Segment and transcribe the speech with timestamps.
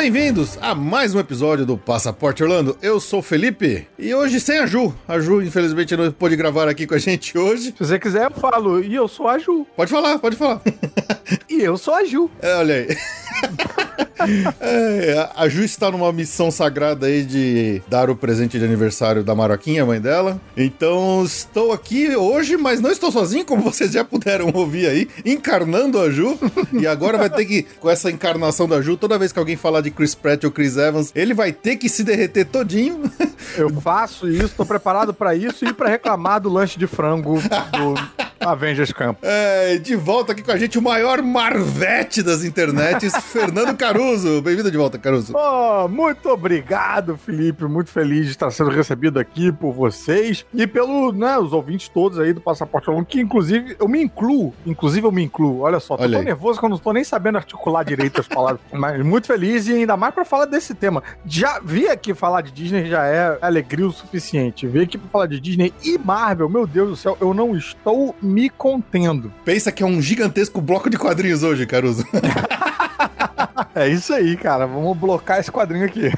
[0.00, 2.74] Bem-vindos a mais um episódio do Passaporte Orlando.
[2.80, 4.94] Eu sou o Felipe e hoje sem a Ju.
[5.06, 7.64] A Ju, infelizmente, não pôde gravar aqui com a gente hoje.
[7.64, 8.82] Se você quiser, eu falo.
[8.82, 9.66] E eu sou a Ju.
[9.76, 10.62] Pode falar, pode falar.
[11.50, 12.30] e eu sou a Ju.
[12.40, 12.96] É, olha aí.
[14.60, 19.34] É, a Ju está numa missão sagrada aí de dar o presente de aniversário da
[19.34, 20.40] Maroquinha, mãe dela.
[20.56, 25.98] Então estou aqui hoje, mas não estou sozinho, como vocês já puderam ouvir aí, encarnando
[26.00, 26.38] a Ju.
[26.72, 29.80] E agora vai ter que, com essa encarnação da Ju, toda vez que alguém falar
[29.80, 33.10] de Chris Pratt ou Chris Evans, ele vai ter que se derreter todinho.
[33.56, 38.29] Eu faço isso, estou preparado para isso e para reclamar do lanche de frango do
[38.40, 39.18] Avengers Camp.
[39.22, 44.40] É, de volta aqui com a gente o maior marvete das internets, Fernando Caruso.
[44.40, 45.34] Bem-vindo de volta, Caruso.
[45.36, 47.64] Oh, muito obrigado, Felipe.
[47.64, 52.18] Muito feliz de estar sendo recebido aqui por vocês e pelo, né, os ouvintes todos
[52.18, 55.60] aí do Passaporte Longo, que inclusive eu me incluo, inclusive eu me incluo.
[55.60, 58.28] Olha só, tô Olha tão nervoso que eu não tô nem sabendo articular direito as
[58.28, 58.60] palavras.
[58.72, 61.02] Mas muito feliz e ainda mais para falar desse tema.
[61.26, 64.66] Já vi aqui falar de Disney já é alegria o suficiente.
[64.66, 68.14] Vir aqui pra falar de Disney e Marvel, meu Deus do céu, eu não estou
[68.30, 69.32] me contendo.
[69.44, 72.06] Pensa que é um gigantesco bloco de quadrinhos hoje, Caruso.
[73.74, 74.66] É isso aí, cara.
[74.66, 76.10] Vamos blocar esse quadrinho aqui.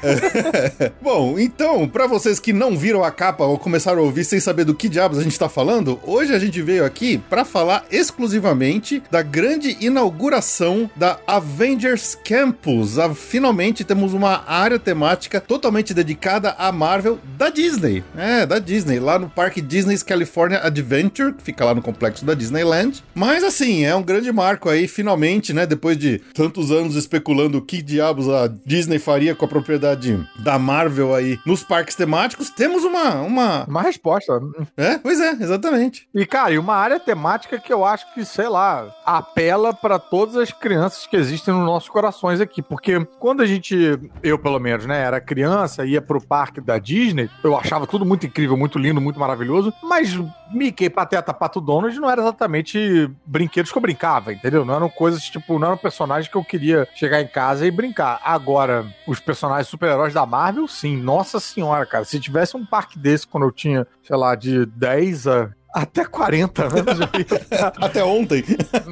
[1.01, 4.63] Bom, então, para vocês que não viram a capa ou começaram a ouvir sem saber
[4.63, 9.03] do que diabos a gente tá falando, hoje a gente veio aqui para falar exclusivamente
[9.11, 12.97] da grande inauguração da Avengers Campus.
[12.97, 18.03] Ah, finalmente temos uma área temática totalmente dedicada à Marvel da Disney.
[18.17, 22.33] É, da Disney, lá no Parque Disney's California Adventure, que fica lá no complexo da
[22.33, 23.03] Disneyland.
[23.13, 27.61] Mas assim, é um grande marco aí, finalmente, né, depois de tantos anos especulando o
[27.61, 32.83] que diabos a Disney faria com a propriedade da Marvel aí nos parques temáticos, temos
[32.83, 33.13] uma.
[33.21, 34.39] Uma, uma resposta.
[34.75, 36.07] É, pois é, exatamente.
[36.13, 40.35] E, cara, e uma área temática que eu acho que, sei lá, apela para todas
[40.35, 42.61] as crianças que existem nos nossos corações aqui.
[42.61, 47.29] Porque quando a gente, eu pelo menos, né, era criança, ia pro parque da Disney,
[47.43, 50.17] eu achava tudo muito incrível, muito lindo, muito maravilhoso, mas
[50.53, 51.59] Mickey, Pateta, Pato
[51.93, 54.65] Donald não era exatamente brinquedos que eu brincava, entendeu?
[54.65, 58.19] Não eram coisas, tipo, não eram personagens que eu queria chegar em casa e brincar.
[58.23, 60.97] Agora, os personagens super-heróis da Marvel, sim.
[60.97, 62.05] Nossa senhora, cara.
[62.05, 66.65] Se tivesse um parque desse quando eu tinha, sei lá, de 10 a até 40
[66.65, 66.99] anos.
[67.81, 68.43] até ontem.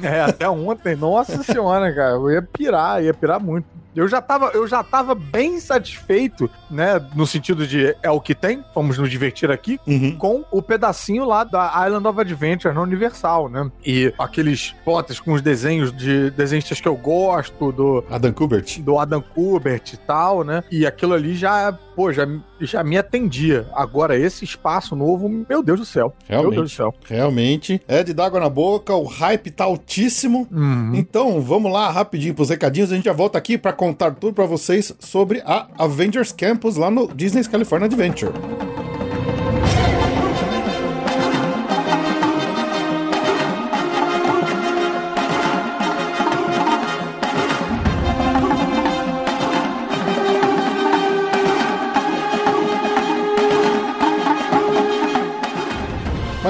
[0.02, 0.96] É, até ontem.
[0.96, 2.14] Nossa senhora, cara.
[2.14, 3.66] Eu ia pirar, ia pirar muito.
[3.94, 7.04] Eu já tava, eu já tava bem satisfeito, né?
[7.14, 10.16] No sentido de é o que tem, vamos nos divertir aqui, uhum.
[10.16, 13.70] com o pedacinho lá da Island of Adventure na Universal, né?
[13.84, 18.80] E aqueles potes com os desenhos de desenhistas que eu gosto, do Adam Kubert.
[18.80, 20.64] Do Adam Kubert e tal, né?
[20.70, 22.26] E aquilo ali já, pô, já,
[22.60, 23.66] já me atendia.
[23.74, 26.14] Agora, esse espaço novo, meu Deus do céu.
[26.28, 26.50] Realmente.
[26.50, 26.94] Meu Deus do céu.
[27.04, 27.82] Realmente.
[27.86, 30.48] É de dar água na boca, o hype tá altíssimo.
[30.50, 30.92] Uhum.
[30.94, 32.92] Então, vamos lá rapidinho pros recadinhos.
[32.92, 36.88] A gente já volta aqui para contar tudo para vocês sobre a Avengers Campus lá
[36.88, 38.30] no Disney's California Adventure.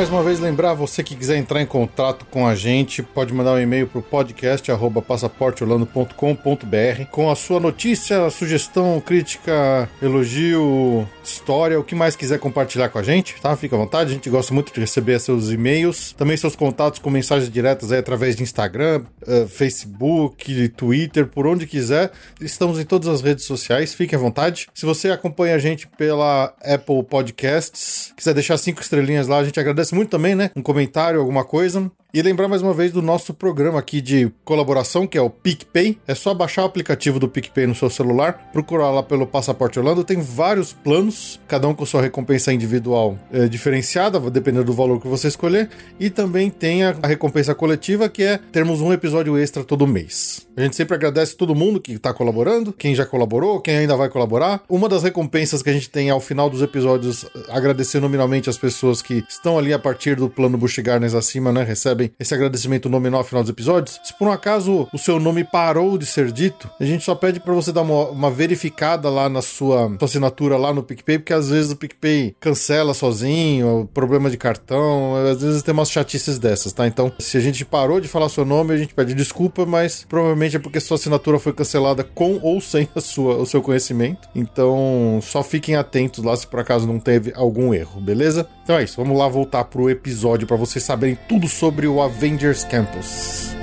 [0.02, 3.52] Mais uma vez lembrar, você que quiser entrar em contato com a gente, pode mandar
[3.52, 4.68] um e-mail para o podcast
[5.00, 12.98] passaporteorlando.com.br com a sua notícia, sugestão, crítica, elogio, história, o que mais quiser compartilhar com
[12.98, 13.56] a gente, tá?
[13.56, 17.10] Fica à vontade, a gente gosta muito de receber seus e-mails, também seus contatos com
[17.10, 22.10] mensagens diretas aí através de Instagram, uh, Facebook, Twitter, por onde quiser.
[22.40, 24.68] Estamos em todas as redes sociais, fique à vontade.
[24.74, 29.58] Se você acompanha a gente pela Apple Podcasts, quiser deixar cinco estrelinhas lá, a gente
[29.58, 30.50] agradece muito também, né?
[30.56, 31.90] Um comentário, alguma coisa.
[32.14, 35.98] E lembrar mais uma vez do nosso programa aqui de colaboração, que é o PicPay.
[36.06, 40.04] É só baixar o aplicativo do PicPay no seu celular, procurar lá pelo Passaporte Orlando.
[40.04, 45.08] Tem vários planos, cada um com sua recompensa individual é, diferenciada, dependendo do valor que
[45.08, 45.70] você escolher.
[45.98, 50.46] E também tem a, a recompensa coletiva, que é termos um episódio extra todo mês.
[50.54, 54.10] A gente sempre agradece todo mundo que está colaborando, quem já colaborou, quem ainda vai
[54.10, 54.62] colaborar.
[54.68, 59.00] Uma das recompensas que a gente tem ao final dos episódios, agradecer nominalmente as pessoas
[59.00, 61.62] que estão ali a partir do plano Bush Gardens acima, né?
[61.62, 64.00] Recebem esse agradecimento nominal ao final dos episódios.
[64.02, 67.40] Se por um acaso o seu nome parou de ser dito, a gente só pede
[67.40, 71.32] para você dar uma, uma, verificada lá na sua, sua assinatura lá no PicPay, porque
[71.32, 76.72] às vezes o PicPay cancela sozinho, problema de cartão, às vezes tem umas chatices dessas,
[76.72, 76.86] tá?
[76.86, 80.56] Então, se a gente parou de falar seu nome, a gente pede desculpa, mas provavelmente
[80.56, 84.28] é porque sua assinatura foi cancelada com ou sem a sua, o seu conhecimento.
[84.34, 88.48] Então, só fiquem atentos lá se por acaso não teve algum erro, beleza?
[88.62, 92.64] Então é isso, vamos lá voltar pro episódio para vocês saberem tudo sobre o Avengers
[92.64, 93.61] Campus.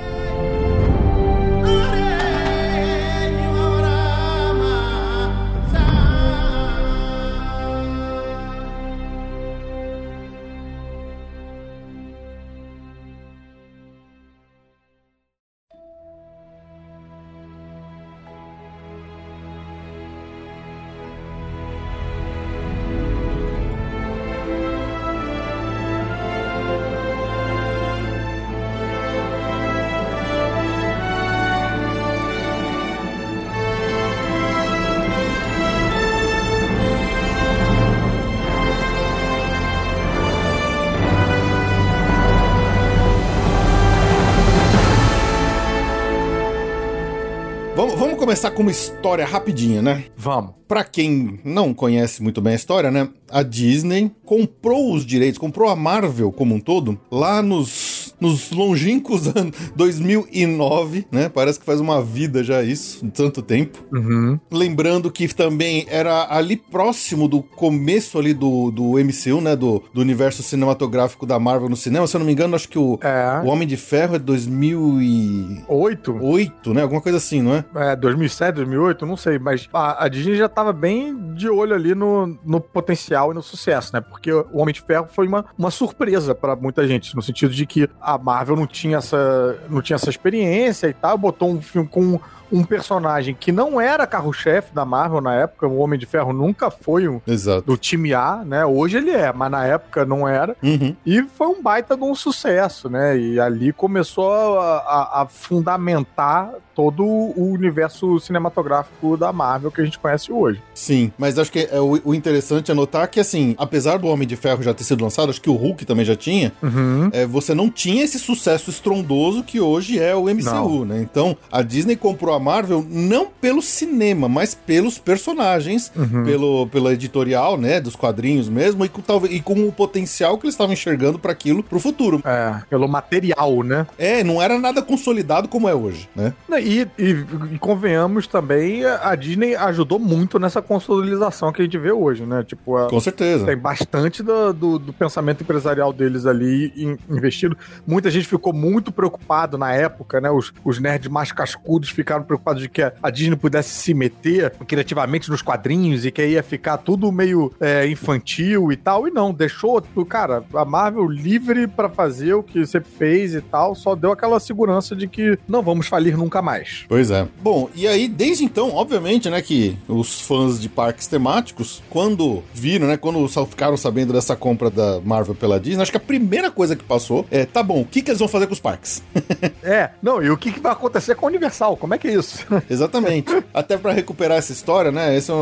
[48.39, 50.05] Começar com uma história rapidinha, né?
[50.15, 50.51] Vamos.
[50.65, 53.09] Para quem não conhece muito bem a história, né?
[53.29, 59.27] A Disney comprou os direitos, comprou a Marvel como um todo lá nos, nos longínquos
[59.35, 61.29] anos 2009, né?
[61.29, 63.83] Parece que faz uma vida já isso, tanto tempo.
[63.91, 64.39] Uhum.
[64.51, 69.55] Lembrando que também era ali próximo do começo ali do, do MCU, né?
[69.55, 72.07] Do, do universo cinematográfico da Marvel no cinema.
[72.07, 73.41] Se eu não me engano, acho que o, é.
[73.43, 76.81] o Homem de Ferro é 2008, 8, né?
[76.81, 77.65] Alguma coisa assim, não é?
[77.75, 81.95] É, 2007, 2008, não sei, mas a, a Disney já tava bem de olho ali
[81.95, 84.01] no, no potencial e no sucesso, né?
[84.01, 87.65] Porque o Homem de Ferro foi uma, uma surpresa para muita gente, no sentido de
[87.65, 91.87] que a Marvel não tinha essa, não tinha essa experiência e tal, botou um filme
[91.87, 92.19] com
[92.51, 96.69] um personagem que não era carro-chefe da Marvel na época, o Homem de Ferro nunca
[96.69, 97.65] foi um, Exato.
[97.65, 98.65] do time A, né?
[98.65, 100.55] Hoje ele é, mas na época não era.
[100.61, 100.95] Uhum.
[101.05, 103.17] E foi um baita de um sucesso, né?
[103.17, 109.83] E ali começou a, a, a fundamentar todo o universo cinematográfico da Marvel que a
[109.83, 110.61] gente conhece hoje.
[110.73, 114.25] Sim, mas acho que é o, o interessante é notar que, assim, apesar do Homem
[114.25, 117.09] de Ferro já ter sido lançado, acho que o Hulk também já tinha, uhum.
[117.11, 120.85] é, você não tinha esse sucesso estrondoso que hoje é o MCU, não.
[120.85, 121.01] né?
[121.01, 126.23] Então, a Disney comprou a Marvel não pelo cinema, mas pelos personagens, uhum.
[126.23, 130.45] pelo, pela editorial, né, dos quadrinhos mesmo, e com, talvez, e com o potencial que
[130.45, 132.21] eles estavam enxergando para aquilo pro futuro.
[132.25, 133.87] É, pelo material, né?
[133.97, 136.33] É, não era nada consolidado como é hoje, né?
[136.61, 141.91] E, e, e convenhamos também, a Disney ajudou muito nessa consolidação que a gente vê
[141.91, 142.43] hoje, né?
[142.43, 143.45] Tipo, a, com certeza.
[143.45, 147.57] Tem bastante do, do, do pensamento empresarial deles ali in, investido.
[147.85, 150.29] Muita gente ficou muito preocupado na época, né?
[150.29, 155.29] Os, os nerds mais cascudos ficaram preocupados de que a Disney pudesse se meter criativamente
[155.31, 159.07] nos quadrinhos e que ia ficar tudo meio é, infantil e tal.
[159.07, 163.73] E não, deixou, cara, a Marvel livre para fazer o que sempre fez e tal,
[163.73, 166.85] só deu aquela segurança de que não vamos falir nunca mais.
[166.87, 167.27] Pois é.
[167.41, 172.87] Bom, e aí, desde então, obviamente, né, que os fãs de parques temáticos, quando viram,
[172.87, 176.75] né, quando ficaram sabendo dessa compra da Marvel pela Disney, acho que a primeira coisa
[176.75, 179.01] que passou é, tá bom, o que, que eles vão fazer com os parques?
[179.63, 181.77] é, não, e o que, que vai acontecer com a Universal?
[181.77, 182.18] Como é que é isso?
[182.19, 182.45] Isso.
[182.69, 183.31] Exatamente.
[183.53, 185.15] Até para recuperar essa história, né?
[185.15, 185.35] Esse, é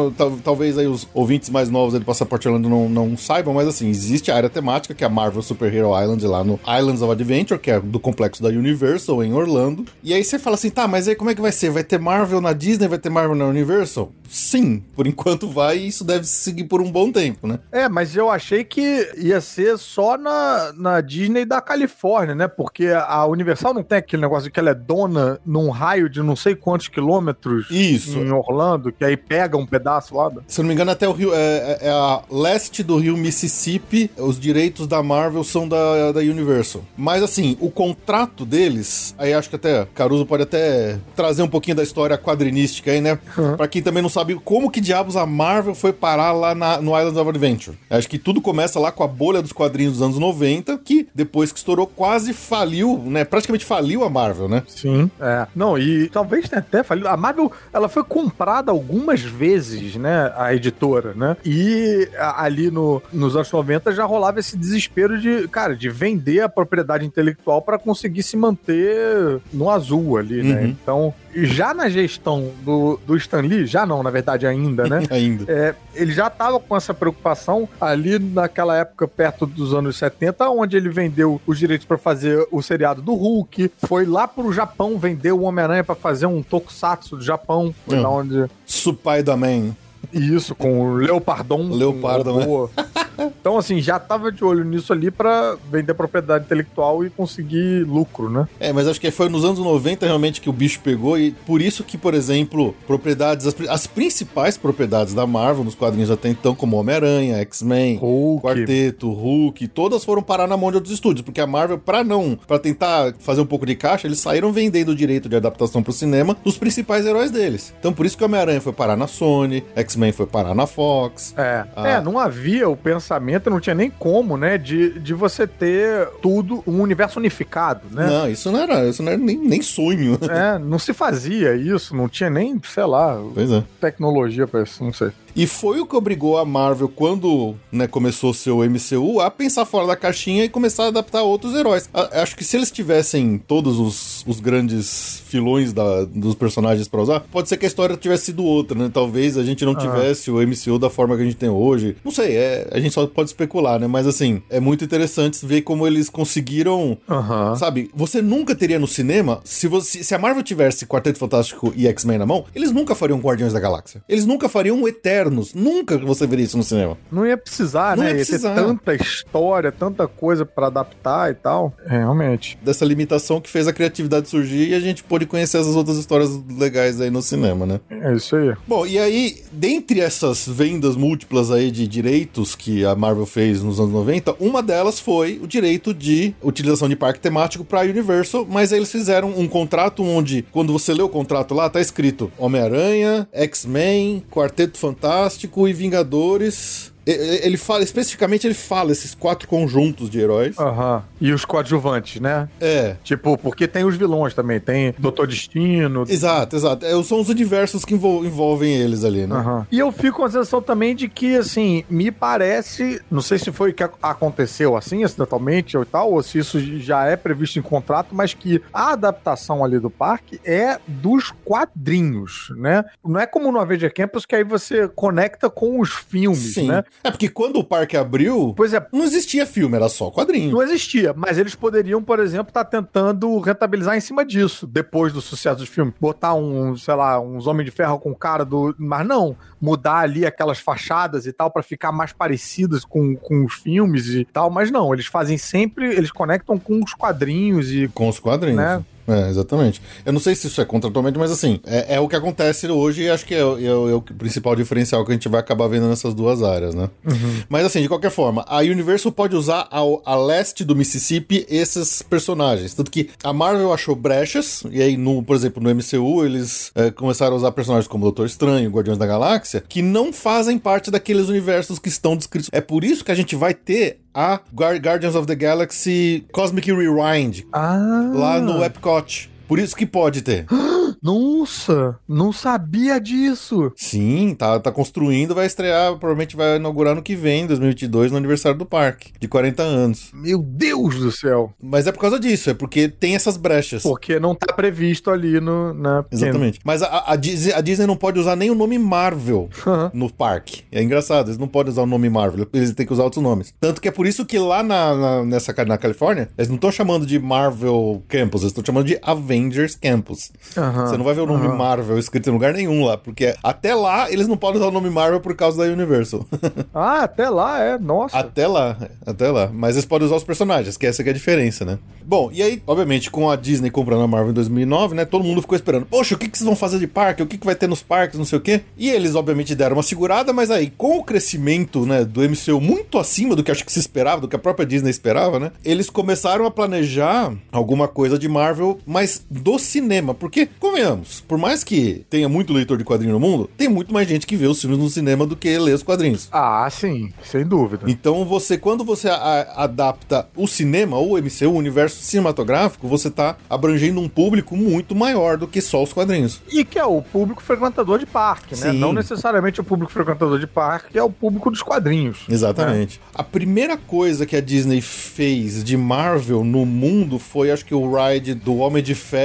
[0.43, 4.31] talvez aí os ouvintes mais novos do Passaporte Orlando não, não saibam, mas assim, existe
[4.31, 7.60] a área temática, que é a Marvel Super Hero Island, lá no Islands of Adventure,
[7.60, 9.86] que é do complexo da Universal em Orlando.
[10.03, 11.69] E aí você fala assim, tá, mas aí como é que vai ser?
[11.69, 14.12] Vai ter Marvel na Disney, vai ter Marvel na Universal?
[14.29, 17.60] Sim, por enquanto vai e isso deve seguir por um bom tempo, né?
[17.72, 22.48] É, mas eu achei que ia ser só na, na Disney da Califórnia, né?
[22.48, 26.22] Porque a Universal não tem aquele negócio de que ela é dona num raio de
[26.22, 28.20] não sei quantos quilômetros Isso.
[28.20, 30.30] em Orlando, que aí pega um pedaço lá.
[30.46, 31.34] Se eu não me engano, até o rio.
[31.34, 36.20] É, é, é a leste do rio Mississippi, os direitos da Marvel são da, da
[36.20, 36.84] Universal.
[36.98, 41.78] Mas assim, o contrato deles, aí acho que até Caruso pode até trazer um pouquinho
[41.78, 43.18] da história quadrinística aí, né?
[43.38, 43.56] Uhum.
[43.56, 47.00] Pra quem também não sabe como que diabos a Marvel foi parar lá na, no
[47.00, 47.78] Island of Adventure.
[47.90, 51.54] Acho que tudo começa lá com a bolha dos quadrinhos dos anos 90, que depois
[51.54, 53.24] que estourou, quase faliu, né?
[53.24, 54.64] Praticamente faliu a Marvel, né?
[54.68, 55.48] Sim, é.
[55.56, 57.08] Não, e talvez até falido.
[57.08, 60.32] A Marvel, ela foi comprada algumas vezes, né?
[60.36, 61.38] A editora, né?
[61.46, 66.50] E ali no, nos anos 90 já rolava esse desespero de, cara, de vender a
[66.50, 70.62] propriedade intelectual para conseguir se manter no azul ali, né?
[70.62, 70.68] Uhum.
[70.68, 75.03] Então, já na gestão do, do Stan Lee, já não, na verdade, ainda, né?
[75.12, 75.46] ainda.
[75.51, 80.77] É, ele já estava com essa preocupação ali naquela época, perto dos anos 70, onde
[80.77, 85.31] ele vendeu os direitos para fazer o seriado do Hulk, foi lá pro Japão vender
[85.31, 88.46] o Homem-Aranha para fazer um tokusatsu do Japão, foi lá onde...
[88.65, 89.75] Spider-Man.
[90.13, 91.70] Isso, com o Leopardon.
[91.70, 92.70] Leopardon, um
[93.39, 98.30] Então, assim, já tava de olho nisso ali para vender propriedade intelectual e conseguir lucro,
[98.30, 98.48] né?
[98.60, 101.62] É, mas acho que foi nos anos 90 realmente que o bicho pegou e por
[101.62, 106.54] isso que, por exemplo, propriedades, as, as principais propriedades da Marvel nos quadrinhos até então,
[106.54, 108.00] como Homem-Aranha, X-Men,
[108.42, 112.38] Quarteto, Hulk, todas foram parar na mão de outros estúdios, porque a Marvel, para não,
[112.48, 115.94] para tentar fazer um pouco de caixa, eles saíram vendendo o direito de adaptação pro
[115.94, 117.74] cinema dos principais heróis deles.
[117.80, 121.34] Então, por isso que Homem-Aranha foi parar na Sony, X-Men foi parar na Fox.
[121.38, 121.88] É, a...
[121.88, 126.63] é, não havia o pensamento não tinha nem como, né, de, de você ter tudo,
[126.67, 128.06] um universo unificado, né?
[128.08, 130.17] Não, isso não era, isso não era nem, nem sonho.
[130.29, 133.63] É, não se fazia isso, não tinha nem, sei lá, é.
[133.79, 135.12] tecnologia para isso, não sei.
[135.38, 139.86] E foi o que obrigou a Marvel, quando né, começou seu MCU, a pensar fora
[139.86, 141.88] da caixinha e começar a adaptar outros heróis.
[141.94, 147.01] A, acho que se eles tivessem todos os, os grandes filões da, dos personagens para
[147.03, 148.89] usar, pode ser que a história tivesse sido outra, né?
[148.91, 149.75] Talvez a gente não ah.
[149.75, 151.96] tivesse o MCU da forma que a gente tem hoje.
[152.03, 153.86] Não sei, é, a gente só pode especular, né?
[153.86, 156.98] Mas assim, é muito interessante ver como eles conseguiram.
[157.08, 157.56] Uhum.
[157.56, 161.86] Sabe, você nunca teria no cinema, se, você, se a Marvel tivesse Quarteto Fantástico e
[161.86, 164.01] X-Men na mão, eles nunca fariam Guardiões da Galáxia.
[164.10, 165.53] Eles nunca fariam um Eterno Eternos.
[165.53, 166.98] Nunca você veria isso no cinema.
[167.12, 168.12] Não ia precisar, não né?
[168.12, 168.50] Ia, precisar.
[168.50, 171.74] ia ter tanta história, tanta coisa para adaptar e tal.
[171.86, 172.57] Realmente.
[172.62, 176.29] Dessa limitação que fez a criatividade surgir e a gente pôde conhecer essas outras histórias
[176.57, 177.79] legais aí no cinema, né?
[177.89, 178.53] É isso aí.
[178.67, 183.79] Bom, e aí, dentre essas vendas múltiplas aí de direitos que a Marvel fez nos
[183.79, 188.72] anos 90, uma delas foi o direito de utilização de parque temático para Universal, mas
[188.72, 193.27] aí eles fizeram um contrato onde, quando você lê o contrato lá, tá escrito Homem-Aranha,
[193.31, 200.20] X-Men, Quarteto Fantástico, Fantástico e Vingadores ele fala, especificamente, ele fala esses quatro conjuntos de
[200.20, 200.58] heróis.
[200.58, 200.96] Aham.
[200.98, 201.02] Uhum.
[201.20, 202.50] E os coadjuvantes, né?
[202.60, 202.96] É.
[203.04, 204.60] Tipo, porque tem os vilões também.
[204.60, 206.04] Tem Doutor Destino.
[206.08, 206.86] Exato, exato.
[206.86, 209.36] É, são os universos que envolvem eles ali, né?
[209.36, 209.66] Uhum.
[209.72, 213.02] E eu fico com a sensação também de que, assim, me parece.
[213.10, 217.06] Não sei se foi o que aconteceu assim, acidentalmente ou tal, ou se isso já
[217.06, 222.84] é previsto em contrato, mas que a adaptação ali do parque é dos quadrinhos, né?
[223.06, 226.68] Não é como no Avenger Campus que aí você conecta com os filmes, Sim.
[226.68, 226.84] né?
[227.04, 230.51] É porque quando o parque abriu, pois é, não existia filme, era só quadrinho.
[230.51, 235.13] Não existia, mas eles poderiam, por exemplo, estar tá tentando rentabilizar em cima disso, depois
[235.13, 235.94] do sucesso dos filmes.
[236.00, 238.75] Botar um, sei lá, uns Homem de Ferro com cara do.
[238.77, 243.56] Mas não, mudar ali aquelas fachadas e tal para ficar mais parecidas com, com os
[243.56, 244.50] filmes e tal.
[244.50, 247.88] Mas não, eles fazem sempre, eles conectam com os quadrinhos e.
[247.90, 248.58] Com os quadrinhos.
[248.58, 248.84] Né?
[249.08, 249.82] É, exatamente.
[250.06, 253.04] Eu não sei se isso é contratualmente, mas assim, é, é o que acontece hoje
[253.04, 255.88] e acho que é, é, é, o principal diferencial que a gente vai acabar vendo
[255.88, 256.90] nessas duas áreas, né?
[257.06, 257.44] Uhum.
[257.48, 262.02] Mas assim, de qualquer forma, a Universal pode usar ao, a leste do Mississippi esses
[262.02, 262.74] personagens.
[262.74, 266.92] Tanto que a Marvel achou brechas, e aí, no, por exemplo, no MCU, eles é,
[266.92, 269.06] começaram a usar personagens como Doutor Estranho, Guardiões da
[269.48, 272.50] Galáxia, que não fazem parte daqueles universos que estão descritos.
[272.51, 277.44] É por isso que a gente vai ter a Guardians of the Galaxy Cosmic Rewind
[277.54, 278.12] ah.
[278.13, 279.30] lá no Epcot.
[279.48, 280.46] Por isso que pode ter.
[281.01, 283.72] Nossa, não sabia disso.
[283.75, 288.58] Sim, tá, tá construindo, vai estrear, provavelmente vai inaugurar no que vem, 2022, no aniversário
[288.58, 290.10] do parque, de 40 anos.
[290.13, 291.54] Meu Deus do céu.
[291.62, 293.84] Mas é por causa disso, é porque tem essas brechas.
[293.84, 296.04] Porque não tá previsto ali no, na...
[296.12, 296.60] Exatamente.
[296.63, 299.89] Mas a, a, Disney, a Disney não pode usar nem o nome Marvel uhum.
[299.94, 300.63] no parque.
[300.72, 303.54] É engraçado, eles não podem usar o nome Marvel, eles têm que usar outros nomes.
[303.60, 306.72] Tanto que é por isso que lá na, na nessa, na Califórnia, eles não estão
[306.72, 310.32] chamando de Marvel Campus, eles estão chamando de Avengers Avengers Campus.
[310.56, 311.56] Uhum, Você não vai ver o nome uhum.
[311.56, 314.89] Marvel escrito em lugar nenhum lá, porque até lá eles não podem usar o nome
[314.89, 316.25] Marvel por causa da Universal.
[316.74, 318.17] ah, até lá, é, nossa.
[318.17, 319.50] Até lá, até lá.
[319.53, 321.77] Mas eles podem usar os personagens, que essa que é a diferença, né?
[322.08, 325.41] Bom, e aí, obviamente, com a Disney comprando a Marvel em 2009, né, todo mundo
[325.41, 327.22] ficou esperando, poxa, o que, que vocês vão fazer de parque?
[327.22, 328.62] O que, que vai ter nos parques, não sei o quê?
[328.77, 332.98] E eles, obviamente, deram uma segurada, mas aí, com o crescimento, né, do MCU muito
[332.98, 335.89] acima do que acho que se esperava, do que a própria Disney esperava, né, eles
[335.89, 340.13] começaram a planejar alguma coisa de Marvel, mas do cinema.
[340.13, 344.07] Porque, convenhamos, por mais que tenha muito leitor de quadrinho no mundo, tem muito mais
[344.07, 346.29] gente que vê os filmes no cinema do que lê os quadrinhos.
[346.31, 347.89] Ah, sim, sem dúvida.
[347.89, 353.38] Então você, quando você adapta o cinema, ou o MCU, o universo cinematográfico, você tá
[353.50, 356.41] abrangendo um público muito maior do que só os quadrinhos.
[356.50, 358.72] E que é o público frequentador de parque, né?
[358.72, 358.77] Sim.
[358.77, 362.19] Não necessariamente o público frequentador de parque é o público dos quadrinhos.
[362.29, 363.01] Exatamente.
[363.13, 367.91] A primeira coisa que a Disney fez de Marvel no mundo foi, acho que, o
[367.93, 369.17] ride do Homem de Ferro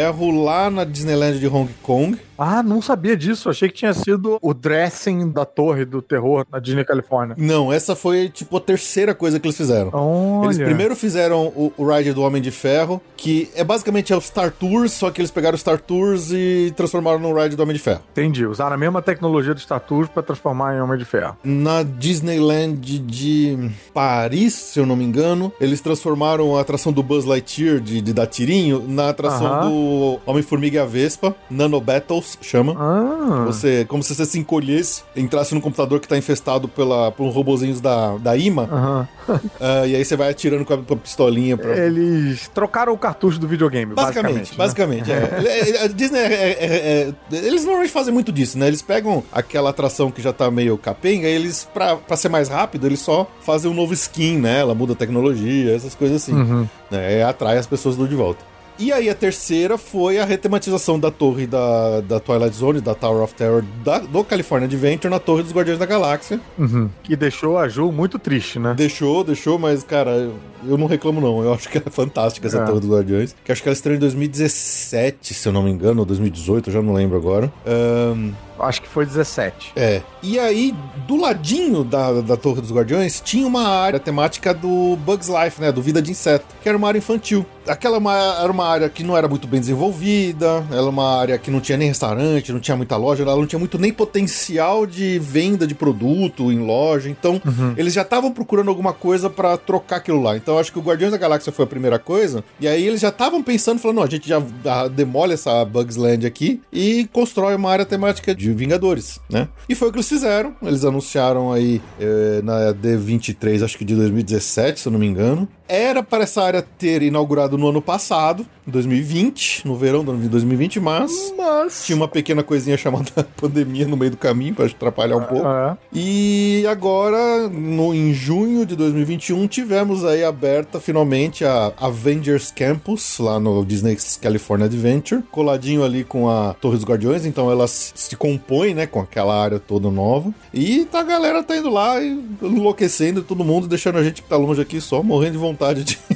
[0.43, 2.19] lá na Disneyland de Hong Kong.
[2.45, 3.49] Ah, não sabia disso.
[3.49, 7.37] Achei que tinha sido o dressing da torre do terror na Disney Califórnia.
[7.39, 9.91] Não, essa foi, tipo, a terceira coisa que eles fizeram.
[9.93, 10.47] Olha.
[10.47, 14.21] Eles primeiro fizeram o, o ride do Homem de Ferro, que é basicamente é o
[14.21, 17.77] Star Tours, só que eles pegaram o Star Tours e transformaram no ride do Homem
[17.77, 18.01] de Ferro.
[18.11, 18.45] Entendi.
[18.45, 21.37] Usaram a mesma tecnologia do Star Tours pra transformar em Homem de Ferro.
[21.45, 27.25] Na Disneyland de Paris, se eu não me engano, eles transformaram a atração do Buzz
[27.25, 29.71] Lightyear de, de dar tirinho na atração Aham.
[29.71, 29.82] do
[30.27, 32.75] Homem-Formiga e a Vespa, Nano Battles, chama.
[32.79, 33.45] Ah.
[33.47, 37.81] Você, como se você se encolhesse, entrasse no computador que tá infestado pela, por robozinhos
[37.81, 39.09] da, da IMA, Aham.
[39.61, 42.99] ah, e aí você vai atirando com a, com a pistolinha pra, Eles trocaram o
[42.99, 45.09] cartucho do videogame, Basicamente, basicamente.
[45.11, 45.21] né?
[45.21, 45.83] basicamente, é.
[45.85, 48.67] A Disney é, é- é- é- Eles normalmente fazem muito disso, né?
[48.69, 52.49] Eles pegam aquela atração que já tá meio capenga, e eles, pra, pra ser mais
[52.49, 54.61] rápido, eles só fazem um novo skin, né?
[54.61, 56.33] Ela muda a tecnologia, essas coisas assim.
[56.35, 56.69] Uhum.
[56.91, 57.19] Né?
[57.19, 58.45] E atrai as pessoas do de volta.
[58.79, 63.23] E aí a terceira foi a retematização da torre da, da Twilight Zone, da Tower
[63.23, 66.41] of Terror da- do California Adventure na torre dos Guardiões da Galáxia.
[66.59, 66.89] Uhum.
[67.03, 68.75] Que deixou a Ju muito triste, né?
[68.77, 70.31] Deixou, deixou, mas, cara,
[70.67, 71.43] eu, não reclamo, não.
[71.45, 72.65] Eu acho que é fantástica essa É.
[72.65, 73.37] Torre dos Guardiões.
[73.45, 76.75] Que acho que ela estreou em 2017, se eu não me engano, ou 2018, eu
[76.75, 77.53] já não lembro agora.
[77.67, 78.31] Ahn,
[78.63, 79.73] Acho que foi 17.
[79.77, 80.03] é.
[80.25, 80.73] E aí,
[81.09, 85.73] do ladinho da, da Torre dos Guardiões, tinha uma área temática do Bugs Life, né?
[85.73, 87.45] Do Vida de Inseto, que era uma área infantil.
[87.67, 91.51] Aquela uma- era uma área que não era muito bem desenvolvida, era uma área que
[91.51, 95.19] não tinha nem restaurante, não tinha muita loja, ela não tinha muito nem potencial de
[95.19, 97.11] venda de produto em loja.
[97.11, 97.41] Então,
[97.77, 100.37] eles já estavam procurando alguma coisa pra trocar aquilo lá.
[100.37, 102.45] Então, acho que o Guardiões da Galáxia foi a primeira coisa.
[102.61, 105.97] E aí, eles já estavam pensando, falando: não, a gente já ah, demole essa Bugs
[105.97, 109.49] Land aqui e constrói uma área temática de Vingadores, né?
[109.69, 110.55] E foi o que eles fizeram.
[110.63, 115.49] Eles anunciaram aí eh, na D23, acho que de 2017, se eu não me engano.
[115.69, 120.21] Era para essa área ter inaugurado no ano passado, em 2020, no verão do ano
[120.21, 121.85] de 2020, mas Mas.
[121.85, 125.47] tinha uma pequena coisinha chamada pandemia no meio do caminho para atrapalhar um pouco.
[125.47, 125.77] É.
[125.93, 133.41] E agora, no, em junho de 2021, tivemos aí aberta finalmente a Avengers Campus, lá
[133.41, 138.17] no Disney's California Adventure, coladinho ali com a Torre dos Guardiões, então ela se se
[138.17, 140.33] compõe, né, com aquela área toda nova.
[140.53, 142.11] E tá, a galera tá indo lá e
[142.43, 145.52] enlouquecendo todo mundo, deixando a gente que tá longe aqui só morrendo de vontade
[145.85, 145.99] de.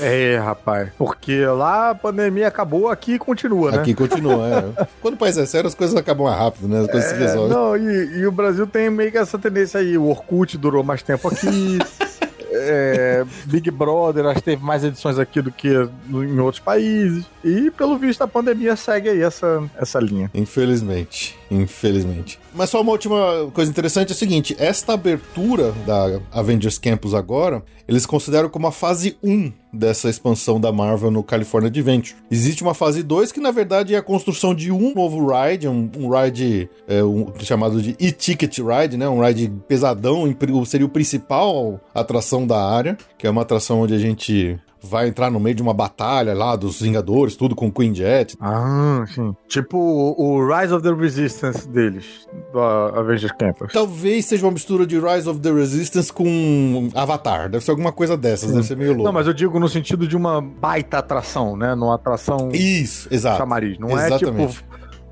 [0.00, 0.90] É, rapaz.
[0.98, 3.78] Porque lá a pandemia acabou, aqui continua, né?
[3.78, 4.86] aqui continua, é.
[5.00, 6.80] Quando o país é sério, as coisas acabam mais rápido, né?
[6.80, 7.56] As coisas se É, resolvem.
[7.56, 9.96] não, e, e o Brasil tem meio que essa tendência aí.
[9.96, 11.78] O Orkut durou mais tempo aqui.
[12.52, 15.68] é, Big Brother, acho que teve mais edições aqui do que
[16.10, 17.24] em outros países.
[17.44, 20.30] E, pelo visto, a pandemia segue aí essa, essa linha.
[20.34, 22.38] Infelizmente, infelizmente.
[22.54, 27.62] Mas só uma última coisa interessante é o seguinte: esta abertura da Avengers Campus agora,
[27.88, 32.14] eles consideram como a fase 1 dessa expansão da Marvel no California Adventure.
[32.30, 35.90] Existe uma fase 2 que, na verdade, é a construção de um novo ride, um,
[35.96, 39.08] um ride é, um- chamado de e-ticket ride, né?
[39.08, 40.24] Um ride pesadão,
[40.66, 45.30] seria o principal atração da área, que é uma atração onde a gente vai entrar
[45.30, 49.32] no meio de uma batalha lá dos Vingadores, tudo com Queen Jet, Ah, sim.
[49.46, 53.72] Tipo o, o Rise of the Resistance deles, do Avengers Campus.
[53.72, 57.48] Talvez seja uma mistura de Rise of the Resistance com Avatar.
[57.48, 59.04] Deve ser alguma coisa dessas, deve ser meio louco.
[59.04, 61.76] Não, mas eu digo no sentido de uma baita atração, né?
[61.76, 63.38] Numa atração Isso, exato.
[63.38, 63.78] chamariz.
[63.78, 64.24] Não Exatamente.
[64.24, 64.64] é tipo.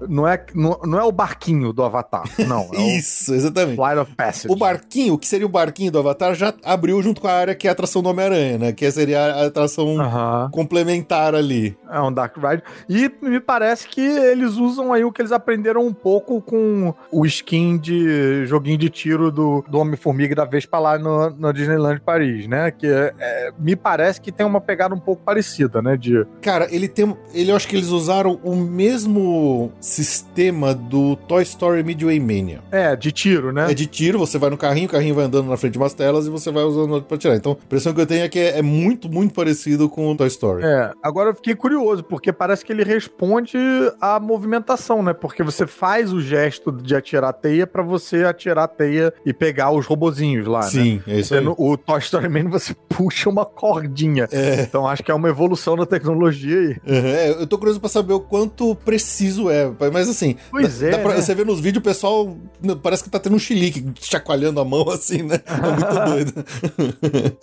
[0.08, 2.24] Não é, não, não é o barquinho do Avatar.
[2.46, 2.68] Não.
[2.72, 3.72] É Isso, exatamente.
[3.72, 4.52] o Flight of Passage.
[4.52, 7.54] O barquinho, o que seria o barquinho do Avatar, já abriu junto com a área
[7.54, 8.72] que é a atração do Homem-Aranha, né?
[8.72, 10.48] Que seria a atração Aham.
[10.52, 11.76] complementar ali.
[11.90, 12.62] É um Dark Ride.
[12.88, 17.26] E me parece que eles usam aí o que eles aprenderam um pouco com o
[17.26, 22.00] skin de joguinho de tiro do, do Homem-Formiga e da Vespa lá no, no Disneyland
[22.00, 22.70] Paris, né?
[22.70, 25.96] Que é- é, me parece que tem uma pegada um pouco parecida, né?
[25.96, 26.24] De.
[26.40, 27.16] Cara, ele tem.
[27.34, 32.60] Ele, eu acho que eles usaram o mesmo sistema do Toy Story Midway Mania.
[32.70, 33.70] É, de tiro, né?
[33.70, 35.92] É de tiro, você vai no carrinho, o carrinho vai andando na frente de umas
[35.92, 37.34] telas e você vai usando outro pra tirar.
[37.34, 40.16] Então, a impressão que eu tenho é que é, é muito, muito parecido com o
[40.16, 40.64] Toy Story.
[40.64, 43.58] É, agora eu fiquei curioso, porque parece que ele responde
[44.00, 45.12] à movimentação, né?
[45.12, 49.32] Porque você faz o gesto de atirar a teia pra você atirar a teia e
[49.32, 50.66] pegar os robozinhos lá, né?
[50.66, 51.44] Sim, é isso aí.
[51.46, 54.28] o Toy Story Man você puxa uma cordinha.
[54.30, 54.62] É.
[54.62, 56.76] Então acho que é uma evolução da tecnologia aí.
[56.86, 59.70] Uhum, é, eu tô curioso pra saber o quanto preciso é.
[59.92, 61.20] Mas assim, Pois dá- é, pra- né?
[61.22, 62.36] você vê nos vídeos o pessoal
[62.82, 65.40] parece que tá tendo um chilique, chacoalhando a mão assim, né?
[65.46, 66.44] É muito doido.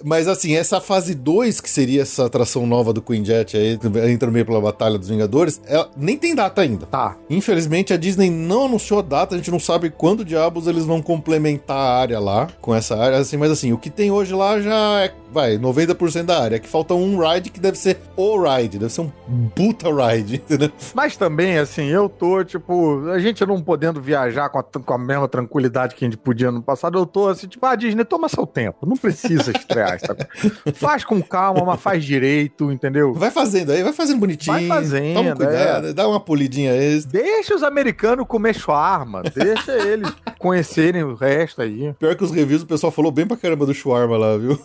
[0.04, 3.80] mas assim, essa fase 2, que seria essa atração nova do Queen Jet aí,
[4.12, 6.86] entra meio pela Batalha dos Vingadores, ela nem tem data ainda.
[6.86, 7.16] Tá.
[7.30, 11.02] Infelizmente, a Disney não anunciou a data, a gente não sabe quando diabos eles vão
[11.02, 14.60] complementar a área lá, com essa área, assim, mas assim, o que tem hoje lá
[14.60, 18.78] já é, vai, 90% da área, que falta um ride que deve ser o ride,
[18.80, 19.12] deve ser um
[19.56, 20.72] puta ride, entendeu?
[20.94, 24.98] Mas também, assim, eu tô, tipo, a gente não podendo viajar com a, com a
[24.98, 28.30] mesma tranquilidade que a gente podia no passado, eu tô assim, tipo, ah, Disney, toma
[28.30, 30.28] seu tempo, não precisa estrear, sabe?
[30.74, 33.14] Faz com calma, mas faz direito, entendeu?
[33.14, 34.54] Vai fazendo aí, vai fazendo bonitinho.
[34.56, 37.22] Vai fazendo, Toma cuidado, dá uma polidinha extra.
[37.22, 41.94] Deixa os americanos comer shawarma, deixa eles conhecerem o resto aí.
[42.00, 44.60] Pior que os reviews, o pessoal falou bem pra caramba do shawarma lá, viu?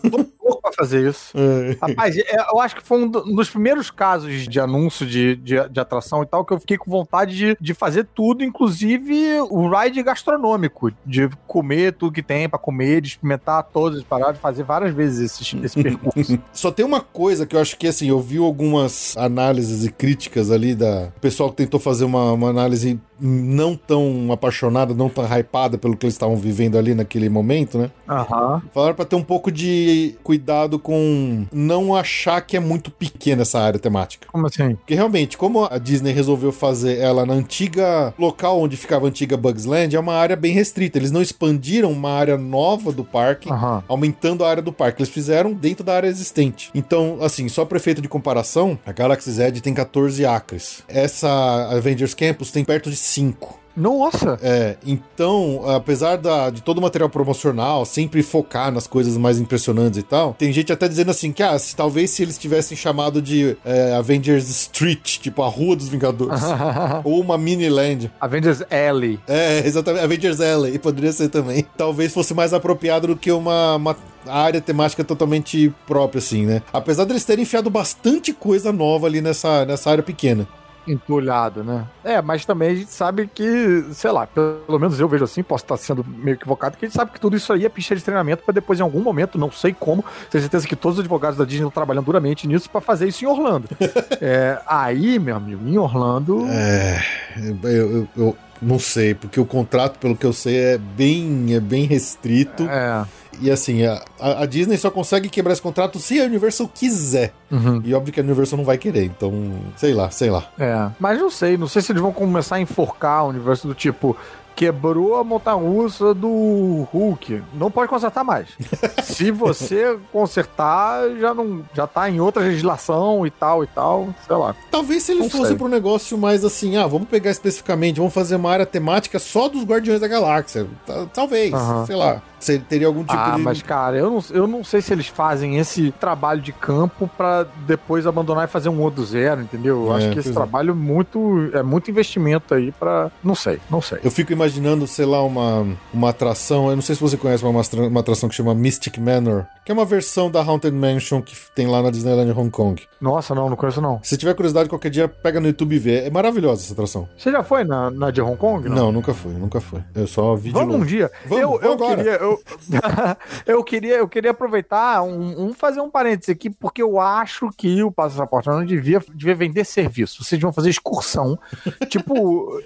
[0.75, 1.31] Fazer isso.
[1.37, 1.77] É.
[1.81, 5.69] Rapaz, é, eu acho que foi um do- dos primeiros casos de anúncio de, de,
[5.69, 9.69] de atração e tal que eu fiquei com vontade de, de fazer tudo, inclusive o
[9.69, 14.63] ride gastronômico, de comer tudo que tem pra comer, de experimentar todas as paradas, fazer
[14.63, 16.39] várias vezes esse, esse percurso.
[16.53, 20.49] Só tem uma coisa que eu acho que, assim, eu vi algumas análises e críticas
[20.51, 25.23] ali da o pessoal que tentou fazer uma, uma análise não tão apaixonada, não tão
[25.25, 27.89] hypada pelo que eles estavam vivendo ali naquele momento, né?
[28.09, 28.61] Aham.
[28.73, 33.59] Falaram pra ter um pouco de cuidado com não achar que é muito pequena essa
[33.59, 34.27] área temática.
[34.31, 34.75] Como assim?
[34.75, 39.37] Porque realmente, como a Disney resolveu fazer ela na antiga local onde ficava a antiga
[39.37, 40.97] Bugs Land, é uma área bem restrita.
[40.97, 43.83] Eles não expandiram uma área nova do parque, Aham.
[43.87, 45.01] aumentando a área do parque.
[45.01, 46.69] Eles fizeram dentro da área existente.
[46.73, 50.83] Então, assim, só para efeito de comparação, a Galaxy's Edge tem 14 acres.
[50.87, 53.62] Essa Avengers Campus tem perto de 5.
[53.75, 54.37] Nossa!
[54.41, 59.97] É, então, apesar da- de todo o material promocional sempre focar nas coisas mais impressionantes
[59.99, 63.21] e tal, tem gente até dizendo assim que, ah, se- talvez se eles tivessem chamado
[63.21, 66.41] de é, Avengers Street, tipo a Rua dos Vingadores,
[67.03, 68.11] ou uma mini land.
[68.21, 69.19] Avengers Alley.
[69.27, 71.65] É, exatamente, Avengers Alley, poderia ser também.
[71.75, 73.95] Talvez fosse mais apropriado do que uma, uma
[74.27, 76.61] área temática totalmente própria, assim, né?
[76.71, 80.47] Apesar deles terem enfiado bastante coisa nova ali nessa, nessa área pequena.
[80.87, 81.85] Entulhado, né?
[82.03, 85.63] É, mas também a gente sabe que, sei lá, pelo menos eu vejo assim, posso
[85.63, 88.03] estar sendo meio equivocado, que a gente sabe que tudo isso aí é pista de
[88.03, 91.37] treinamento para depois, em algum momento, não sei como, tenho certeza que todos os advogados
[91.37, 93.67] da Disney estão trabalhando duramente nisso para fazer isso em Orlando.
[94.21, 96.45] É, aí, meu amigo, em Orlando.
[96.47, 97.01] É,
[97.37, 97.57] eu,
[97.91, 101.85] eu- eu não sei, porque o contrato, pelo que eu sei, é bem, é bem
[101.85, 102.63] restrito.
[102.69, 103.03] É.
[103.41, 107.33] E assim, a, a Disney só consegue quebrar esse contrato se a Universal quiser.
[107.51, 107.81] uhum.
[107.83, 109.33] E óbvio que a Universal não vai querer, então,
[109.75, 110.45] sei lá, sei lá.
[110.59, 113.73] É, mas não sei, não sei se eles vão começar a enforcar o universo do
[113.75, 114.15] tipo.
[114.55, 117.41] Quebrou a montanha-russa do Hulk.
[117.55, 118.49] Não pode consertar mais.
[119.01, 124.35] se você consertar, já não já tá em outra legislação e tal e tal, sei
[124.35, 124.55] lá.
[124.69, 128.35] Talvez se eles fossem para um negócio mais assim, ah, vamos pegar especificamente, vamos fazer
[128.35, 130.67] uma área temática só dos Guardiões da Galáxia.
[130.85, 131.51] Ta- Talvez,
[131.87, 132.21] sei lá.
[132.69, 133.41] Teria algum tipo ah, de.
[133.41, 137.45] mas cara, eu não, eu não sei se eles fazem esse trabalho de campo pra
[137.65, 139.85] depois abandonar e fazer um outro zero, entendeu?
[139.85, 140.33] Eu É, acho que esse é.
[140.33, 143.09] trabalho é muito é muito investimento aí pra.
[143.23, 143.99] não sei, não sei.
[144.03, 146.69] Eu fico imaginando, sei lá, uma, uma atração.
[146.69, 149.73] Eu não sei se você conhece uma, uma atração que chama Mystic Manor, que é
[149.73, 152.81] uma versão da Haunted Mansion que tem lá na Disneyland Hong Kong.
[152.99, 153.99] Nossa, não, não conheço não.
[154.03, 156.05] Se tiver curiosidade, qualquer dia pega no YouTube e vê.
[156.05, 157.07] É maravilhosa essa atração.
[157.17, 158.67] Você já foi na, na de Hong Kong?
[158.69, 159.81] Não, nunca fui, nunca fui.
[159.93, 160.95] Eu só vi de Vamos um longe.
[160.95, 161.11] dia.
[161.25, 161.95] Vamos, eu, vamos eu agora.
[161.97, 162.32] queria, eu,
[163.45, 167.83] eu queria, eu queria aproveitar um, um- fazer um parênteses aqui porque eu acho que
[167.83, 170.23] o passaporte não devia, devia vender serviço.
[170.23, 171.37] Vocês vão fazer excursão,
[171.89, 172.59] tipo,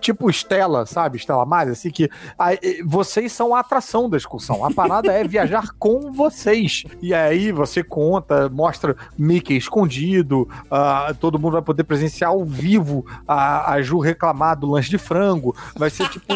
[0.00, 2.04] tipo Estela, sabe, Estela Maris, assim que
[2.38, 4.64] eh, vocês são a atração da excursão.
[4.64, 6.84] A parada é viajar com vocês.
[7.00, 13.04] E aí você conta, mostra Mickey escondido, ah, todo mundo vai poder presenciar ao vivo
[13.26, 15.54] a, a Ju reclamar do lanche de frango.
[15.76, 16.26] Vai ser tipo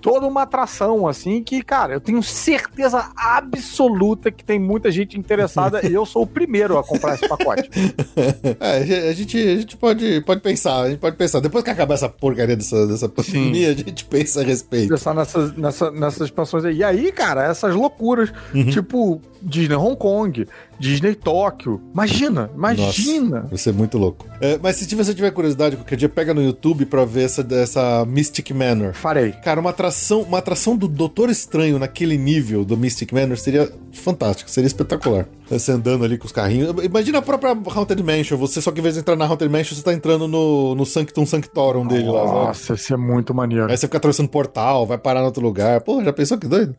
[0.00, 5.80] toda uma atração, assim, que, cara, eu tenho certeza absoluta que tem muita gente interessada
[5.86, 7.70] e eu sou o primeiro a comprar esse pacote.
[8.60, 11.40] É, a gente, a gente pode, pode pensar, a gente pode pensar.
[11.40, 14.88] Depois que acabar essa porcaria dessa, dessa pandemia, a gente pensa a respeito.
[14.88, 16.78] Pensar nessas, nessa, nessas expansões aí.
[16.78, 18.32] E aí, cara, essas loucuras,
[18.70, 20.46] tipo Disney Hong Kong,
[20.78, 21.80] Disney Tóquio.
[21.92, 23.36] Imagina, imagina.
[23.36, 24.26] Nossa, vai ser muito louco.
[24.40, 28.04] É, mas se você tiver curiosidade, qualquer dia pega no YouTube pra ver essa, essa
[28.06, 28.94] Mystic Manor.
[28.94, 29.32] Farei.
[29.32, 34.50] Cara, uma atração, uma atração do Doutor Estranho naquele nível do Mystic Manor seria fantástico,
[34.50, 35.26] seria espetacular.
[35.48, 36.74] Você andando ali com os carrinhos.
[36.82, 39.76] Imagina a própria Haunted Mansion, você só que em vez de entrar na Haunted Mansion,
[39.76, 42.32] você tá entrando no, no Sanctum Sanctorum dele Nossa, lá.
[42.46, 43.70] Nossa, isso é muito maneiro.
[43.70, 45.80] Aí você fica atravessando portal, vai parar em outro lugar.
[45.82, 46.74] Pô, já pensou que doido?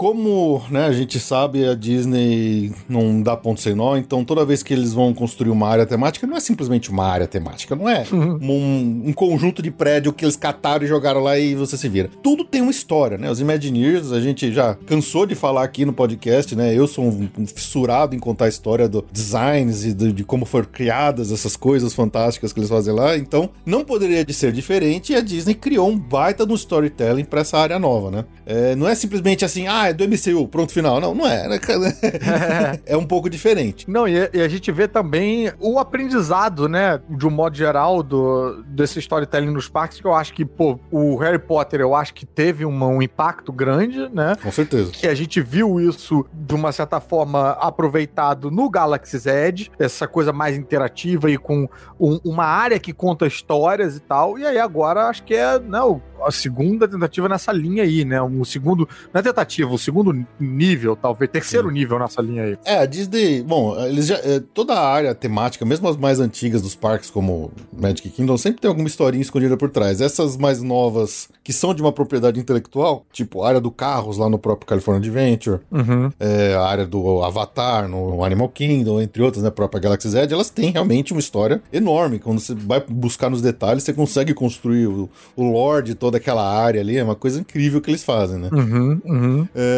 [0.00, 4.62] Como né, a gente sabe, a Disney não dá ponto sem nó, então toda vez
[4.62, 8.06] que eles vão construir uma área temática, não é simplesmente uma área temática, não é
[8.10, 8.38] uhum.
[8.40, 12.08] um, um, conjunto de prédio que eles cataram e jogaram lá e você se vira.
[12.22, 13.30] Tudo tem uma história, né?
[13.30, 16.74] Os Imagineers, a gente já cansou de falar aqui no podcast, né?
[16.74, 20.46] Eu sou um, um fissurado em contar a história do designs e de, de como
[20.46, 25.12] foram criadas essas coisas fantásticas que eles fazem lá, então não poderia de ser diferente
[25.12, 28.24] e a Disney criou um baita no storytelling para essa área nova, né?
[28.46, 31.00] É, não é simplesmente assim, ah, é do MCU, pronto, final.
[31.00, 31.58] Não, não é, né?
[32.86, 33.90] é um pouco diferente.
[33.90, 38.62] Não, e, e, a gente vê também o aprendizado, né, de um modo geral, do,
[38.66, 42.24] desse storytelling nos parques, que eu acho que, pô, o Harry Potter, eu acho que
[42.24, 44.36] teve uma, um impacto grande, né?
[44.42, 44.90] Com certeza.
[44.92, 50.32] Que a gente viu isso, de uma certa forma, aproveitado no Galaxy's Edge, essa coisa
[50.32, 54.38] mais interativa e com um, uma área que conta histórias e tal.
[54.38, 55.78] E aí agora acho que é, né,
[56.24, 58.20] a segunda tentativa nessa linha aí, né?
[58.20, 61.74] O segundo, não é tentativa, o segundo nível, talvez, terceiro Sim.
[61.74, 62.58] nível nessa linha aí.
[62.64, 66.60] É, a Disney, bom, eles já, é, toda a área temática, mesmo as mais antigas
[66.62, 70.00] dos parques, como Magic Kingdom, sempre tem alguma historinha escondida por trás.
[70.00, 74.28] Essas mais novas, que são de uma propriedade intelectual, tipo a área do carros lá
[74.28, 76.12] no próprio California Adventure, uhum.
[76.20, 79.48] é, a área do Avatar no Animal Kingdom, entre outras, né?
[79.48, 82.18] A própria Galaxy Z, elas têm realmente uma história enorme.
[82.18, 86.44] Quando você vai buscar nos detalhes, você consegue construir o, o lore todo toda aquela
[86.44, 88.48] área ali, é uma coisa incrível que eles fazem, né?
[88.52, 89.48] Uhum, uhum.
[89.54, 89.69] É,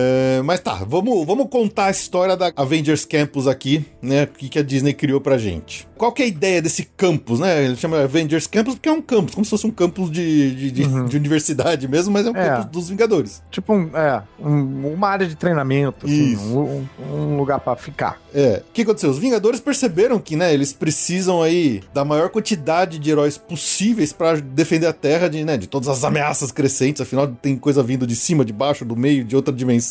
[0.45, 4.25] mas tá, vamos, vamos contar a história da Avengers Campus aqui, né?
[4.25, 5.89] O que a Disney criou pra gente.
[5.97, 7.65] Qual que é a ideia desse campus, né?
[7.65, 10.71] Ele chama Avengers Campus porque é um campus, como se fosse um campus de, de,
[10.73, 11.05] de, uhum.
[11.05, 12.49] de universidade mesmo, mas é um é.
[12.49, 13.43] campus dos Vingadores.
[13.51, 18.21] Tipo, um, é, um, uma área de treinamento, assim, um, um, lugar para ficar.
[18.35, 18.63] É.
[18.69, 19.11] O que aconteceu?
[19.11, 24.41] Os Vingadores perceberam que, né, eles precisam aí da maior quantidade de heróis possíveis para
[24.41, 28.17] defender a Terra de, né, de todas as ameaças crescentes, afinal tem coisa vindo de
[28.17, 29.82] cima, de baixo, do meio, de outra dimensão,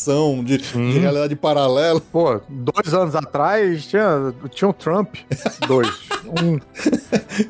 [0.44, 2.00] de, de realidade paralela.
[2.00, 5.16] Pô, dois anos atrás tinha, tinha um Trump.
[5.66, 5.88] Dois.
[6.26, 6.58] um.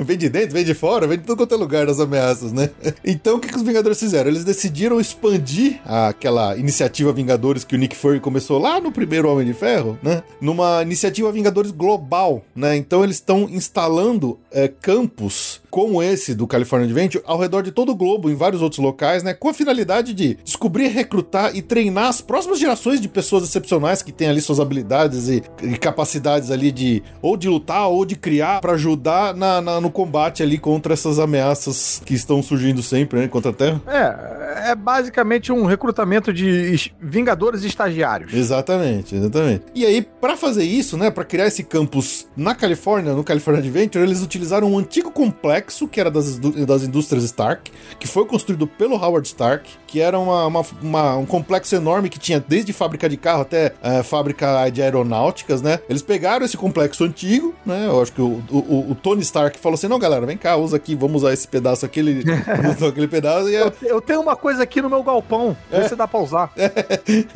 [0.03, 2.71] vem de dentro, vem de fora, vem de todo quanto é lugar das ameaças, né?
[3.05, 4.31] Então o que, que os Vingadores fizeram?
[4.31, 9.47] Eles decidiram expandir aquela iniciativa Vingadores que o Nick Fury começou lá no primeiro Homem
[9.47, 10.23] de Ferro, né?
[10.41, 12.77] Numa iniciativa Vingadores global, né?
[12.77, 17.93] Então eles estão instalando é, campos como esse do California Adventure ao redor de todo
[17.93, 19.33] o globo, em vários outros locais, né?
[19.33, 24.13] Com a finalidade de descobrir, recrutar e treinar as próximas gerações de pessoas excepcionais que
[24.13, 28.61] têm ali suas habilidades e, e capacidades ali de ou de lutar ou de criar
[28.61, 33.29] para ajudar na, na, no combate ali contra essas ameaças que estão surgindo sempre, né?
[33.29, 33.81] Contra a Terra.
[33.87, 38.35] É, é basicamente um recrutamento de vingadores estagiários.
[38.35, 39.65] Exatamente, exatamente.
[39.75, 41.11] E aí, para fazer isso, né?
[41.11, 45.89] Para criar esse campus na Califórnia, no California Adventure, eles utilizaram um antigo complexo complexo
[45.89, 50.47] que era das, das indústrias Stark, que foi construído pelo Howard Stark, que era uma,
[50.47, 54.83] uma, uma, um complexo enorme que tinha desde fábrica de carro até é, fábrica de
[54.83, 55.81] aeronáuticas, né?
[55.89, 57.87] Eles pegaram esse complexo antigo, né?
[57.87, 60.77] Eu acho que o, o, o Tony Stark falou assim: não, galera, vem cá, usa
[60.77, 62.01] aqui, vamos usar esse pedaço aqui.
[62.01, 62.25] Ele
[62.75, 63.55] usou aquele pedaço e.
[63.55, 65.83] Eu, eu, tenho uma coisa aqui no meu galpão, é.
[65.83, 66.53] você dá pra usar.
[66.57, 66.73] É.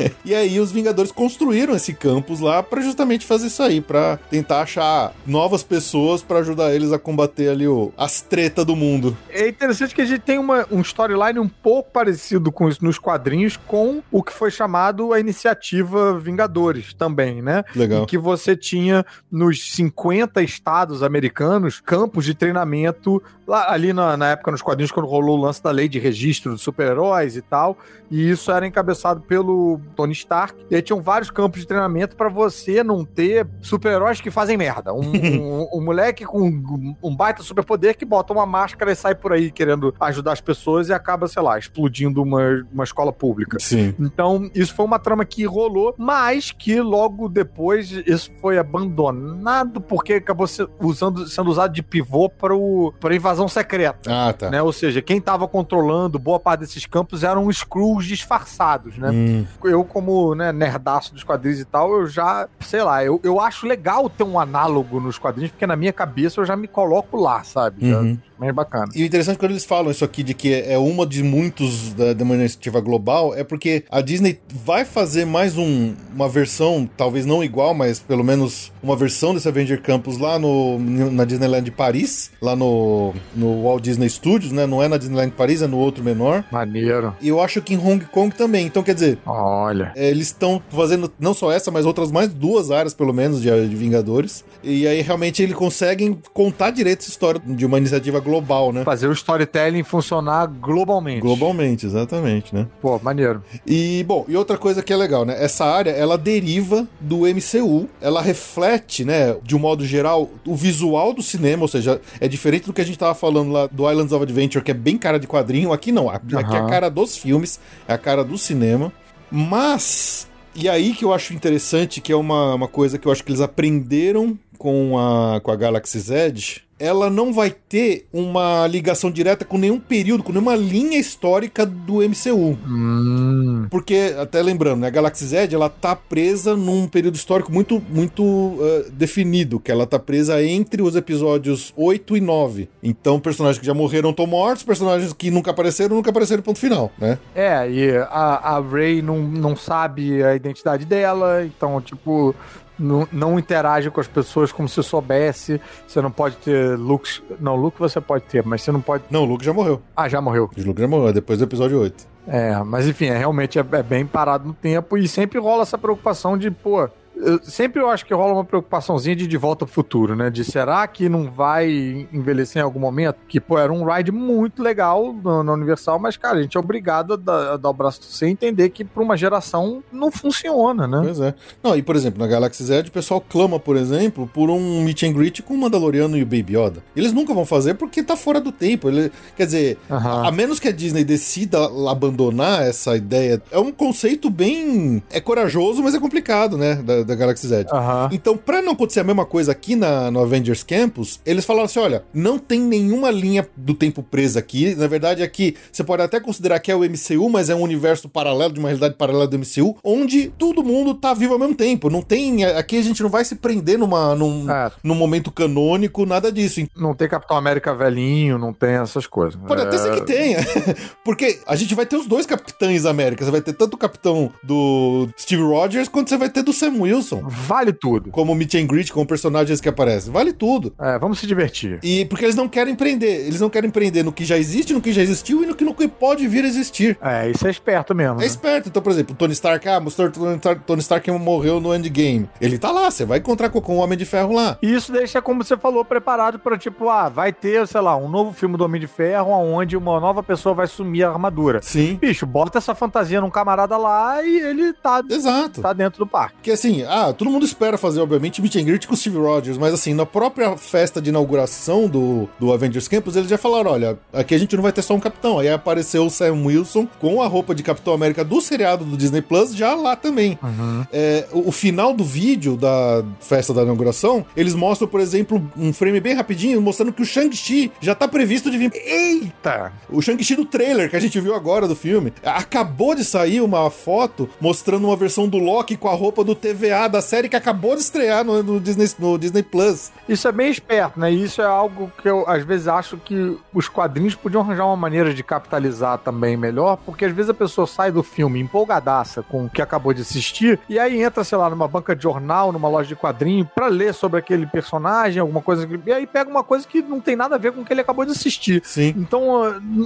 [0.24, 4.62] E aí os Vingadores construíram esse campus lá para justamente fazer isso aí, para tentar
[4.62, 9.16] achar novas pessoas para ajudar eles a combater ali o, treta do mundo.
[9.30, 12.98] É interessante que a gente tem uma, um storyline um pouco parecido com isso nos
[12.98, 17.64] quadrinhos, com o que foi chamado a iniciativa Vingadores também, né?
[17.74, 18.02] Legal.
[18.02, 24.30] Em que você tinha nos 50 estados americanos campos de treinamento lá ali na, na
[24.30, 27.76] época nos quadrinhos quando rolou o lance da lei de registro dos super-heróis e tal,
[28.10, 30.64] e isso era encabeçado pelo Tony Stark.
[30.70, 34.92] E aí tinham vários campos de treinamento para você não ter super-heróis que fazem merda.
[34.92, 39.32] Um, um, um moleque com um baita superpoder que bota uma máscara e sai por
[39.32, 43.58] aí querendo ajudar as pessoas e acaba, sei lá, explodindo uma, uma escola pública.
[43.60, 43.94] Sim.
[43.98, 50.14] Então, isso foi uma trama que rolou, mas que logo depois isso foi abandonado porque
[50.14, 54.10] acabou se, usando, sendo usado de pivô para a invasão secreta.
[54.10, 54.50] Ah, tá.
[54.50, 54.62] Né?
[54.62, 59.10] Ou seja, quem estava controlando boa parte desses Campus eram Skrulls disfarçados, né?
[59.10, 59.46] Hum.
[59.64, 63.66] Eu, como né, nerdaço dos quadrinhos e tal, eu já, sei lá, eu, eu acho
[63.66, 67.42] legal ter um análogo nos quadrinhos, porque na minha cabeça eu já me coloco lá,
[67.44, 67.92] sabe?
[67.92, 67.95] Uhum.
[68.02, 68.86] Já, mais bacana.
[68.94, 72.12] E o interessante quando eles falam isso aqui de que é uma de muitos da,
[72.12, 77.42] da iniciativa global, é porque a Disney vai fazer mais um, uma versão, talvez não
[77.42, 82.30] igual, mas pelo menos uma versão desse Avenger Campus lá no, na Disneyland de Paris,
[82.40, 84.66] lá no, no Walt Disney Studios, né?
[84.66, 86.44] Não é na Disneyland de Paris, é no outro menor.
[86.50, 87.14] Maneiro.
[87.20, 88.66] E eu acho que em Hong Kong também.
[88.66, 92.70] Então, quer dizer, olha, é, eles estão fazendo não só essa, mas outras mais duas
[92.70, 94.44] áreas, pelo menos, de, de Vingadores.
[94.62, 98.82] E aí realmente eles conseguem contar direito essa história de uma iniciativa global, né?
[98.82, 101.20] Fazer o storytelling funcionar globalmente.
[101.20, 102.66] Globalmente, exatamente, né?
[102.82, 103.42] Pô, maneiro.
[103.64, 105.36] E, bom, e outra coisa que é legal, né?
[105.38, 111.12] Essa área, ela deriva do MCU, ela reflete, né, de um modo geral, o visual
[111.12, 114.12] do cinema, ou seja, é diferente do que a gente tava falando lá do Islands
[114.12, 116.40] of Adventure, que é bem cara de quadrinho, aqui não, aqui uhum.
[116.40, 118.92] é a cara dos filmes, é a cara do cinema,
[119.30, 120.26] mas...
[120.58, 123.30] E aí que eu acho interessante, que é uma, uma coisa que eu acho que
[123.30, 129.44] eles aprenderam com a, com a Galaxy Z, ela não vai ter uma ligação direta
[129.44, 132.58] com nenhum período, com nenhuma linha histórica do MCU.
[132.66, 133.66] Hum.
[133.70, 138.22] Porque, até lembrando, né, a Galaxy Z ela tá presa num período histórico muito, muito
[138.22, 142.68] uh, definido, que ela tá presa entre os episódios 8 e 9.
[142.82, 146.92] Então, personagens que já morreram estão mortos, personagens que nunca apareceram, nunca apareceram ponto final,
[146.98, 147.18] né?
[147.34, 152.34] É, e a, a Ray não, não sabe a identidade dela, então, tipo,
[152.78, 155.60] não, não interage com as pessoas como se soubesse.
[155.86, 157.22] Você não pode ter Luke.
[157.40, 159.04] Não, Luke você pode ter, mas você não pode.
[159.10, 159.80] Não, o Luke já morreu.
[159.96, 160.50] Ah, já morreu.
[160.56, 162.06] O Luke já morreu, depois do episódio 8.
[162.28, 165.78] É, mas enfim, é, realmente é, é bem parado no tempo e sempre rola essa
[165.78, 169.68] preocupação de, pô, eu, sempre eu acho que rola uma preocupaçãozinha de de volta ao
[169.68, 170.30] futuro, né?
[170.30, 173.16] De será que não vai envelhecer em algum momento?
[173.28, 177.14] Que, pô, era um ride muito legal na, Universal, mas, cara, a gente é obrigado
[177.14, 181.00] a dar, a dar o braço sem entender que pra uma geração não funciona, né?
[181.02, 181.34] Pois é.
[181.62, 185.02] Não, e por exemplo, na Galaxy Z, o pessoal clama, por exemplo, por um meet
[185.02, 186.82] and greet com o Mandaloriano e o Baby Yoda.
[186.94, 188.88] Eles nunca vão fazer porque tá fora do tempo.
[188.88, 191.58] Ele, quer dizer, a, a menos que a Disney decida
[191.90, 195.02] abandonar essa ideia, é um conceito bem.
[195.10, 196.74] É corajoso, mas é complicado, né?
[196.76, 197.66] Da, da Galaxy Z.
[197.72, 198.08] Uhum.
[198.12, 201.78] Então, pra não acontecer a mesma coisa aqui na, no Avengers Campus, eles falaram assim:
[201.78, 204.74] olha, não tem nenhuma linha do tempo presa aqui.
[204.74, 208.08] Na verdade, aqui você pode até considerar que é o MCU, mas é um universo
[208.08, 211.90] paralelo, de uma realidade paralela do MCU, onde todo mundo tá vivo ao mesmo tempo.
[211.90, 212.44] Não tem.
[212.44, 214.70] Aqui a gente não vai se prender numa, num, é.
[214.82, 216.66] num momento canônico, nada disso.
[216.76, 219.38] Não tem Capitão América velhinho, não tem essas coisas.
[219.46, 219.64] Pode é...
[219.64, 220.38] até ser que tenha.
[221.04, 223.24] Porque a gente vai ter os dois Capitães América.
[223.24, 226.80] Você vai ter tanto o capitão do Steve Rogers quanto você vai ter do Sam
[226.80, 226.95] Wilson.
[226.96, 227.22] Wilson.
[227.26, 228.10] Vale tudo.
[228.10, 230.12] Como meet and greet, como personagens que aparecem.
[230.12, 230.74] Vale tudo.
[230.78, 231.78] É, vamos se divertir.
[231.82, 233.26] E porque eles não querem prender.
[233.26, 235.64] Eles não querem prender no que já existe, no que já existiu e no que,
[235.64, 236.98] que pode vir a existir.
[237.00, 238.16] É, isso é esperto mesmo.
[238.16, 238.26] É né?
[238.26, 238.68] esperto.
[238.68, 242.28] Então, por exemplo, o Tony Stark, ah, mostrou Tony Stark, Tony Stark morreu no Endgame.
[242.40, 244.58] Ele tá lá, você vai encontrar com, com o Homem de Ferro lá.
[244.62, 248.08] E isso deixa, como você falou, preparado para tipo, ah, vai ter, sei lá, um
[248.08, 251.60] novo filme do Homem de Ferro onde uma nova pessoa vai sumir a armadura.
[251.62, 251.96] Sim.
[251.96, 255.60] Bicho, bota essa fantasia num camarada lá e ele tá, Exato.
[255.60, 256.36] tá dentro do parque.
[256.42, 259.58] Que assim, ah, todo mundo espera fazer, obviamente, meet and greet com o Steve Rogers,
[259.58, 263.98] mas assim, na própria festa de inauguração do, do Avengers Campus, eles já falaram: olha,
[264.12, 265.38] aqui a gente não vai ter só um capitão.
[265.38, 269.22] Aí apareceu o Sam Wilson com a roupa de Capitão América do seriado do Disney
[269.22, 270.38] Plus já lá também.
[270.42, 270.84] Uhum.
[270.92, 275.72] É, o, o, final do vídeo da festa da inauguração, eles mostram, por exemplo, um
[275.72, 278.72] frame bem rapidinho, mostrando que o Shang-Chi já tá previsto de vir.
[278.74, 279.72] Eita!
[279.90, 282.12] O Shang-Chi do trailer que a gente viu agora do filme.
[282.24, 286.75] Acabou de sair uma foto mostrando uma versão do Loki com a roupa do TVA
[286.88, 289.90] da série que acabou acabou de estrear no, no, Disney, no Disney Plus.
[290.08, 291.10] Isso é bem esperto, né?
[291.10, 295.12] Isso é algo que eu, às vezes, acho que os quadrinhos podiam arranjar uma maneira
[295.12, 299.50] de capitalizar também melhor, porque às vezes a pessoa sai do filme empolgadaça com o
[299.50, 302.88] que acabou de assistir, e aí entra, sei lá, numa banca de jornal, numa loja
[302.88, 306.82] de quadrinho, para ler sobre aquele personagem, alguma coisa, e aí pega uma coisa que
[306.82, 308.62] não tem nada a ver com o que ele acabou de assistir.
[308.64, 308.94] Sim.
[308.96, 309.26] Então,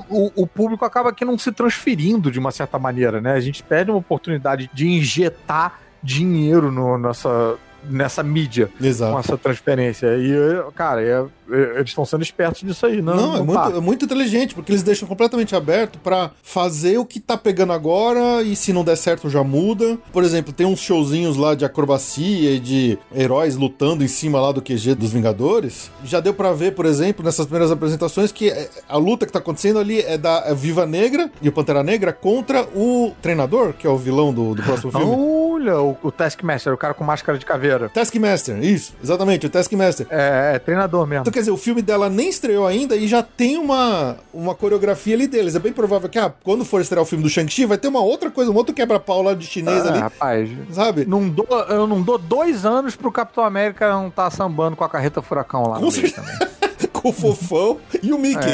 [0.08, 3.32] o, o público acaba aqui não se transferindo de uma certa maneira, né?
[3.32, 7.56] A gente perde uma oportunidade de injetar dinheiro no, nessa,
[7.88, 9.12] nessa mídia Exato.
[9.12, 10.06] com essa transferência.
[10.16, 10.32] E,
[10.74, 13.16] cara, é, é, eles estão sendo espertos disso aí, não?
[13.16, 17.20] Não, é, muito, é muito inteligente, porque eles deixam completamente aberto para fazer o que
[17.20, 19.98] tá pegando agora e se não der certo já muda.
[20.12, 24.52] Por exemplo, tem uns showzinhos lá de acrobacia e de heróis lutando em cima lá
[24.52, 25.90] do QG dos Vingadores.
[26.04, 29.38] Já deu para ver, por exemplo, nessas primeiras apresentações que é, a luta que tá
[29.38, 33.90] acontecendo ali é da Viva Negra e o Pantera Negra contra o treinador, que é
[33.90, 35.06] o vilão do, do próximo filme.
[35.06, 37.69] Mulher, o, o Taskmaster, o cara com máscara de caveira.
[37.88, 40.06] Taskmaster, isso, exatamente, o Taskmaster.
[40.10, 41.22] É, é treinador mesmo.
[41.22, 45.14] Então, quer dizer, o filme dela nem estreou ainda e já tem uma, uma coreografia
[45.14, 45.54] ali deles.
[45.54, 48.00] É bem provável que, ah, quando for estrear o filme do Shang-Chi, vai ter uma
[48.02, 49.98] outra coisa, um outro quebra-pau lá de chinês Ah, ali.
[49.98, 51.04] rapaz, Sabe?
[51.06, 54.88] não dou, eu não dou dois anos pro Capitão América não tá sambando com a
[54.88, 55.78] carreta furacão lá.
[55.78, 56.16] Com certeza.
[56.22, 56.69] também.
[57.00, 58.50] Com o fofão e o Mickey.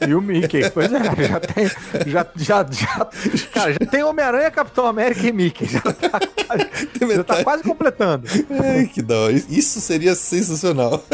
[0.00, 0.08] É.
[0.08, 0.70] E o Mickey.
[0.70, 1.66] Pois é, já tem.
[2.06, 3.08] Já, já, já,
[3.52, 5.66] cara, já tem Homem-Aranha, Capitão América e Mickey.
[5.66, 8.26] Já tá quase, já tá quase completando.
[8.50, 9.32] Ai, que da hora.
[9.32, 11.04] Isso seria sensacional.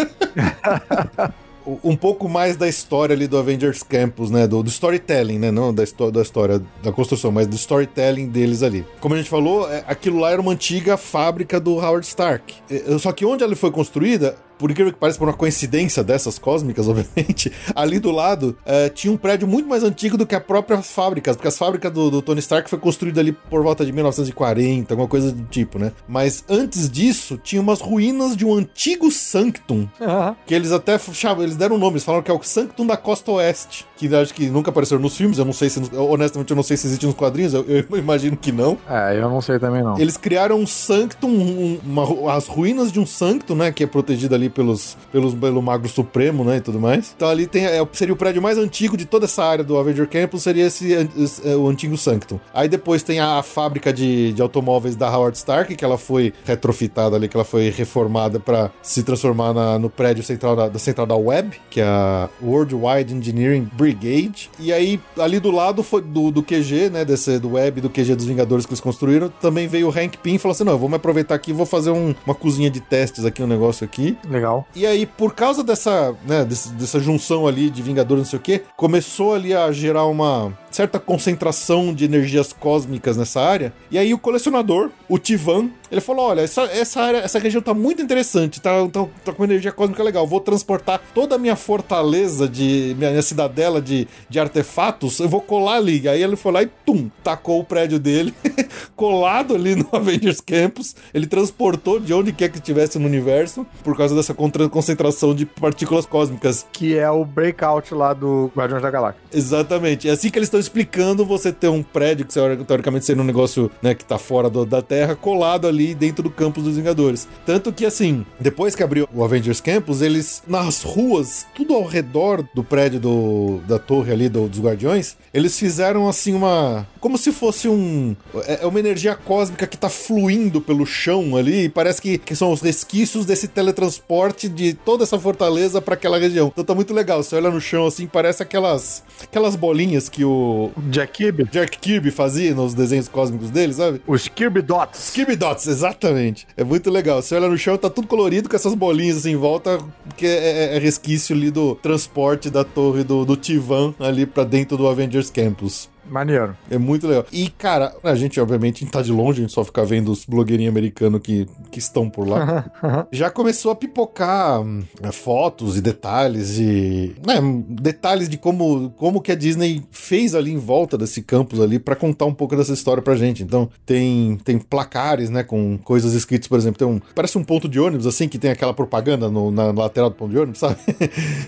[1.84, 4.46] um pouco mais da história ali do Avengers Campus, né?
[4.46, 5.50] Do, do storytelling, né?
[5.50, 8.84] Não da, da história da construção, mas do storytelling deles ali.
[9.00, 12.54] Como a gente falou, é, aquilo lá era uma antiga fábrica do Howard Stark.
[12.70, 16.38] É, Só que onde ela foi construída, por incrível que pareça, por uma coincidência dessas
[16.38, 20.42] cósmicas, obviamente, ali do lado é, tinha um prédio muito mais antigo do que as
[20.42, 23.92] próprias fábricas, porque as fábricas do, do Tony Stark foi construída ali por volta de
[23.92, 25.92] 1940, alguma coisa do tipo, né?
[26.08, 30.98] Mas antes disso, tinha umas ruínas de um antigo Sanctum, Ah, que eles até
[31.40, 34.46] eles deram nome, eles falaram que é o Sanctum da Costa Oeste, que acho que
[34.48, 37.14] nunca apareceu nos filmes, eu não sei se, honestamente, eu não sei se existe nos
[37.14, 38.78] quadrinhos, eu, eu imagino que não.
[38.88, 39.98] É, eu não sei também não.
[39.98, 43.72] Eles criaram um Sanctum, um- uma as ruínas de um Sanctum, né?
[43.72, 46.58] Que é protegido ali pelos, pelos, pelo Magro Supremo, né?
[46.58, 47.12] E tudo mais.
[47.16, 50.08] Então ali tem, é, seria o prédio mais antigo de toda essa área do Avenger
[50.08, 52.38] Campus, seria esse, esse, é, o antigo Sanctum.
[52.54, 56.32] Aí depois tem a, a fábrica de, de automóveis da Howard Stark, que ela foi
[56.44, 60.78] retrofitada ali, que ela foi reformada para se transformar na- no prédio central da, da
[60.78, 64.50] central da Web, que é a Worldwide Engineering Brigade.
[64.58, 67.04] E aí, ali do lado foi do, do QG, né?
[67.04, 70.34] Desse, do Web, do QG dos Vingadores que eles construíram, também veio o Hank Pym
[70.34, 73.42] e falou assim: não, vamos aproveitar aqui vou fazer um- uma cozinha de testes aqui,
[73.42, 74.16] um negócio aqui.
[74.28, 74.41] Legal.
[74.74, 78.42] E aí, por causa dessa, né, desse- dessa junção ali de Vingadores, não sei o
[78.42, 83.72] quê, começou ali a gerar uma certa concentração de energias cósmicas nessa área.
[83.90, 87.74] E aí o colecionador, o Tivan, ele falou: olha, essa, essa área, essa região tá
[87.74, 90.26] muito interessante, tá, tá, tá com energia cósmica legal.
[90.26, 92.94] Vou transportar toda a minha fortaleza de.
[92.96, 96.08] minha, minha cidadela de, de artefatos, eu vou colar ali.
[96.08, 98.32] Aí ele foi lá e tum, tacou o prédio dele,
[98.96, 100.96] colado ali no Avengers Campus.
[101.12, 106.06] Ele transportou de onde quer que estivesse no universo, por causa dessa concentração de partículas
[106.06, 106.66] cósmicas.
[106.72, 109.20] Que é o breakout lá do Guardiões da Galáxia.
[109.30, 110.08] Exatamente.
[110.08, 113.70] É assim que eles estão explicando você ter um prédio que teoricamente seria um negócio
[113.82, 117.28] né, que tá fora do- da Terra, colado ali dentro do campus dos Vingadores.
[117.44, 122.44] Tanto que assim, depois que abriu o Avengers Campus, eles nas ruas, tudo ao redor
[122.54, 126.86] do prédio do, da torre ali do- dos Guardiões, eles fizeram assim uma.
[127.00, 128.14] Como se fosse um.
[128.46, 132.36] É é uma energia cósmica que tá fluindo pelo chão ali, e parece que, que
[132.36, 136.48] são os resquícios desse teletransporte de toda essa fortaleza pra aquela região.
[136.52, 137.22] Então tá muito legal.
[137.22, 140.51] Você olha no chão assim, parece aquelas aquelas bolinhas que o
[140.90, 141.44] Jack Kirby?
[141.50, 144.00] Jack Kirby fazia nos desenhos cósmicos dele, sabe?
[144.06, 145.10] Os Kirby Dots.
[145.10, 146.46] Kirby Dots, exatamente.
[146.56, 147.20] É muito legal.
[147.22, 149.78] Você olha no chão, tá tudo colorido com essas bolinhas assim em volta,
[150.16, 154.44] que é, é- é resquício ali do transporte da torre do, do Tivan ali pra
[154.44, 155.88] dentro do Avengers Campus.
[156.08, 156.56] Maneiro.
[156.70, 157.24] É muito legal.
[157.32, 160.70] E, cara, a gente, obviamente, tá de longe, a gente só fica vendo os blogueirinhos
[160.70, 162.70] americanos que, que estão por lá.
[163.12, 164.82] Já começou a pipocar hum,
[165.12, 167.14] fotos e detalhes e.
[167.26, 167.34] né,
[167.68, 171.94] detalhes de como, como que a Disney fez ali em volta desse campus ali pra
[171.96, 173.42] contar um pouco dessa história pra gente.
[173.42, 177.00] Então, tem, tem placares, né, com coisas escritas, por exemplo, tem um.
[177.14, 180.30] Parece um ponto de ônibus, assim, que tem aquela propaganda no- na lateral do ponto
[180.32, 180.76] de ônibus, sabe?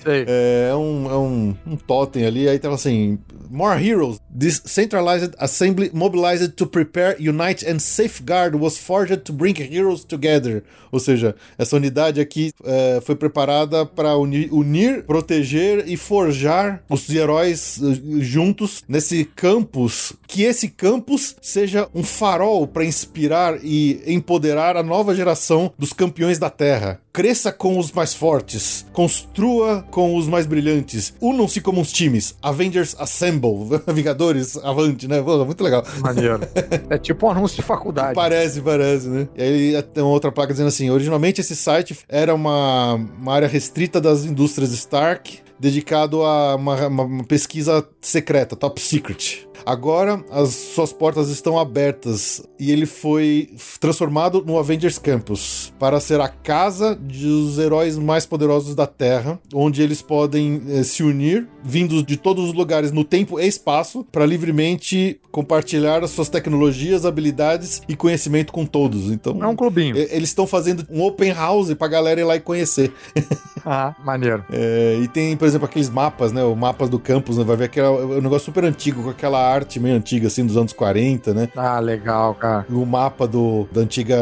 [0.03, 0.25] Sei.
[0.67, 3.19] É um, é um, um totem ali, aí tava assim:
[3.51, 4.19] More heroes.
[4.37, 10.63] This centralized assembly mobilized to prepare, unite and safeguard was forged to bring heroes together.
[10.91, 17.09] Ou seja, essa unidade aqui é, foi preparada para unir, unir, proteger e forjar os
[17.11, 20.13] heróis eh, juntos nesse campus.
[20.27, 26.39] Que esse campus seja um farol para inspirar e empoderar a nova geração dos campeões
[26.39, 27.01] da Terra.
[27.13, 32.35] Cresça com os mais fortes, construa com os mais brilhantes, unam-se como uns times.
[32.43, 33.34] Avengers Assemble,
[33.93, 35.21] Vingadores Avante, né?
[35.23, 35.85] Pô, muito legal.
[36.01, 36.41] Maneiro.
[36.91, 38.15] É tipo um anúncio de faculdade.
[38.15, 39.29] Parece, parece, né?
[39.37, 43.49] E aí tem uma outra placa dizendo assim: originalmente esse site era uma, uma área
[43.49, 49.47] restrita das indústrias Stark, dedicado a uma- uma pesquisa secreta, top secret.
[49.67, 53.51] Agora as suas portas estão abertas e ele foi
[53.81, 59.83] transformado no Avengers Campus para ser a casa dos heróis mais poderosos da Terra, onde
[59.83, 64.27] eles podem eh, se unir, vindos de todos os lugares no tempo e espaço, para
[64.27, 69.11] livremente compartilhar as suas tecnologias, habilidades e conhecimento com todos.
[69.11, 69.97] Então, É um clubinho.
[69.97, 72.93] e- eles estão fazendo um open house pra galera ir lá e conhecer.
[73.67, 74.45] Ah, maneiro.
[74.53, 76.45] É, e tem, por exemplo, aqueles mapas, né?
[76.45, 77.45] O mapas do campus, né?
[77.45, 80.57] Vai ver aquele é um negócio super antigo com aquela arte meio antiga, assim, dos
[80.57, 81.49] anos 40, né?
[81.57, 82.67] Ah, legal, cara.
[82.71, 84.19] O mapa do, da antiga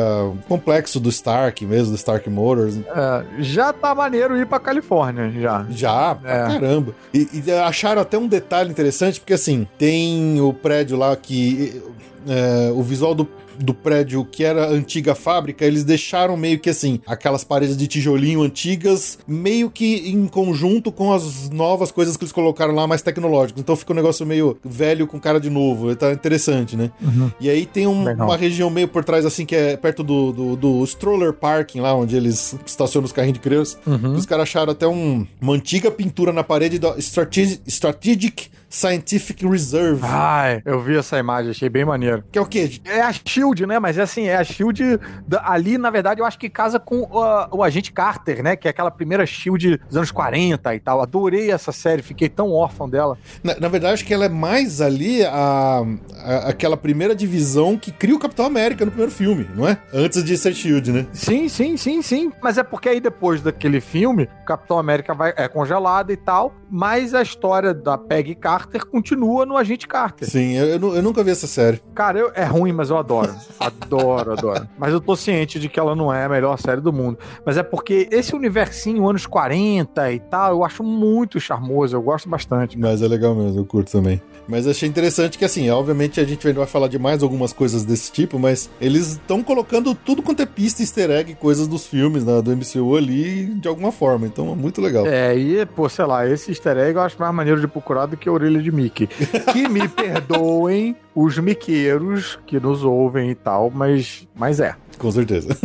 [0.49, 2.79] complexo do Stark mesmo, do Stark Motors.
[2.79, 5.67] É, já tá maneiro ir pra Califórnia, já.
[5.71, 6.37] Já, é.
[6.47, 6.95] caramba.
[7.13, 11.83] E, e, acharam até um detalhe interessante, porque assim, tem o prédio lá que.
[12.29, 13.25] É, o visual do
[13.59, 18.43] do prédio que era antiga fábrica, eles deixaram meio que assim, aquelas paredes de tijolinho
[18.43, 23.61] antigas, meio que em conjunto com as novas coisas que eles colocaram lá mais tecnológicas.
[23.61, 25.95] Então fica um negócio meio velho com cara de novo.
[25.97, 26.91] Tá interessante, né?
[27.01, 27.31] Uhum.
[27.41, 30.57] E aí tem um, uma região meio por trás, assim, que é perto do, do,
[30.57, 33.79] do stroller parking lá, onde eles estacionam os carrinhos de criança.
[33.87, 34.15] Uhum.
[34.15, 40.01] Os caras acharam até um, uma antiga pintura na parede da Strategic, Strategic Scientific Reserve.
[40.03, 42.25] Ai, eu vi essa imagem, achei bem maneiro.
[42.33, 42.81] Que é o quê?
[42.87, 43.79] É a Shield, né?
[43.79, 44.99] Mas é assim, é a Shield
[45.29, 48.57] da, ali, na verdade, eu acho que casa com uh, o agente Carter, né?
[48.57, 51.03] Que é aquela primeira Shield dos anos 40 e tal.
[51.03, 53.19] Adorei essa série, fiquei tão órfão dela.
[53.45, 55.83] Na, na verdade, acho que ela é mais ali a,
[56.25, 59.77] a, aquela primeira divisão que cria o Capitão América no primeiro filme, não é?
[59.93, 61.07] Antes de ser Shield, né?
[61.13, 62.33] Sim, sim, sim, sim.
[62.43, 66.55] Mas é porque aí depois daquele filme, o Capitão América vai, é congelado e tal,
[66.71, 70.29] mas a história da Peggy Carter Carter continua no Agente Carter.
[70.29, 71.81] Sim, eu, eu, eu nunca vi essa série.
[71.95, 73.35] Cara, eu, é ruim, mas eu adoro.
[73.59, 74.69] adoro, adoro.
[74.79, 77.19] Mas eu tô ciente de que ela não é a melhor série do mundo.
[77.45, 82.29] Mas é porque esse universinho, anos 40 e tal, eu acho muito charmoso, eu gosto
[82.29, 82.77] bastante.
[82.77, 82.93] Cara.
[82.93, 84.21] Mas é legal mesmo, eu curto também.
[84.49, 88.11] Mas achei interessante que, assim, obviamente a gente vai falar de mais algumas coisas desse
[88.11, 92.43] tipo, mas eles estão colocando tudo quanto é pista, easter egg, coisas dos filmes né,
[92.43, 94.27] do MCU ali, de alguma forma.
[94.27, 95.07] Então é muito legal.
[95.07, 98.17] É, e, pô, sei lá, esse easter egg eu acho mais maneiro de procurar do
[98.17, 99.07] que a orelha de Mickey.
[99.53, 104.77] Que me perdoem os miqueiros que nos ouvem e tal, mas, mas é.
[104.99, 105.57] Com certeza.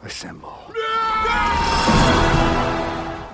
[0.00, 0.48] Assemble.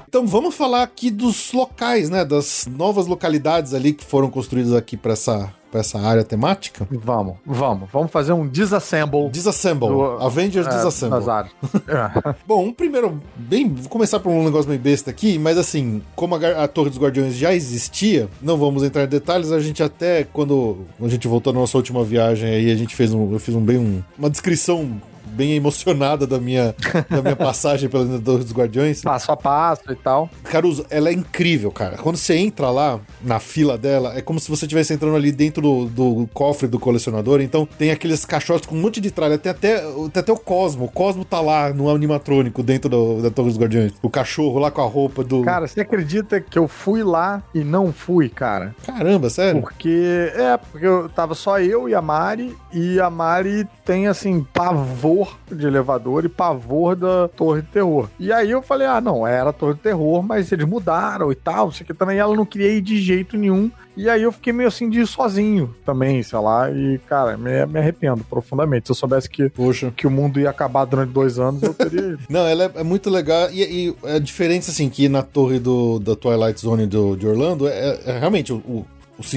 [0.08, 2.24] Então vamos falar aqui dos locais, né?
[2.24, 6.86] Das novas localidades ali que foram construídas aqui para essa para essa área temática?
[6.88, 7.88] Vamos, vamos.
[7.92, 9.28] Vamos fazer um disassemble.
[9.28, 9.88] Disassemble.
[9.88, 11.24] Do, Avengers é, Disassemble.
[11.88, 12.34] É.
[12.46, 16.36] Bom, um primeiro, bem, vou começar por um negócio meio besta aqui, mas assim, como
[16.36, 20.24] a, a, Torre dos Guardiões já existia, não vamos entrar em detalhes, a gente até,
[20.24, 23.54] quando a gente voltou na nossa última viagem aí, a gente fez um, eu fiz
[23.54, 25.00] um bem um, uma descrição
[25.34, 26.74] bem emocionada da minha,
[27.10, 29.02] da minha passagem pela dos Guardiões.
[29.02, 30.30] Passo a passo e tal.
[30.44, 31.96] Caruso, ela é incrível, cara.
[31.96, 35.62] Quando você entra lá na fila dela, é como se você estivesse entrando ali dentro
[35.62, 37.40] do, do cofre do colecionador.
[37.40, 39.38] Então tem aqueles cachorros com um monte de tralha.
[39.38, 40.84] Tem até, tem até o Cosmo.
[40.84, 43.92] O Cosmo tá lá no animatrônico dentro do, da Torre dos Guardiões.
[44.02, 45.42] O cachorro lá com a roupa do.
[45.42, 48.74] Cara, você acredita que eu fui lá e não fui, cara?
[48.86, 49.60] Caramba, sério?
[49.60, 50.32] Porque.
[50.34, 52.56] É, porque eu tava só eu e a Mari.
[52.72, 58.08] E a Mari tem, assim, pavor pavor de elevador e pavor da Torre de Terror.
[58.18, 61.34] E aí eu falei, ah, não, era a Torre de Terror, mas eles mudaram e
[61.34, 63.70] tal, isso aqui também ela não queria ir de jeito nenhum.
[63.96, 67.64] E aí eu fiquei meio assim de ir sozinho também, sei lá, e, cara, me,
[67.66, 68.88] me arrependo profundamente.
[68.88, 69.92] Se eu soubesse que, Poxa.
[69.96, 72.18] que o mundo ia acabar durante dois anos, eu teria.
[72.28, 73.48] não, ela é, é, muito legal.
[73.52, 77.68] E, e a diferença, assim, que na torre do, da Twilight Zone do, de Orlando,
[77.68, 78.84] é, é realmente o,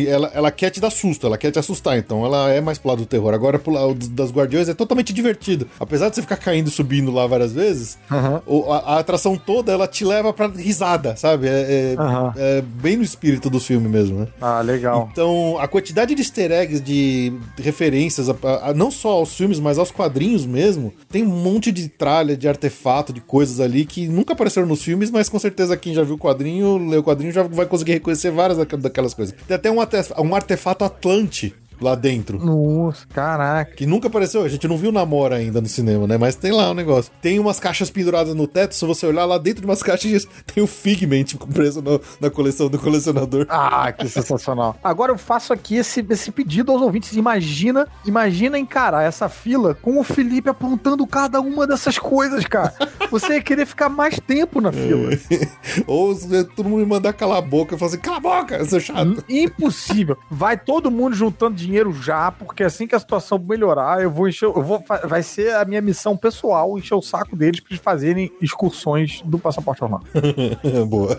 [0.08, 2.90] ela, ela quer te dar susto, ela quer te assustar, então ela é mais pro
[2.90, 3.34] lado do terror.
[3.34, 5.68] Agora, pro lado das Guardiões é totalmente divertido.
[5.80, 8.72] Apesar de você ficar caindo e subindo lá várias vezes, uhum.
[8.72, 11.48] a, a, atração toda ela te leva pra risada, sabe?
[11.48, 12.32] É, é, uhum.
[12.36, 14.28] é, bem no espírito do filme mesmo, né?
[14.42, 15.10] Ah, legal.
[15.12, 19.78] Então, a quantidade de easter eggs, de referências, a, a, não só aos filmes, mas
[19.78, 24.34] aos quadrinhos mesmo, tem um monte de tralha, de artefato, de coisas ali que nunca
[24.34, 27.44] apareceram nos filmes, mas com certeza quem já viu o quadrinho, leu o quadrinho, já
[27.44, 29.36] vai conseguir reconhecer várias daquelas coisas.
[29.48, 32.44] Tem até um, um artefato Atlante lá dentro.
[32.44, 33.76] Nossa, caraca.
[33.76, 36.18] Que nunca apareceu, a gente não viu Namora ainda no cinema, né?
[36.18, 37.12] Mas tem lá o um negócio.
[37.22, 40.64] Tem umas caixas penduradas no teto, se você olhar lá dentro de umas caixas, tem
[40.64, 43.46] o Figment preso no, na coleção do colecionador.
[43.50, 44.76] Ah, que sensacional.
[44.84, 47.14] Agora eu faço aqui esse, esse pedido aos ouvintes.
[47.14, 52.74] Imagina, imagina encarar essa fila com o Felipe apontando cada uma dessas coisas, cara.
[53.12, 55.10] Você ia querer ficar mais tempo na fila.
[55.86, 56.16] Ou
[56.56, 59.24] todo mundo me mandar calar a boca e falar assim, cala a boca, seu chato.
[59.30, 60.18] Impossível.
[60.30, 64.28] Vai todo mundo juntando dinheiro dinheiro já, porque assim que a situação melhorar, eu vou
[64.28, 64.46] encher.
[64.46, 68.32] Eu vou, vai ser a minha missão pessoal encher o saco deles pra eles fazerem
[68.42, 70.02] excursões do passaporte normal.
[70.88, 71.18] Boa.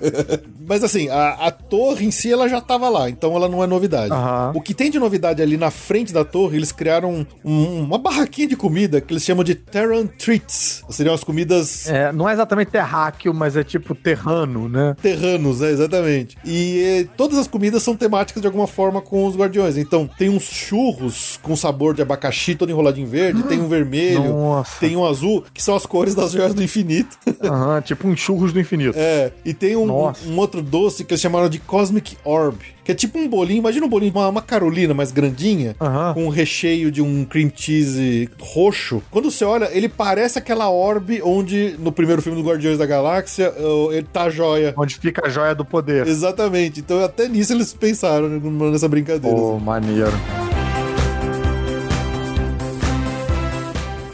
[0.66, 3.66] Mas assim, a, a, torre em si ela já tava lá, então ela não é
[3.66, 4.12] novidade.
[4.12, 4.58] Uhum.
[4.58, 8.48] O que tem de novidade ali na frente da torre, eles criaram um, uma barraquinha
[8.48, 10.84] de comida que eles chamam de Terran Treats.
[10.88, 11.88] Seriam as comidas.
[11.88, 14.96] É, não é exatamente terráqueo, mas é tipo terrano, né?
[15.00, 16.36] Terranos, é, exatamente.
[16.44, 19.76] E, e todas as comidas são temáticas de alguma forma com os guardiões.
[19.76, 23.68] Então, tem um uns churros com sabor de abacaxi todo enrolado em verde, tem um
[23.68, 24.78] vermelho, Nossa.
[24.80, 27.18] tem um azul, que são as cores das joias do infinito.
[27.42, 28.96] Aham, tipo um churros do infinito.
[28.96, 30.26] É, e tem um, Nossa.
[30.26, 32.56] um outro doce que eles chamaram de Cosmic Orb,
[32.88, 36.14] que é tipo um bolinho, imagina um bolinho, uma, uma carolina mais grandinha, Aham.
[36.14, 39.02] com um recheio de um cream cheese roxo.
[39.10, 43.52] Quando você olha, ele parece aquela orbe onde, no primeiro filme do Guardiões da Galáxia,
[43.58, 44.72] uh, ele tá a joia.
[44.74, 46.06] Onde fica a joia do poder.
[46.06, 46.80] Exatamente.
[46.80, 48.26] Então até nisso eles pensaram
[48.70, 49.36] nessa brincadeira.
[49.36, 50.12] Pô, maneiro.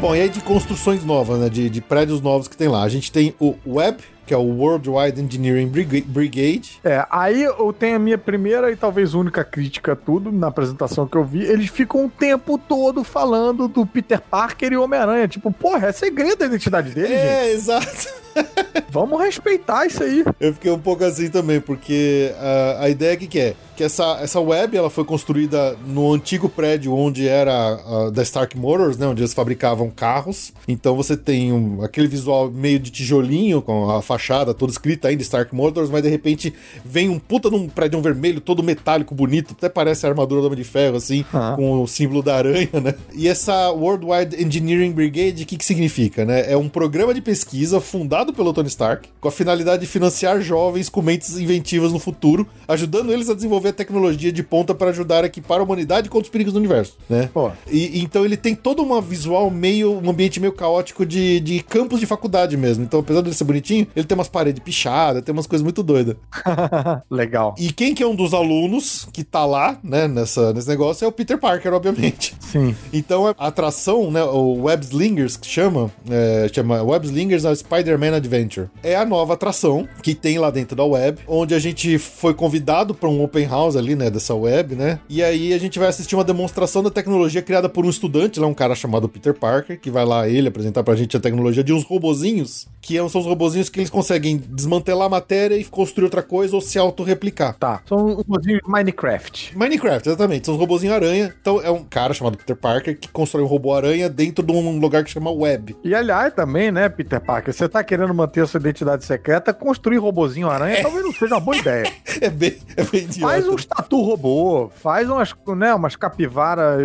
[0.00, 1.48] Bom, e aí de construções novas, né?
[1.48, 2.84] De, de prédios novos que tem lá.
[2.84, 6.78] A gente tem o Web, que é o World Wide Engineering Briga- Brigade.
[6.84, 11.04] É, aí eu tenho a minha primeira e talvez única crítica a tudo na apresentação
[11.04, 11.42] que eu vi.
[11.42, 15.26] Eles ficam o tempo todo falando do Peter Parker e Homem-Aranha.
[15.26, 17.16] Tipo, porra, é segredo da identidade dele, gente.
[17.18, 18.08] É, exato.
[18.90, 20.24] Vamos respeitar isso aí.
[20.40, 23.54] Eu fiquei um pouco assim também, porque ah, a ideia que, que é?
[23.76, 28.56] Que essa, essa web ela foi construída no antigo prédio onde era a da Stark
[28.58, 29.06] Motors, né?
[29.06, 30.52] Onde eles fabricavam carros.
[30.66, 35.22] Então você tem um- aquele visual meio de tijolinho, com a fachada toda escrita ainda
[35.22, 36.52] Stark Motors, mas de repente
[36.84, 40.58] vem um puta num prédio vermelho, todo metálico, bonito, até parece a armadura do Homem
[40.58, 41.52] de Ferro, assim, Ah.
[41.54, 42.94] com o símbolo da aranha, né?
[43.14, 46.50] E essa Worldwide Engineering Brigade, o que, que significa, né?
[46.50, 50.88] É um programa de pesquisa fundado pelo Tony Stark, com a finalidade de financiar jovens
[50.88, 55.26] com mentes inventivas no futuro, ajudando eles a desenvolver tecnologia de ponta para ajudar a
[55.26, 57.30] equipar a humanidade contra os perigos do universo, né?
[57.32, 57.50] Pô.
[57.70, 62.00] E, então ele tem todo uma visual meio, um ambiente meio caótico de, de campus
[62.00, 62.84] de faculdade mesmo.
[62.84, 66.16] Então, apesar dele ser bonitinho, ele tem umas paredes pichadas, tem umas coisas muito doidas.
[67.10, 67.54] Legal.
[67.58, 71.08] E quem que é um dos alunos que tá lá, né, nessa, nesse negócio é
[71.08, 72.34] o Peter Parker, obviamente.
[72.40, 72.74] Sim.
[72.92, 78.17] Então a atração, né, o Web Slingers, que chama, é, chama Web Slingers a Spider-Man
[78.18, 78.68] Adventure.
[78.82, 82.94] É a nova atração que tem lá dentro da web, onde a gente foi convidado
[82.94, 85.00] para um open house ali, né, dessa web, né?
[85.08, 88.46] E aí a gente vai assistir uma demonstração da tecnologia criada por um estudante, lá
[88.46, 91.72] um cara chamado Peter Parker, que vai lá ele apresentar pra gente a tecnologia de
[91.72, 96.22] uns robozinhos, que são os robozinhos que eles conseguem desmantelar a matéria e construir outra
[96.22, 97.56] coisa ou se autorreplicar.
[97.58, 97.82] Tá.
[97.86, 99.56] São robozinho de Minecraft.
[99.56, 100.46] Minecraft, exatamente.
[100.46, 101.34] São os robozinhos aranha.
[101.40, 104.78] Então é um cara chamado Peter Parker que constrói um robô aranha dentro de um
[104.78, 105.76] lugar que chama Web.
[105.84, 109.98] E aliás, também, né, Peter Parker, você tá querendo manter a sua identidade secreta, construir
[109.98, 111.92] robozinho aranha talvez não seja uma boa ideia.
[112.20, 113.32] É bem, é bem idiota.
[113.32, 116.76] Faz uns tatu robô, faz umas, né, umas capivara,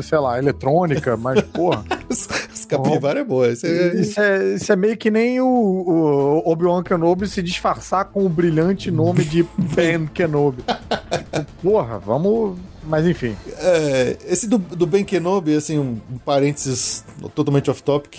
[0.00, 1.84] sei lá, eletrônica, mas, porra,
[2.52, 3.48] Os capivara é boa.
[3.48, 3.94] Isso é...
[3.94, 8.28] isso é, isso é meio que nem o, o Obi-Wan Kenobi se disfarçar com o
[8.28, 10.62] brilhante nome de Ben Kenobi.
[10.62, 12.58] Tipo, porra, vamos...
[12.84, 13.36] Mas enfim.
[13.58, 17.04] É, esse do, do Ben Kenobi, assim, um, parênteses
[17.34, 18.18] totalmente off-topic.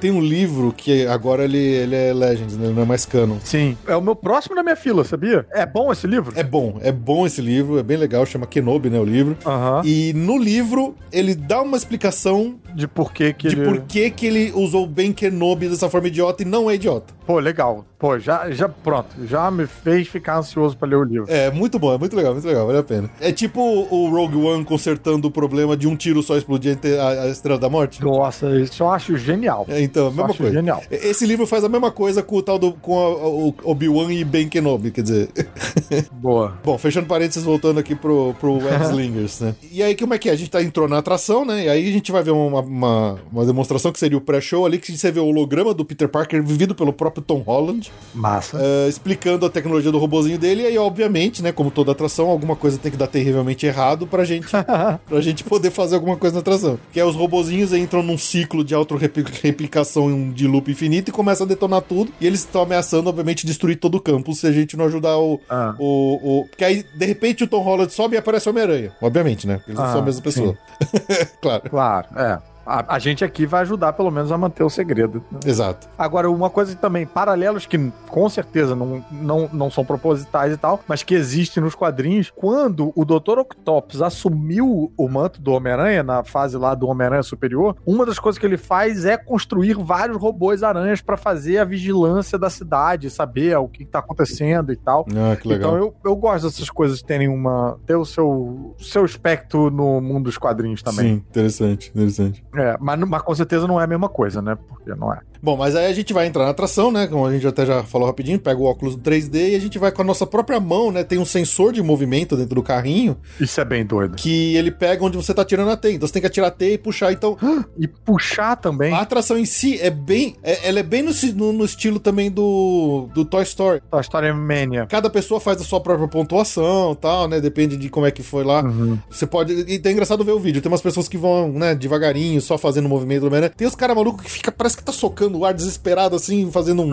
[0.00, 2.66] Tem um livro que agora ele, ele é Legends, né?
[2.66, 3.38] Ele não é mais canon.
[3.44, 3.76] Sim.
[3.86, 5.46] É o meu próximo na minha fila, sabia?
[5.50, 6.32] É bom esse livro?
[6.36, 9.36] É bom, é bom esse livro, é bem legal, chama Kenobi, né, o livro.
[9.46, 9.82] Aham.
[9.84, 13.64] E no livro, ele dá uma explicação De por que que de ele...
[13.64, 17.12] por que que ele usou o Ben Kenobi dessa forma idiota e não é idiota.
[17.26, 17.84] Pô, legal.
[17.98, 19.08] Pô, já, já, pronto.
[19.26, 21.26] Já me fez ficar ansioso pra ler o livro.
[21.28, 23.10] É, muito bom, é muito legal, muito legal, vale a pena.
[23.20, 27.28] É tipo o Rogue One consertando o problema de um tiro só explodir a, a
[27.28, 28.02] Estrela da Morte.
[28.02, 29.66] Nossa, isso eu acho genial.
[29.68, 30.52] É, então, a mesma coisa.
[30.52, 30.82] genial.
[30.90, 34.24] Esse livro faz a mesma coisa com o tal do com a- o Obi-Wan e
[34.24, 35.28] Ben Kenobi, quer dizer.
[36.12, 36.54] Boa.
[36.64, 39.54] Bom, fechando parênteses, voltando aqui pro, pro Web Slingers, né?
[39.70, 40.32] E aí, como é que é?
[40.32, 41.64] A gente tá entrou na atração, né?
[41.64, 44.78] E aí a gente vai ver uma, uma, uma demonstração que seria o pré-show ali,
[44.78, 48.58] que você vê o holograma do Peter Parker vivido pelo próprio Tom Holland, Massa.
[48.60, 50.62] eh, explicando a tecnologia do robozinho dele.
[50.62, 54.24] E aí, obviamente, né, como toda atração, alguma coisa tem que dar terrivelmente errado pra
[54.24, 54.46] gente,
[55.08, 56.78] pra gente poder fazer alguma coisa na atração.
[56.92, 61.48] Que é os robozinhos entram num ciclo de auto-replicação de loop infinito e começam a
[61.48, 62.12] detonar tudo.
[62.20, 65.40] E eles estão ameaçando, obviamente, destruir todo o campus se a gente não ajudar o,
[65.48, 65.74] Ah.
[65.78, 68.92] o, o- Porque aí, de repente, o Tom Holland sobe e aparece o Homem-Aranha.
[69.00, 69.60] Obviamente, né?
[69.66, 70.56] Eles não Ah, são a mesma pessoa.
[71.40, 71.62] claro.
[71.70, 72.38] Claro, é.
[72.70, 75.24] A, a gente aqui vai ajudar pelo menos a manter o segredo.
[75.30, 75.40] né?
[75.44, 75.88] Exato.
[75.98, 80.80] Agora, uma coisa também, paralelos que com certeza não, não, não são propositais e tal,
[80.86, 83.38] mas que existem nos quadrinhos, quando o Dr.
[83.38, 88.38] Octopus assumiu o manto do Homem-Aranha, na fase lá do Homem-Aranha Superior, uma das coisas
[88.38, 93.56] que ele faz é construir vários robôs aranhas pra fazer a vigilância da cidade, saber
[93.56, 95.06] o que tá acontecendo e tal.
[95.10, 95.72] Ah, que legal.
[95.72, 97.78] Então eu, eu gosto dessas coisas terem uma.
[97.86, 101.16] ter o seu, seu espectro no mundo dos quadrinhos também.
[101.16, 102.44] Sim, interessante, interessante.
[102.54, 104.56] É, mas, mas com certeza não é a mesma coisa, né?
[104.68, 105.20] Porque não é.
[105.42, 107.06] Bom, mas aí a gente vai entrar na atração, né?
[107.06, 109.90] Como a gente até já falou rapidinho, pega o óculos 3D e a gente vai
[109.90, 111.02] com a nossa própria mão, né?
[111.04, 114.16] Tem um sensor de movimento dentro do carrinho Isso é bem doido.
[114.16, 115.94] que ele pega onde você tá tirando a teia.
[115.94, 117.12] Então você tem que atirar a teia e puxar.
[117.12, 117.36] Então
[117.78, 118.92] E puxar também.
[118.92, 120.36] a atração em si é bem.
[120.42, 123.80] é- ela é bem no, no- no estilo também do, do Toy Story.
[123.90, 124.86] A história Mania.
[124.86, 127.40] Cada pessoa faz a sua própria pontuação tal, né?
[127.40, 128.62] Depende de como é que foi lá.
[128.62, 128.98] Uhum.
[129.10, 129.52] Você pode.
[129.54, 130.60] E é engraçado ver o vídeo.
[130.62, 133.52] Tem umas pessoas que vão, né, devagarinho, só fazendo movimento do Homem-Aranha.
[133.56, 136.82] Tem os caras malucos que fica, parece que tá socando o ar desesperado, assim, fazendo
[136.82, 136.92] um.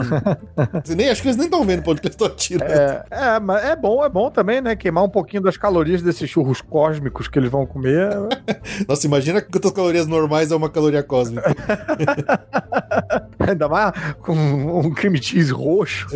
[0.84, 2.72] Você nem, acho que eles nem estão vendo pra onde que eles estão atirando.
[2.72, 4.76] É, é, mas é bom, é bom também, né?
[4.76, 8.10] Queimar um pouquinho das calorias desses churros cósmicos que eles vão comer.
[8.88, 11.56] Nossa, imagina quantas calorias normais é uma caloria cósmica.
[13.40, 16.08] Ainda mais com um cream cheese roxo.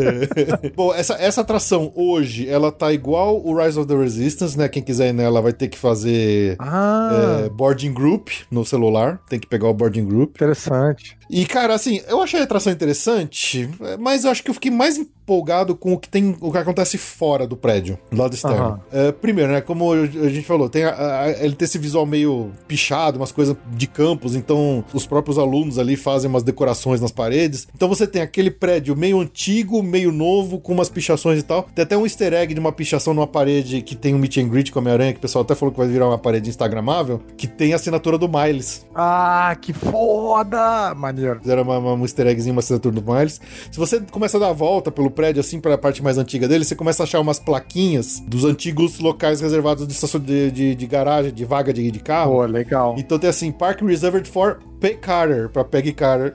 [0.76, 4.68] Bom, essa, essa atração hoje, ela tá igual o Rise of the Resistance, né?
[4.68, 9.20] Quem quiser ir nela vai ter que fazer Ah, é, boarding group no celular.
[9.30, 10.36] Tem que pegar o boarding group.
[10.36, 11.18] interessante.
[11.30, 14.98] E, cara, assim, eu achei a atração interessante, mas eu acho que eu fiquei mais
[14.98, 18.82] empolgado com o que tem, o que acontece fora do prédio, do lado externo.
[18.92, 22.52] É, primeiro, né, como a gente falou, tem a- a- ele tem esse visual meio
[22.68, 27.68] pichado, umas coisas de campos, então os próprios alunos ali fazem umas decorações nas paredes.
[27.76, 31.64] Então você tem aquele prédio meio antigo, meio novo, com umas pichações e tal.
[31.74, 34.50] Tem até um easter egg de uma pichação numa parede que tem um meet and
[34.50, 37.22] greet com a Homem-Aranha, que o pessoal até falou que vai virar uma parede instagramável,
[37.38, 38.86] que tem a assinatura do Miles.
[38.94, 40.94] Ah, que foda!
[40.96, 41.40] Maneiro.
[41.42, 43.40] Fizeram uma, uma, um easter eggzinho, uma assinatura do Miles.
[43.72, 46.66] Se você começa a dar a volta pelo prédio, assim, pra parte mais antiga dele,
[46.66, 51.46] você começa a achar umas plaquinhas dos antigos locais reservados de, de, de garagem, de
[51.46, 52.34] vaga de, de carro.
[52.34, 52.96] Pô, legal.
[52.98, 56.34] Então tem assim, Park Reserved for Peg Carter, pra Peggy Carter.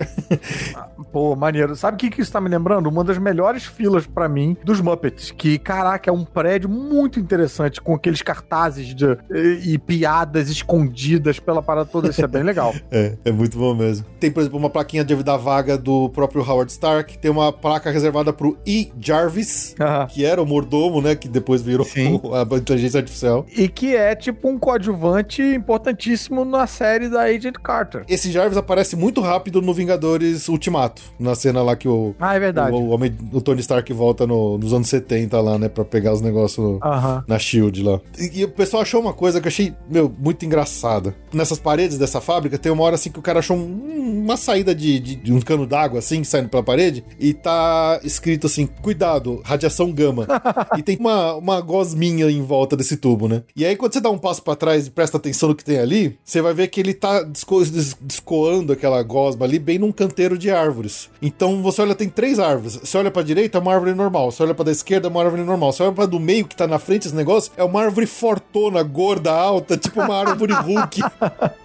[1.13, 1.75] Pô, maneiro.
[1.75, 2.89] Sabe o que, que isso tá me lembrando?
[2.89, 5.33] Uma das melhores filas pra mim dos Muppets.
[5.33, 11.41] Que, caraca, é um prédio muito interessante, com aqueles cartazes de, e, e piadas escondidas
[11.41, 12.09] pela parada toda.
[12.09, 12.73] Isso é bem legal.
[12.91, 14.07] é, é muito bom mesmo.
[14.21, 17.19] Tem, por exemplo, uma plaquinha de, da vaga do próprio Howard Stark.
[17.19, 18.93] Tem uma placa reservada pro E.
[19.01, 20.07] Jarvis, Ah.
[20.09, 21.17] que era o mordomo, né?
[21.17, 22.21] Que depois virou Sim.
[22.33, 23.45] a inteligência artificial.
[23.57, 28.05] E que é tipo um coadjuvante importantíssimo na série da Agent Carter.
[28.09, 32.39] Esse Jarvis aparece muito rápido no Vingadores Ultimato, na cena lá que o, Ah, é
[32.41, 32.75] verdade.
[32.77, 32.95] o,
[33.33, 37.25] o, Tony Stark volta no- nos anos 70 lá, né, pra pegar os negócios Aham.
[37.27, 38.01] na Shield lá.
[38.19, 41.15] E, e o pessoal achou uma coisa que eu achei, meu, muito engraçada.
[41.33, 44.75] Nessas paredes dessa fábrica, tem uma hora assim que o cara achou um- uma saída
[44.75, 49.41] de, de- de um cano d'água, assim, saindo pela parede, e tá escrito assim: cuidado,
[49.45, 50.27] radiação gama.
[50.77, 53.43] e tem uma, uma gosminha em volta desse tubo, né?
[53.57, 55.79] E aí, quando você dá um passo pra trás e presta atenção no que tem
[55.79, 57.23] ali, você vai ver que ele tá
[58.27, 61.09] descoando aquela gosma ali bem num canteiro de árvores.
[61.23, 62.75] Então você olha, tem três árvores.
[62.83, 64.33] Você olha pra direita, é uma árvore normal.
[64.33, 65.73] Você olha pra da esquerda, é uma árvore normal.
[65.73, 68.83] Você olha pra do meio, que tá na frente esse negócio, é uma árvore fortona,
[68.83, 71.01] gorda, alta, tipo uma árvore Hulk.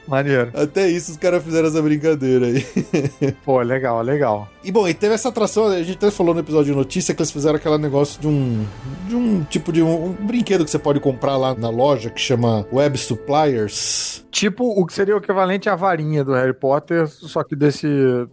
[0.08, 0.52] Maneiro.
[0.54, 2.66] Até isso os caras fizeram essa brincadeira aí.
[3.44, 4.48] Pô, legal, legal.
[4.64, 7.22] E bom, e teve essa atração, a gente até falou no episódio de notícia que
[7.22, 8.66] eles fizeram aquele negócio de um.
[9.08, 12.22] de um tipo de um, um brinquedo que você pode comprar lá na loja que
[12.22, 14.24] chama Web Suppliers.
[14.30, 17.88] Tipo o que seria o equivalente à varinha do Harry Potter, só que desse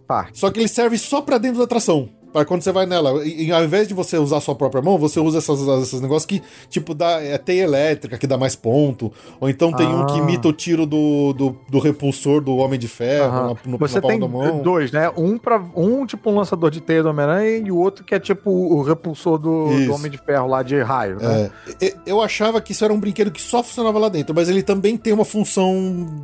[0.07, 0.37] parque.
[0.37, 2.09] Só que ele serve só pra dentro da atração.
[2.31, 3.25] Pra quando você vai nela.
[3.25, 6.25] E, ao invés de você usar a sua própria mão, você usa essas, esses negócios
[6.25, 9.11] que, tipo, dá é teia elétrica, que dá mais ponto.
[9.39, 10.17] Ou então tem um que Ah.
[10.23, 13.47] imita o tiro do, do, do repulsor do Homem de Ferro Aham.
[13.65, 14.61] na, no, Você tem da mão.
[14.61, 15.09] dois, né?
[15.17, 18.19] Um para um tipo um lançador de teia do Homem-Aranha e o outro que é
[18.19, 21.49] tipo o repulsor do, do Homem de Ferro lá de raio, né?
[21.81, 24.61] É, eu achava que isso era um brinquedo que só funcionava lá dentro, mas ele
[24.61, 25.73] também tem uma função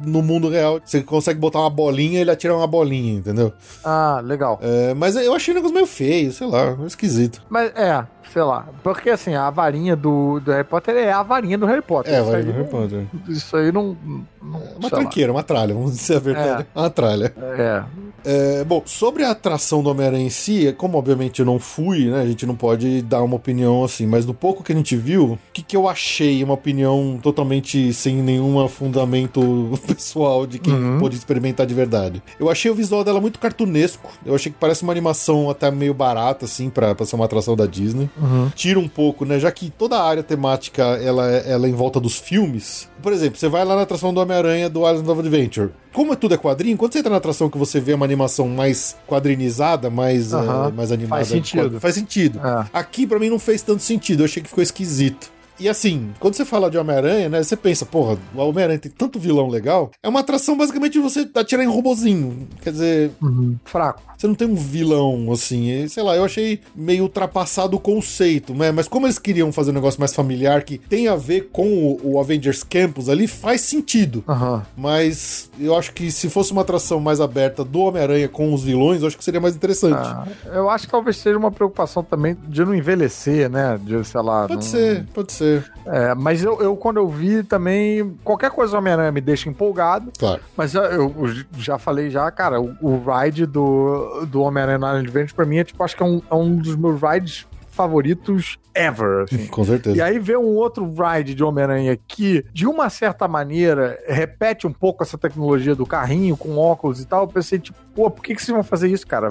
[0.05, 0.79] no mundo real.
[0.85, 3.51] Você consegue botar uma bolinha e ele atira uma bolinha, entendeu?
[3.83, 4.59] Ah, legal.
[4.61, 7.41] É, mas eu achei o negócio meio feio, sei lá, meio esquisito.
[7.49, 8.67] Mas é, sei lá.
[8.83, 12.13] Porque assim, a varinha do, do Harry Potter é a varinha do Harry Potter.
[12.13, 13.05] É, vai aí no Harry não, Potter.
[13.27, 13.97] isso aí não.
[14.05, 14.89] não Uma sei lá.
[14.89, 16.67] tranqueira, uma tralha, vamos dizer a verdade.
[16.75, 17.33] Uma tralha.
[17.37, 17.83] É.
[18.25, 22.05] É, bom, sobre a atração do Homem-Aranha em si, é como obviamente eu não fui,
[22.09, 22.21] né?
[22.21, 25.33] A gente não pode dar uma opinião assim, mas do pouco que a gente viu,
[25.33, 26.43] o que, que eu achei?
[26.43, 30.97] Uma opinião totalmente sem nenhum fundamento pessoal de quem uhum.
[30.97, 32.23] pôde experimentar de verdade.
[32.39, 34.11] Eu achei o visual dela muito cartunesco.
[34.25, 37.55] Eu achei que parece uma animação até meio barata, assim, pra, pra ser uma atração
[37.55, 38.09] da Disney.
[38.17, 38.49] Uhum.
[38.55, 39.39] Tira um pouco, né?
[39.39, 42.89] Já que toda a área temática ela, é, ela é em volta dos filmes.
[43.01, 45.69] Por exemplo, você vai lá na atração do Homem-Aranha do Island of Adventure.
[45.93, 48.47] Como é tudo é quadrinho, quando você entra na atração que você vê uma animação
[48.49, 50.67] mais quadrinizada, mais, uhum.
[50.67, 51.15] uh, mais animada.
[51.17, 51.79] Faz sentido.
[51.79, 52.39] Faz sentido.
[52.39, 52.65] É.
[52.73, 54.21] Aqui, para mim, não fez tanto sentido.
[54.21, 55.35] Eu achei que ficou esquisito.
[55.57, 57.41] E assim, quando você fala de Homem-Aranha, né?
[57.41, 59.89] Você pensa, porra, o Homem-Aranha tem tanto vilão legal.
[60.03, 62.47] É uma atração basicamente de você atirar em robozinho.
[62.61, 63.11] Quer dizer.
[63.21, 63.55] Uhum.
[63.63, 64.01] Fraco.
[64.17, 65.87] Você não tem um vilão, assim.
[65.87, 68.71] Sei lá, eu achei meio ultrapassado o conceito, né?
[68.71, 72.13] Mas como eles queriam fazer um negócio mais familiar que tem a ver com o,
[72.13, 74.23] o Avengers Campus ali, faz sentido.
[74.27, 74.61] Uhum.
[74.77, 79.01] Mas eu acho que se fosse uma atração mais aberta do Homem-Aranha com os vilões,
[79.01, 79.95] eu acho que seria mais interessante.
[79.95, 83.79] Ah, eu acho que talvez seja uma preocupação também de não envelhecer, né?
[83.81, 84.47] De, sei lá.
[84.47, 84.61] Pode não...
[84.61, 85.71] ser, pode ser.
[85.85, 90.11] É, mas eu, eu, quando eu vi também, qualquer coisa do Homem-Aranha me deixa empolgado.
[90.17, 90.41] Claro.
[90.55, 91.15] Mas eu, eu
[91.57, 95.63] já falei já, cara, o, o ride do do Homem-Aranha no Adventure, pra mim, é
[95.63, 97.45] tipo, acho que é um, é um dos meus rides
[97.75, 99.23] favoritos ever.
[99.23, 99.47] Assim.
[99.51, 99.97] Com certeza.
[99.97, 104.71] E aí ver um outro ride de Homem-Aranha que, de uma certa maneira, repete um
[104.71, 107.23] pouco essa tecnologia do carrinho com óculos e tal.
[107.23, 109.27] Eu pensei, tipo, pô, por que, que vocês vão fazer isso, cara?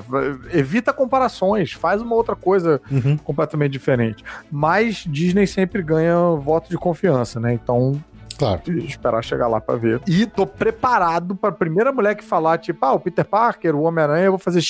[0.52, 3.16] Evita comparações, faz uma outra coisa uhum.
[3.16, 4.22] completamente diferente.
[4.52, 7.54] Mas Disney sempre ganha voto de confiança, né?
[7.54, 8.00] Então
[8.38, 8.62] Claro.
[8.78, 10.00] Esperar chegar lá pra ver.
[10.06, 14.26] E tô preparado pra primeira mulher que falar, tipo, ah, o Peter Parker, o Homem-Aranha,
[14.26, 14.62] eu vou fazer.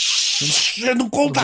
[0.96, 1.40] Não conta!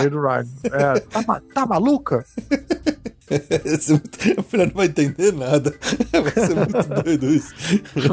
[0.65, 2.25] É, tá, tá maluca?
[3.31, 5.75] a filha não vai entender nada.
[6.13, 7.55] Vai ser muito doido isso.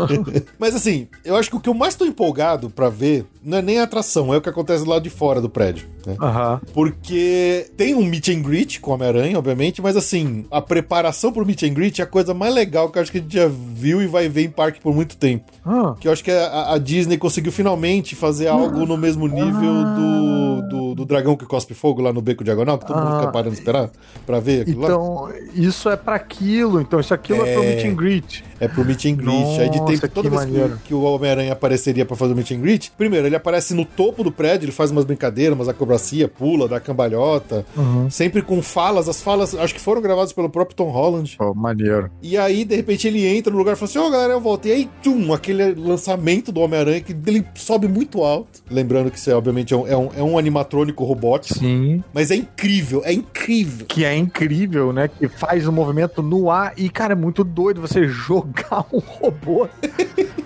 [0.60, 3.62] Mas assim, eu acho que o que eu mais tô empolgado para ver não é
[3.62, 5.88] nem a atração, é o que acontece do lado de fora do prédio.
[6.06, 6.18] Né?
[6.20, 6.60] Uhum.
[6.74, 11.64] Porque tem um meet and greet com Homem-Aranha, obviamente, mas assim, a preparação pro meet
[11.64, 14.02] and greet é a coisa mais legal que eu acho que a gente já viu
[14.02, 15.46] e vai ver em parque por muito tempo.
[15.66, 15.94] Uhum.
[15.96, 20.70] Que eu acho que a, a, Disney conseguiu finalmente fazer algo no mesmo nível do,
[20.70, 23.52] do, do, dragão que cospe fogo lá no Beco Diagonal, que todo mundo fica parando
[23.52, 23.90] de esperar
[24.26, 25.07] pra ver aquilo então, lá.
[25.54, 28.44] Isso é para aquilo, então isso aquilo é, é pro meet and greet.
[28.60, 29.26] É pro meet and greet.
[29.26, 32.52] Nossa, Aí de tempo, toda vez que, que, o Homem-Aranha apareceria para fazer o meet
[32.52, 36.28] and greet, primeiro, ele aparece no topo do prédio, ele faz umas brincadeiras, umas acrobacia,
[36.28, 38.10] pula, dá cambalhota, uhum.
[38.10, 39.08] sempre com falas.
[39.08, 41.38] As falas, acho que foram gravadas pelo próprio Tom Holland.
[41.40, 42.10] Oh, maneiro.
[42.22, 44.42] E aí, de repente, ele entra no lugar e fala assim: Ó, oh, galera, eu
[44.42, 44.68] volto.
[44.68, 48.64] E aí, tchum, aquele lançamento do Homem-Aranha que ele sobe muito alto.
[48.70, 51.60] Lembrando que isso é, obviamente, é um, é um, é um animatrônico robótico.
[51.60, 52.04] Sim.
[52.14, 53.86] Mas é incrível, é incrível.
[53.86, 55.08] Que é incrível, né?
[55.08, 56.74] Que faz o um movimento no ar.
[56.76, 58.47] E, cara, é muito doido você jogar
[58.92, 59.68] um robô.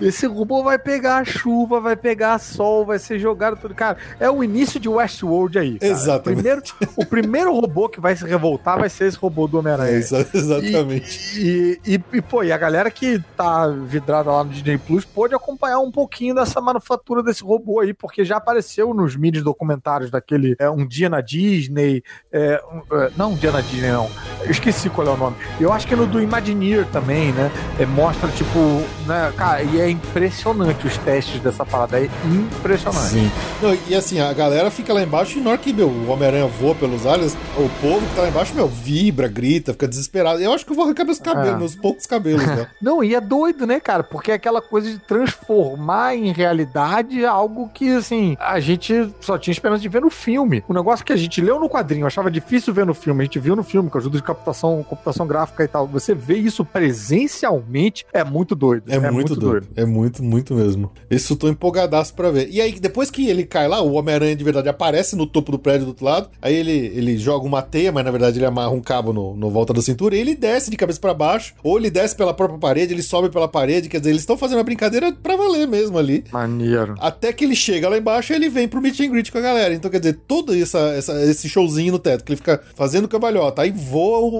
[0.00, 3.74] Esse robô vai pegar chuva, vai pegar sol, vai ser jogado tudo.
[3.74, 5.78] Cara, é o início de Westworld aí.
[5.78, 5.92] Cara.
[5.92, 6.42] Exatamente.
[6.42, 6.62] Primeiro,
[6.96, 9.96] o primeiro robô que vai se revoltar vai ser esse robô do Homem-Aranha.
[9.96, 11.40] exatamente.
[11.40, 15.34] E, e, e, pô, e a galera que tá vidrada lá no Disney Plus pôde
[15.34, 20.56] acompanhar um pouquinho dessa manufatura desse robô aí, porque já apareceu nos mídias documentários daquele
[20.58, 22.02] é, Um Dia na Disney.
[22.30, 24.10] É, um, é, não Um Dia na Disney, não.
[24.42, 25.36] Eu esqueci qual é o nome.
[25.60, 27.50] Eu acho que é no do Imagineer também, né?
[27.78, 28.58] É, mostra, tipo,
[29.06, 29.32] né?
[29.36, 31.98] Cara, e é impressionante os testes dessa parada.
[31.98, 33.08] É impressionante.
[33.08, 33.30] Sim.
[33.60, 36.46] Não, e assim, a galera fica lá embaixo e na hora que meu, o Homem-Aranha
[36.46, 40.40] voa pelos ares, o povo que tá lá embaixo, meu, vibra, grita, fica desesperado.
[40.40, 41.56] Eu acho que eu vou arrancar meus cabelos, é.
[41.56, 42.66] meus poucos cabelos, né?
[42.80, 44.02] Não, e é doido, né, cara?
[44.02, 49.52] Porque é aquela coisa de transformar em realidade algo que, assim, a gente só tinha
[49.52, 50.64] esperança de ver no filme.
[50.68, 53.38] O negócio que a gente leu no quadrinho, achava difícil ver no filme, a gente
[53.38, 55.86] viu no filme com ajuda de computação, computação gráfica e tal.
[55.88, 57.81] Você vê isso presencialmente,
[58.12, 58.84] é muito doido.
[58.88, 59.66] É, é muito, muito doido.
[59.66, 59.68] doido.
[59.76, 60.90] É muito, muito mesmo.
[61.10, 62.48] Isso eu tô empolgadaço pra ver.
[62.50, 65.58] E aí, depois que ele cai lá, o Homem-Aranha de verdade aparece no topo do
[65.58, 66.30] prédio do outro lado.
[66.40, 69.50] Aí ele, ele joga uma teia, mas na verdade ele amarra um cabo no, no
[69.50, 71.54] volta da cintura e ele desce de cabeça para baixo.
[71.62, 73.88] Ou ele desce pela própria parede, ele sobe pela parede.
[73.88, 76.24] Quer dizer, eles estão fazendo uma brincadeira pra valer mesmo ali.
[76.32, 76.94] Maneiro.
[76.98, 79.42] Até que ele chega lá embaixo e ele vem pro meet and greet com a
[79.42, 79.74] galera.
[79.74, 83.62] Então, quer dizer, todo essa, essa, esse showzinho no teto, que ele fica fazendo cambalhota.
[83.62, 84.30] Aí voa,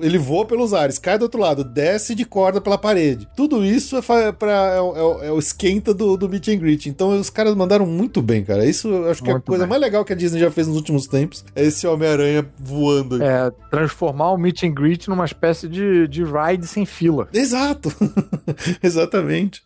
[0.00, 3.28] ele voa pelos ares, cai do outro lado, desce de corda pela parede.
[3.36, 6.86] Tudo isso é, pra, é, é, é o esquenta do, do meet and greet.
[6.88, 8.66] Então, os caras mandaram muito bem, cara.
[8.66, 9.70] Isso eu acho que muito é a coisa bem.
[9.70, 11.44] mais legal que a Disney já fez nos últimos tempos.
[11.54, 13.22] É esse Homem-Aranha voando.
[13.22, 17.28] É, transformar o meet and greet numa espécie de, de ride sem fila.
[17.32, 17.92] Exato.
[18.82, 19.62] Exatamente.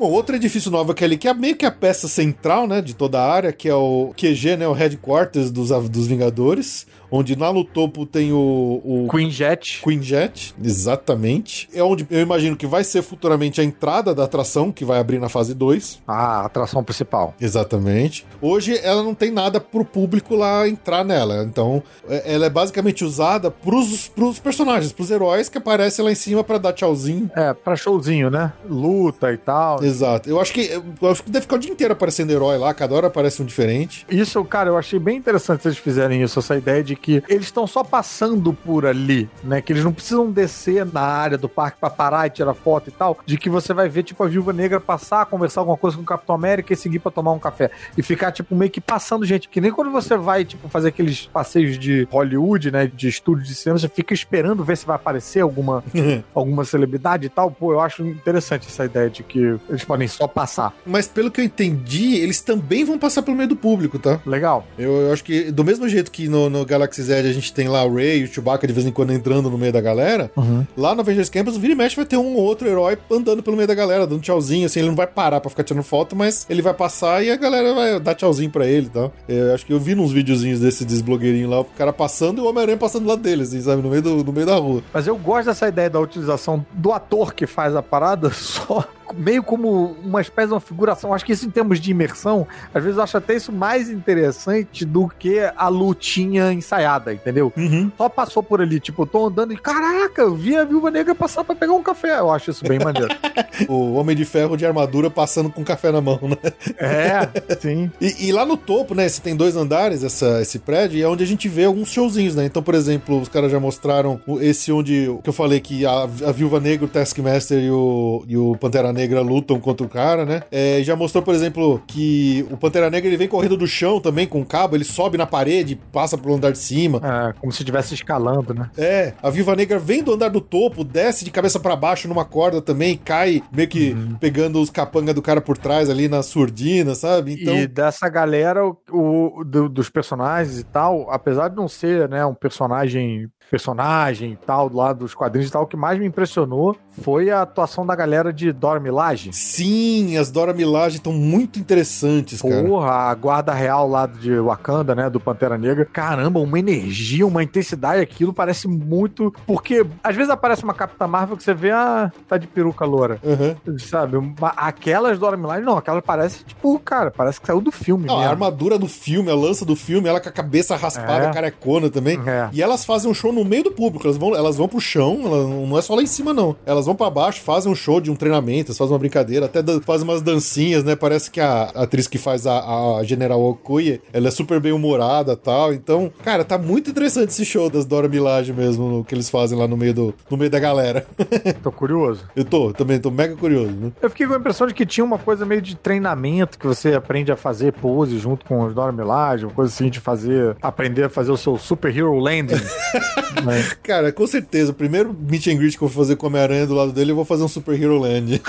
[0.00, 3.20] Bom, outro edifício novo aquele que é meio que a peça central, né, de toda
[3.20, 7.64] a área, que é o QG, né, o headquarters dos, dos Vingadores onde lá no
[7.64, 9.80] topo tem o, o Queen Jet.
[9.82, 11.68] Queen Jet, exatamente.
[11.74, 15.18] É onde eu imagino que vai ser futuramente a entrada da atração, que vai abrir
[15.18, 16.02] na fase 2.
[16.06, 17.34] Ah, a atração principal.
[17.40, 18.26] Exatamente.
[18.40, 21.42] Hoje ela não tem nada pro público lá entrar nela.
[21.44, 26.14] Então, é, ela é basicamente usada pros, pros personagens, pros heróis que aparecem lá em
[26.14, 27.30] cima para dar tchauzinho.
[27.34, 28.52] É, pra showzinho, né?
[28.68, 29.82] Luta e tal.
[29.82, 30.28] Exato.
[30.28, 32.94] Eu acho que eu acho que deve ficar o dia inteiro aparecendo herói lá, cada
[32.94, 34.06] hora aparece um diferente.
[34.08, 37.66] Isso, cara, eu achei bem interessante eles fizerem isso, essa ideia de que eles estão
[37.66, 39.60] só passando por ali, né?
[39.60, 42.92] Que eles não precisam descer na área do parque para parar e tirar foto e
[42.92, 46.02] tal, de que você vai ver, tipo, a Viúva Negra passar, conversar alguma coisa com
[46.02, 47.70] o Capitão América e seguir para tomar um café.
[47.96, 49.48] E ficar, tipo, meio que passando gente.
[49.48, 52.86] Que nem quando você vai, tipo, fazer aqueles passeios de Hollywood, né?
[52.86, 55.82] De estúdio de cinema, você fica esperando ver se vai aparecer alguma,
[56.34, 57.50] alguma celebridade e tal.
[57.50, 60.74] Pô, eu acho interessante essa ideia de que eles podem só passar.
[60.84, 64.20] Mas pelo que eu entendi, eles também vão passar pelo meio do público, tá?
[64.26, 64.66] Legal.
[64.78, 67.68] Eu, eu acho que do mesmo jeito que no, no Galaxy Z a gente tem
[67.68, 70.30] lá o Ray e o Chewbacca de vez em quando entrando no meio da galera,
[70.36, 70.66] uhum.
[70.76, 73.56] lá no Avengers Campus, vira e mexe vai ter um ou outro herói andando pelo
[73.56, 76.46] meio da galera, dando tchauzinho, assim, ele não vai parar pra ficar tirando foto, mas
[76.48, 79.10] ele vai passar e a galera vai dar tchauzinho pra ele, tá?
[79.28, 82.48] Eu acho que eu vi uns videozinhos desses desblogueirinhos lá, o cara passando e o
[82.48, 84.82] Homem-Aranha passando lá dele, assim, sabe, no meio, do, no meio da rua.
[84.92, 88.84] Mas eu gosto dessa ideia da utilização do ator que faz a parada só
[89.14, 91.12] meio como uma espécie de uma figuração.
[91.12, 94.84] Acho que isso em termos de imersão, às vezes eu acho até isso mais interessante
[94.84, 97.52] do que a lutinha ensaiada, entendeu?
[97.56, 97.90] Uhum.
[97.96, 101.14] Só passou por ali, tipo, eu tô andando e caraca, eu vi a Viúva Negra
[101.14, 102.18] passar pra pegar um café.
[102.18, 103.14] Eu acho isso bem maneiro.
[103.68, 106.52] o Homem de Ferro de armadura passando com café na mão, né?
[106.78, 107.28] É,
[107.60, 107.90] sim.
[108.00, 111.08] E, e, lá no topo, né, você tem dois andares, essa, esse prédio, e é
[111.08, 112.44] onde a gente vê alguns showzinhos, né?
[112.44, 116.32] Então, por exemplo, os caras já mostraram esse onde, que eu falei que a, a
[116.32, 120.26] Viúva Negra, o Taskmaster e o, e o Pantera Negra Negra lutam contra o cara,
[120.26, 120.42] né?
[120.50, 124.26] É, já mostrou, por exemplo, que o Pantera Negra ele vem correndo do chão também
[124.26, 127.00] com o cabo, ele sobe na parede, passa pro andar de cima.
[127.02, 128.70] É, como se estivesse escalando, né?
[128.76, 132.24] É, a Viva Negra vem do andar do topo, desce de cabeça para baixo numa
[132.24, 134.16] corda também, cai meio que uhum.
[134.20, 137.40] pegando os capanga do cara por trás ali na surdina, sabe?
[137.40, 137.56] Então...
[137.56, 142.24] E dessa galera, o, o do, dos personagens e tal, apesar de não ser, né,
[142.26, 146.06] um personagem personagem e tal, do lado dos quadrinhos e tal, o que mais me
[146.06, 149.32] impressionou foi a atuação da galera de Dora Milaje.
[149.32, 152.68] Sim, as Dora Milaje estão muito interessantes, Porra, cara.
[152.68, 155.84] Porra, a guarda real lá de Wakanda, né, do Pantera Negra.
[155.84, 159.34] Caramba, uma energia, uma intensidade, aquilo parece muito...
[159.46, 163.18] Porque às vezes aparece uma Capitã Marvel que você vê, ah, tá de peruca loura.
[163.24, 163.78] Uhum.
[163.78, 164.16] Sabe?
[164.56, 168.28] Aquelas Dora Milaje, não, aquela parece, tipo, cara, parece que saiu do filme não, mesmo.
[168.28, 171.32] A armadura do filme, a lança do filme, ela com a cabeça raspada, é.
[171.32, 172.20] carecona também.
[172.26, 172.48] É.
[172.52, 174.06] E elas fazem um show no no meio do público.
[174.06, 175.18] Elas vão, elas vão pro chão,
[175.66, 176.56] não é só lá em cima, não.
[176.64, 180.06] Elas vão para baixo, fazem um show de um treinamento, fazem uma brincadeira, até fazem
[180.06, 180.94] umas dancinhas, né?
[180.94, 185.36] Parece que a atriz que faz a, a General Okoye, ela é super bem humorada
[185.36, 185.72] tal.
[185.72, 189.66] Então, cara, tá muito interessante esse show das Dora Milaje mesmo, que eles fazem lá
[189.66, 191.06] no meio, do, no meio da galera.
[191.62, 192.24] tô curioso.
[192.36, 193.92] Eu tô, também tô mega curioso, né?
[194.02, 196.94] Eu fiquei com a impressão de que tinha uma coisa meio de treinamento que você
[196.94, 201.04] aprende a fazer pose junto com os Dora Milaje, uma coisa assim de fazer, aprender
[201.04, 202.60] a fazer o seu Super Hero Landing.
[203.82, 204.72] Cara, com certeza.
[204.72, 207.12] O primeiro meet and greet que eu vou fazer com o Homem-Aranha do lado dele,
[207.12, 208.42] eu vou fazer um Super Hero Land.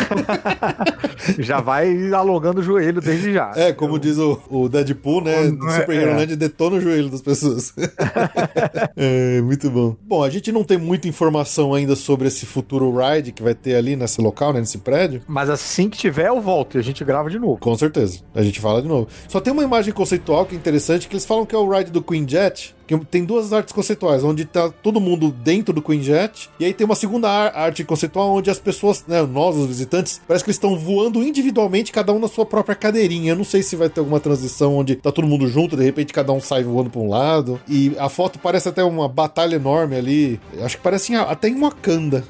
[1.40, 3.52] já vai alongando o joelho desde já.
[3.56, 4.00] É, como eu...
[4.00, 5.50] diz o, o Deadpool, né?
[5.50, 6.16] O é, Super Hero é.
[6.16, 7.74] Land detona o joelho das pessoas.
[8.96, 9.96] é, muito bom.
[10.02, 13.76] Bom, a gente não tem muita informação ainda sobre esse futuro ride que vai ter
[13.76, 14.60] ali nesse local, né?
[14.60, 15.22] Nesse prédio.
[15.28, 17.58] Mas assim que tiver, eu volto e a gente grava de novo.
[17.58, 18.20] Com certeza.
[18.34, 19.08] A gente fala de novo.
[19.28, 21.92] Só tem uma imagem conceitual que é interessante, que eles falam que é o ride
[21.92, 26.50] do Queen Jet, tem duas artes conceituais, onde tá todo mundo dentro do Queen Jet,
[26.60, 30.44] e aí tem uma segunda arte conceitual onde as pessoas, né, nós, os visitantes, parece
[30.44, 33.32] que eles estão voando individualmente, cada um na sua própria cadeirinha.
[33.32, 36.14] Eu não sei se vai ter alguma transição onde tá todo mundo junto, de repente
[36.14, 37.60] cada um sai voando pra um lado.
[37.68, 40.40] E a foto parece até uma batalha enorme ali.
[40.62, 42.24] Acho que parece até em Wakanda,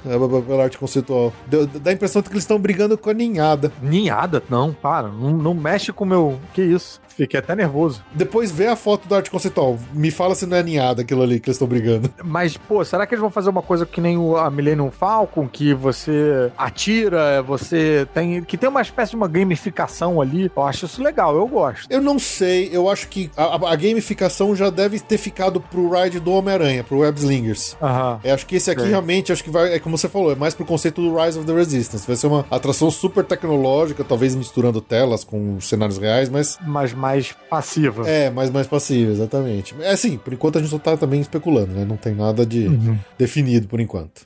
[0.48, 1.34] pela arte conceitual.
[1.82, 3.72] Dá a impressão de que eles estão brigando com a ninhada.
[3.82, 4.44] Ninhada?
[4.50, 5.08] Não, para.
[5.08, 6.40] Não, não mexe com o meu.
[6.54, 7.00] Que isso?
[7.22, 8.04] Fiquei até nervoso.
[8.16, 9.78] Depois vê a foto da arte conceitual.
[9.94, 12.12] Me fala se não é ninhada aquilo ali que eles estão brigando.
[12.24, 15.48] Mas, pô, será que eles vão fazer uma coisa que nem o, a Millennium Falcon,
[15.48, 18.44] que você atira, você tem.
[18.44, 20.52] que tem uma espécie de uma gamificação ali?
[20.56, 21.86] Eu acho isso legal, eu gosto.
[21.92, 26.20] Eu não sei, eu acho que a, a gamificação já deve ter ficado pro ride
[26.20, 27.78] do Homem-Aranha, pro Web Slingers.
[27.80, 28.20] Aham.
[28.24, 30.56] Eu acho que esse aqui realmente, acho que vai, é como você falou, é mais
[30.56, 32.08] pro conceito do Rise of the Resistance.
[32.08, 36.58] Vai ser uma atração super tecnológica, talvez misturando telas com cenários reais, mas.
[36.66, 38.08] Mas mais mais passiva.
[38.08, 39.76] É, mais, mais passiva, exatamente.
[39.82, 41.86] É assim, por enquanto a gente só tá também especulando, né?
[41.86, 42.98] Não tem nada de uhum.
[43.18, 44.26] definido por enquanto.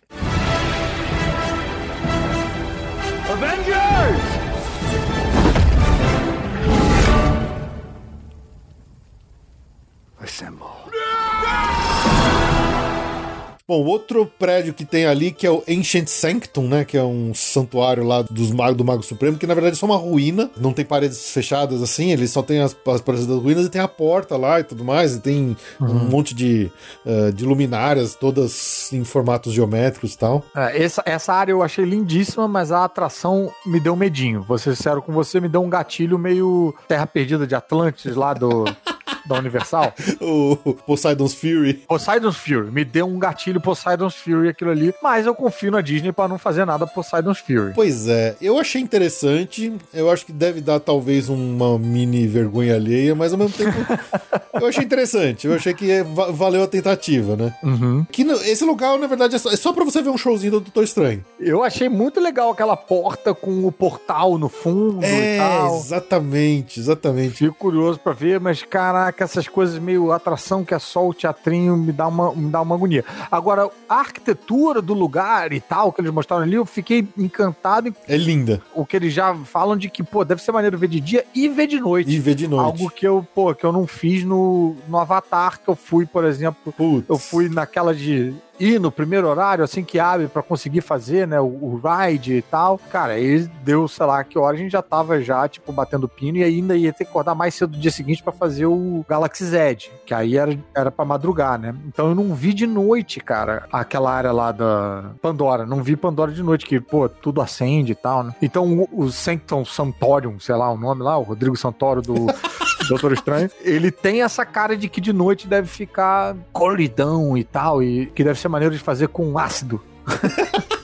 [13.68, 16.86] Bom, outro prédio que tem ali, que é o Ancient Sanctum, né?
[16.86, 19.88] Que é um santuário lá dos magos, do Mago Supremo, que na verdade é só
[19.88, 23.66] uma ruína, não tem paredes fechadas assim, ele só tem as, as paredes das ruínas
[23.66, 25.88] e tem a porta lá e tudo mais, e tem uhum.
[25.88, 26.72] um monte de,
[27.04, 30.44] uh, de luminárias, todas em formatos geométricos e tal.
[30.56, 34.44] É, essa, essa área eu achei lindíssima, mas a atração me deu medinho.
[34.44, 38.32] Vou ser sincero com você, me deu um gatilho meio Terra Perdida de Atlantis lá
[38.36, 38.66] do.
[39.26, 39.94] da Universal.
[40.22, 41.74] o Poseidon's Fury.
[41.88, 42.72] Poseidon's Fury.
[42.72, 44.94] Me deu um gatilho Poseidon's Fury aquilo ali.
[45.02, 47.74] Mas eu confio na Disney para não fazer nada Poseidon's Fury.
[47.74, 48.36] Pois é.
[48.42, 49.74] Eu achei interessante.
[49.94, 53.76] Eu acho que deve dar talvez uma mini vergonha alheia, mas ao mesmo tempo
[54.54, 55.48] eu achei interessante.
[55.48, 57.54] Eu achei que é, valeu a tentativa, né?
[57.64, 58.06] Uhum.
[58.12, 60.60] Que esse lugar, na verdade, é só, é só pra você ver um showzinho do
[60.62, 61.26] Doutor Estranho.
[61.40, 65.78] Eu achei muito legal aquela porta com o portal no fundo é, e tal.
[65.78, 67.36] Exatamente, exatamente.
[67.36, 71.14] Fico curioso para ver, mas caraca que essas coisas meio atração que é só o
[71.14, 73.04] teatrinho me dá uma, me dá uma agonia.
[73.32, 77.94] Agora, a arquitetura do lugar e tal que eles mostraram ali, eu fiquei encantado.
[78.08, 78.62] É linda.
[78.74, 81.48] O que eles já falam de que, pô, deve ser maneiro ver de dia e
[81.48, 82.12] ver de noite.
[82.12, 82.66] E ver de noite.
[82.66, 86.26] Algo que eu, pô, que eu não fiz no, no Avatar, que eu fui, por
[86.26, 86.74] exemplo.
[86.74, 87.10] Putz.
[87.10, 91.40] Eu fui naquela de ir no primeiro horário, assim que abre para conseguir fazer, né,
[91.40, 92.80] o, o, ride e tal.
[92.92, 96.38] Cara, aí deu, sei lá, que hora a gente já tava já, tipo, batendo pino
[96.38, 99.46] e ainda ia ter que acordar mais cedo do dia seguinte para fazer o Galaxy
[99.46, 101.76] Z, que aí era, era para madrugar, né?
[101.88, 105.66] Então eu não vi de noite, cara, aquela área lá da Pandora.
[105.66, 108.36] Não vi Pandora de noite, que, pô, tudo acende e tal, né?
[108.42, 112.28] Então o, o Sanctum Santorium, sei lá o nome lá, o Rodrigo Santoro do
[112.88, 117.82] Doutor Estranho, ele tem essa cara de que de noite deve ficar colidão e tal,
[117.82, 119.82] e que deve ser maneiro de fazer com ácido.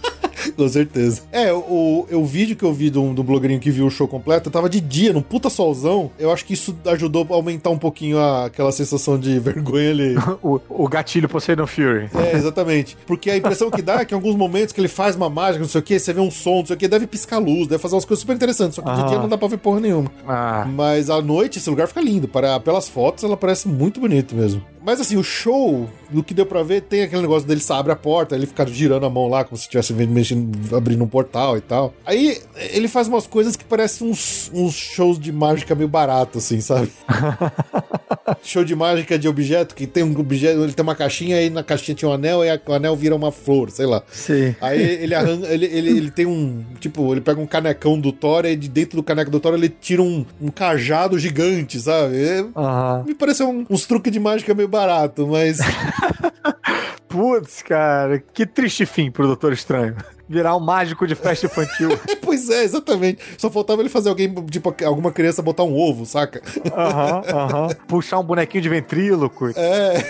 [0.55, 1.21] Com certeza.
[1.31, 4.49] É, o, o, vídeo que eu vi do, do blogueirinho que viu o show completo,
[4.49, 6.11] tava de dia, num puta solzão.
[6.19, 10.15] Eu acho que isso ajudou a aumentar um pouquinho a, aquela sensação de vergonha ali.
[10.41, 12.09] o, o gatilho Poseidon Fury.
[12.13, 12.97] É, exatamente.
[13.05, 15.59] Porque a impressão que dá é que em alguns momentos que ele faz uma mágica,
[15.59, 17.67] não sei o que, você vê um som, não sei o que, deve piscar luz,
[17.67, 18.75] deve fazer umas coisas super interessantes.
[18.75, 20.11] Só que de dia não dá pra ver porra nenhuma.
[20.27, 20.67] Ah.
[20.67, 22.27] Mas à noite esse lugar fica lindo.
[22.27, 24.63] Para, pelas fotos, ela parece muito bonito mesmo.
[24.83, 27.95] Mas assim, o show, no que deu pra ver, tem aquele negócio dele abre a
[27.95, 31.61] porta, ele fica girando a mão lá, como se estivesse mexendo, abrindo um portal e
[31.61, 31.93] tal.
[32.05, 36.59] Aí ele faz umas coisas que parecem uns, uns shows de mágica meio barato, assim,
[36.59, 36.91] sabe?
[38.43, 41.63] Show de mágica de objeto, que tem um objeto, ele tem uma caixinha, e na
[41.63, 44.01] caixinha tinha um anel, e o anel vira uma flor, sei lá.
[44.11, 44.55] Sim.
[44.61, 48.45] Aí ele arranca, ele, ele, ele tem um, tipo, ele pega um canecão do Thor,
[48.45, 52.15] e de dentro do caneco do Thor ele tira um, um cajado gigante, sabe?
[52.55, 53.03] uhum.
[53.05, 55.59] Me pareceu um, uns truques de mágica meio barato, mas...
[57.07, 59.95] Putz, cara, que triste fim pro Doutor Estranho
[60.31, 61.89] virar um mágico de festa infantil.
[62.21, 63.21] pois é, exatamente.
[63.37, 66.41] Só faltava ele fazer alguém, tipo, alguma criança botar um ovo, saca?
[66.73, 67.67] Aham, aham.
[67.87, 69.49] Puxar um bonequinho de ventríloco.
[69.55, 70.01] É.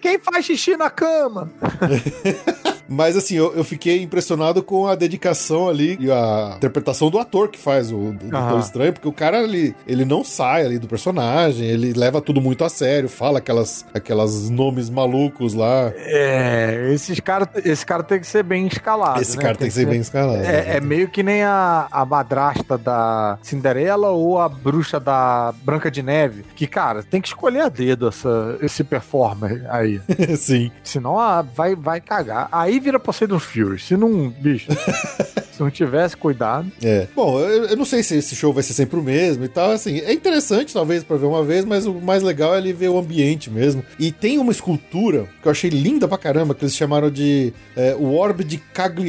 [0.00, 1.50] Quem faz xixi na cama?
[2.88, 7.48] Mas assim, eu, eu, fiquei impressionado com a dedicação ali e a interpretação do ator
[7.48, 10.86] que faz o, o Doutor Estranho, porque o cara ele, ele não sai ali do
[10.86, 15.92] personagem, ele leva tudo muito a sério, fala aquelas, aquelas nomes malucos lá.
[15.96, 19.20] É, esses cara, esse cara tem que ser bem escalado.
[19.20, 19.42] Esse né?
[19.42, 20.42] cara tem, que ser, ser bem escalado.
[20.42, 25.90] É, é, meio que nem a, a madrasta da Cinderela ou a bruxa da Branca
[25.90, 30.00] de Neve, que, cara, tem que escolher a dedo essa, esse performer aí.
[30.36, 30.70] Sim.
[30.82, 32.48] Senão ah, vai, vai cagar.
[32.50, 33.78] Aí vira Poseidon Fury.
[33.78, 34.68] Se não, bicho,
[35.52, 36.70] se não tivesse cuidado.
[36.82, 37.06] É.
[37.14, 39.70] Bom, eu, eu, não sei se esse show vai ser sempre o mesmo e tal.
[39.70, 42.88] Assim, é interessante talvez para ver uma vez, mas o mais legal é ele ver
[42.88, 43.82] o ambiente mesmo.
[43.98, 47.94] E tem uma escultura que eu achei linda pra caramba, que eles chamaram de é,
[47.94, 48.58] o Orbe de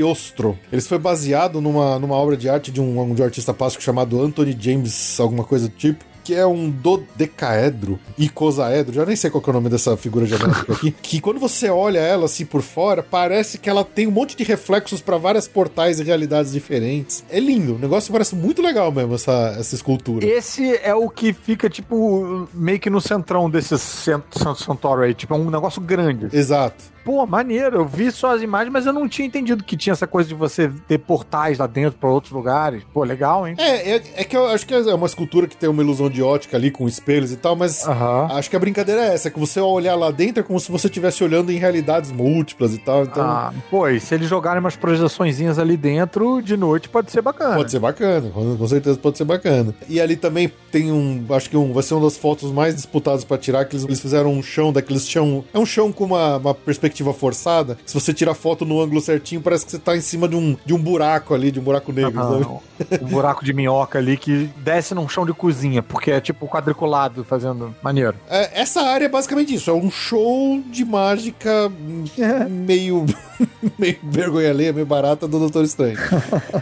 [0.07, 0.57] Cagliostro.
[0.71, 4.21] Ele foi baseado numa, numa obra de arte de um, de um artista plástico chamado
[4.21, 9.41] Anthony James, alguma coisa do tipo que é um dodecaedro, icosaedro, já nem sei qual
[9.47, 13.01] é o nome dessa figura geométrica aqui, que quando você olha ela assim por fora,
[13.01, 17.23] parece que ela tem um monte de reflexos para várias portais e realidades diferentes.
[17.29, 20.25] É lindo, o negócio parece muito legal mesmo, essa, essa escultura.
[20.25, 25.33] Esse é o que fica, tipo, meio que no centrão desse Santo Santoro aí, tipo,
[25.33, 26.27] é um negócio grande.
[26.33, 27.77] Exato pô, maneiro.
[27.77, 30.35] Eu vi só as imagens, mas eu não tinha entendido que tinha essa coisa de
[30.35, 32.83] você ter portais lá dentro para outros lugares.
[32.93, 33.55] Pô, legal, hein?
[33.57, 36.21] É, é, é, que eu acho que é uma escultura que tem uma ilusão de
[36.21, 38.25] ótica ali com espelhos e tal, mas uhum.
[38.31, 40.69] acho que a brincadeira é essa, que você ao olhar lá dentro é como se
[40.69, 43.03] você estivesse olhando em realidades múltiplas e tal.
[43.03, 43.23] Então...
[43.23, 47.55] Ah, pô, e se eles jogarem umas projeçõezinhas ali dentro, de noite pode ser bacana.
[47.55, 49.73] Pode ser bacana, com certeza pode ser bacana.
[49.87, 53.23] E ali também tem um, acho que um, vai ser uma das fotos mais disputadas
[53.23, 56.35] para tirar, que eles, eles fizeram um chão daqueles chão, é um chão com uma,
[56.35, 57.77] uma perspectiva perspectiva forçada.
[57.85, 60.35] Se você tira a foto no ângulo certinho, parece que você tá em cima de
[60.35, 63.03] um, de um buraco ali, de um buraco negro, Aham, sabe?
[63.03, 67.23] um buraco de minhoca ali que desce num chão de cozinha, porque é tipo quadriculado
[67.23, 68.15] fazendo maneiro.
[68.29, 71.71] É, essa área é basicamente isso, é um show de mágica
[72.49, 73.05] meio,
[73.77, 75.97] meio vergonha alheia, meio barata do Doutor Estranho.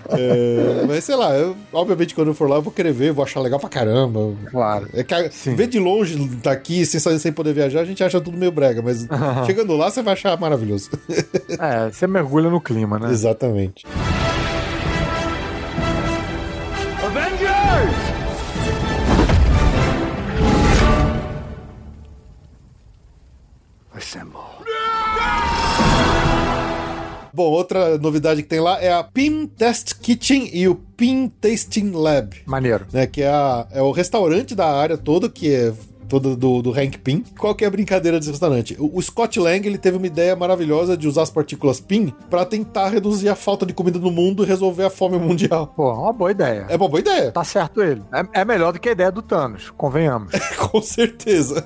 [0.10, 3.24] É, mas sei lá, eu, obviamente quando eu for lá eu vou querer ver, vou
[3.24, 4.34] achar legal pra caramba.
[4.50, 4.90] Claro.
[4.94, 5.16] É que
[5.52, 9.08] ver de longe daqui, sem, sem poder viajar, a gente acha tudo meio brega, mas
[9.46, 10.90] chegando lá você vai achar maravilhoso.
[11.60, 13.10] É, você mergulha no clima, né?
[13.12, 13.86] Exatamente.
[17.04, 17.96] Avengers!
[27.34, 31.92] Bom, outra novidade que tem lá é a Pin Test Kitchen e o Pin Tasting
[31.92, 32.34] Lab.
[32.46, 32.86] Maneiro.
[32.94, 33.06] né?
[33.06, 35.74] Que é, a- é o restaurante da área toda, que é
[36.08, 37.24] todo do, do Hank Pym.
[37.38, 38.76] Qual que é a brincadeira desse restaurante?
[38.80, 42.46] O, o Scott Lang, ele teve uma ideia maravilhosa de usar as partículas Pym pra
[42.46, 45.68] tentar reduzir a falta de comida no mundo e resolver a fome mundial.
[45.76, 46.66] Pô, uma boa ideia.
[46.70, 48.02] É uma boa ideia, Tá certo ele.
[48.14, 50.32] É, é melhor do que a ideia do Thanos, convenhamos.
[50.72, 51.66] com certeza.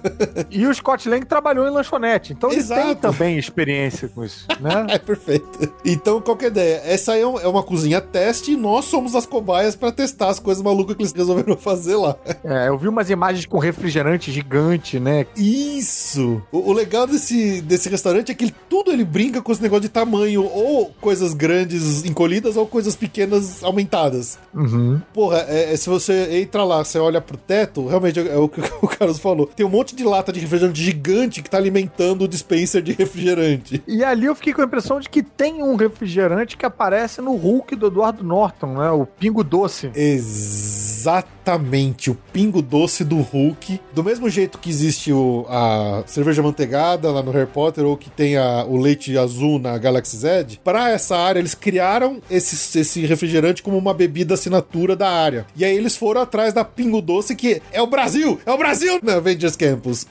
[0.49, 2.81] E o Scott Lang trabalhou em lanchonete, então ele Exato.
[2.85, 4.87] tem também experiência com isso, né?
[4.89, 5.47] É perfeito.
[5.85, 6.81] Então, qual que é a ideia?
[6.85, 10.29] Essa aí é um- é uma cozinha teste e nós somos as cobaias pra testar
[10.29, 12.15] as coisas malucas que eles resolveram fazer lá.
[12.43, 15.25] É, eu vi umas imagens com refrigerante gigante, né?
[15.35, 16.41] Isso!
[16.51, 19.81] O, o legal desse, desse restaurante é que ele- tudo ele brinca com esse negócio
[19.83, 24.37] de tamanho, ou coisas grandes encolhidas, ou coisas pequenas aumentadas.
[24.53, 25.01] Uhum.
[25.13, 28.61] Porra, é- é- se você entra lá, você olha pro teto, realmente é o que
[28.81, 29.47] o Carlos falou.
[29.47, 33.83] Tem um monte de lata de refrigerante gigante que tá alimentando o dispenser de refrigerante.
[33.87, 37.35] E ali eu fiquei com a impressão de que tem um refrigerante que aparece no
[37.35, 38.89] Hulk do Eduardo Norton, né?
[38.91, 39.89] O Pingo Doce.
[41.49, 43.81] Exatamente, o pingo doce do Hulk.
[43.93, 48.07] Do mesmo jeito que existe o, a cerveja manteigada lá no Harry Potter, ou que
[48.09, 53.03] tem a- o leite azul na Galaxy Z, para essa área eles criaram esse, esse
[53.05, 55.47] refrigerante como uma bebida assinatura da área.
[55.55, 58.39] E aí eles foram atrás da pingo doce, que é o Brasil!
[58.45, 60.05] É o Brasil na Avengers Campus.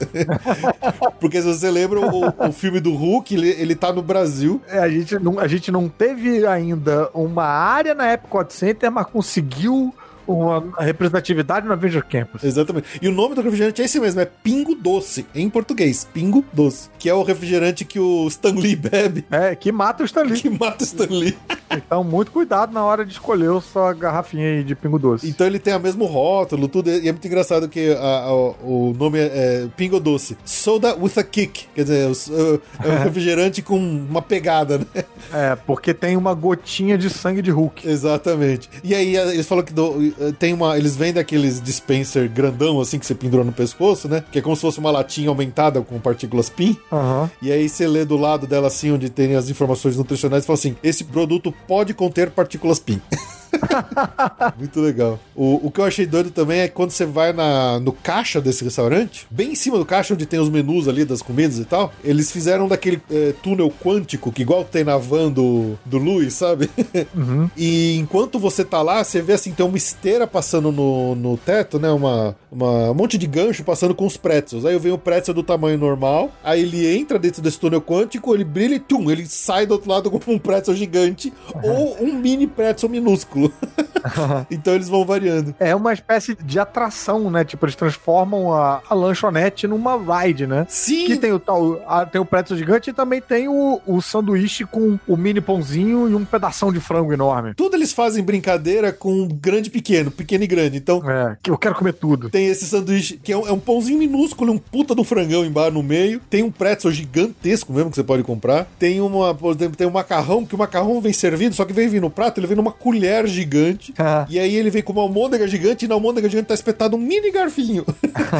[1.21, 4.61] Porque se você lembra, o, o filme do Hulk, ele, ele tá no Brasil.
[4.67, 9.05] É, a, gente não, a gente não teve ainda uma área na Epcot Center, mas
[9.07, 9.93] conseguiu
[10.33, 12.43] uma representatividade no Avenger Campus.
[12.43, 12.87] Exatamente.
[13.01, 16.07] E o nome do refrigerante é esse mesmo, é Pingo Doce, em português.
[16.13, 16.89] Pingo Doce.
[16.99, 20.39] Que é o refrigerante que o Stan Lee bebe, É, que mata o Stanley.
[20.41, 21.37] que mata o Stan Lee.
[21.71, 25.29] Então, muito cuidado na hora de escolher sua garrafinha aí de Pingo Doce.
[25.29, 26.89] Então ele tem o mesmo rótulo, tudo.
[26.89, 30.35] E é muito engraçado que a- a- o nome é, é Pingo Doce.
[30.43, 31.67] Soda with a kick.
[31.75, 35.03] Quer dizer, é um refrigerante com uma pegada, né?
[35.31, 37.87] É, porque tem uma gotinha de sangue de Hulk.
[37.87, 38.67] Exatamente.
[38.83, 40.77] E aí eles falam que do- tem uma.
[40.77, 44.23] Eles vendem aqueles dispenser grandão, assim, que você pendura no pescoço, né?
[44.31, 46.77] Que é como se fosse uma latinha aumentada com partículas PIN.
[46.91, 47.29] Aham.
[47.41, 50.57] E aí você lê do lado dela assim, onde tem as informações nutricionais, e fala
[50.59, 53.01] assim: esse produto pode conter partículas PIN.
[54.57, 55.19] Muito legal.
[55.35, 58.63] O, o que eu achei doido também é quando você vai na, no caixa desse
[58.63, 61.91] restaurante, bem em cima do caixa, onde tem os menus ali das comidas e tal,
[62.03, 66.69] eles fizeram daquele eh, túnel quântico, que igual tem na van do, do Luiz, sabe?
[67.15, 67.49] Uhum.
[67.57, 71.79] E enquanto você tá lá, você vê assim, tem uma esteira passando no, no teto,
[71.79, 71.89] né?
[71.89, 74.65] Uma, uma- um monte de gancho passando com os pretzels.
[74.65, 78.33] Aí eu venho o pretzel do tamanho normal, aí ele entra dentro desse túnel quântico,
[78.33, 81.31] ele brilha e tum, ele sai do outro lado com um pretzel gigante
[81.63, 83.38] ou um mini pretzel minúsculo.
[84.49, 85.53] então eles vão variando.
[85.59, 87.43] É uma espécie de atração, né?
[87.43, 90.65] Tipo, eles transformam a, a lanchonete numa ride, né?
[90.69, 91.05] Sim!
[91.05, 94.65] Que tem o tal, a- tem o pretzel gigante e também tem o, o sanduíche
[94.65, 97.53] com o mini pãozinho e um pedação de frango enorme.
[97.55, 100.77] Tudo eles fazem brincadeira com grande e pequeno, pequeno e grande.
[100.77, 102.29] Então, É, que eu quero comer tudo.
[102.29, 105.71] Tem esse sanduíche que é um, é um pãozinho minúsculo, um puta do frangão embaixo
[105.73, 106.19] no meio.
[106.29, 108.65] Tem um pretzel gigantesco mesmo que você pode comprar.
[108.79, 111.87] Tem uma, por exemplo, tem um macarrão, que o macarrão vem servido, só que vem
[111.87, 113.93] vir no prato, ele vem numa colher gigante.
[114.29, 116.99] E aí ele vem com uma almôndega gigante e na almôndega gigante tá espetado um
[116.99, 117.85] mini garfinho.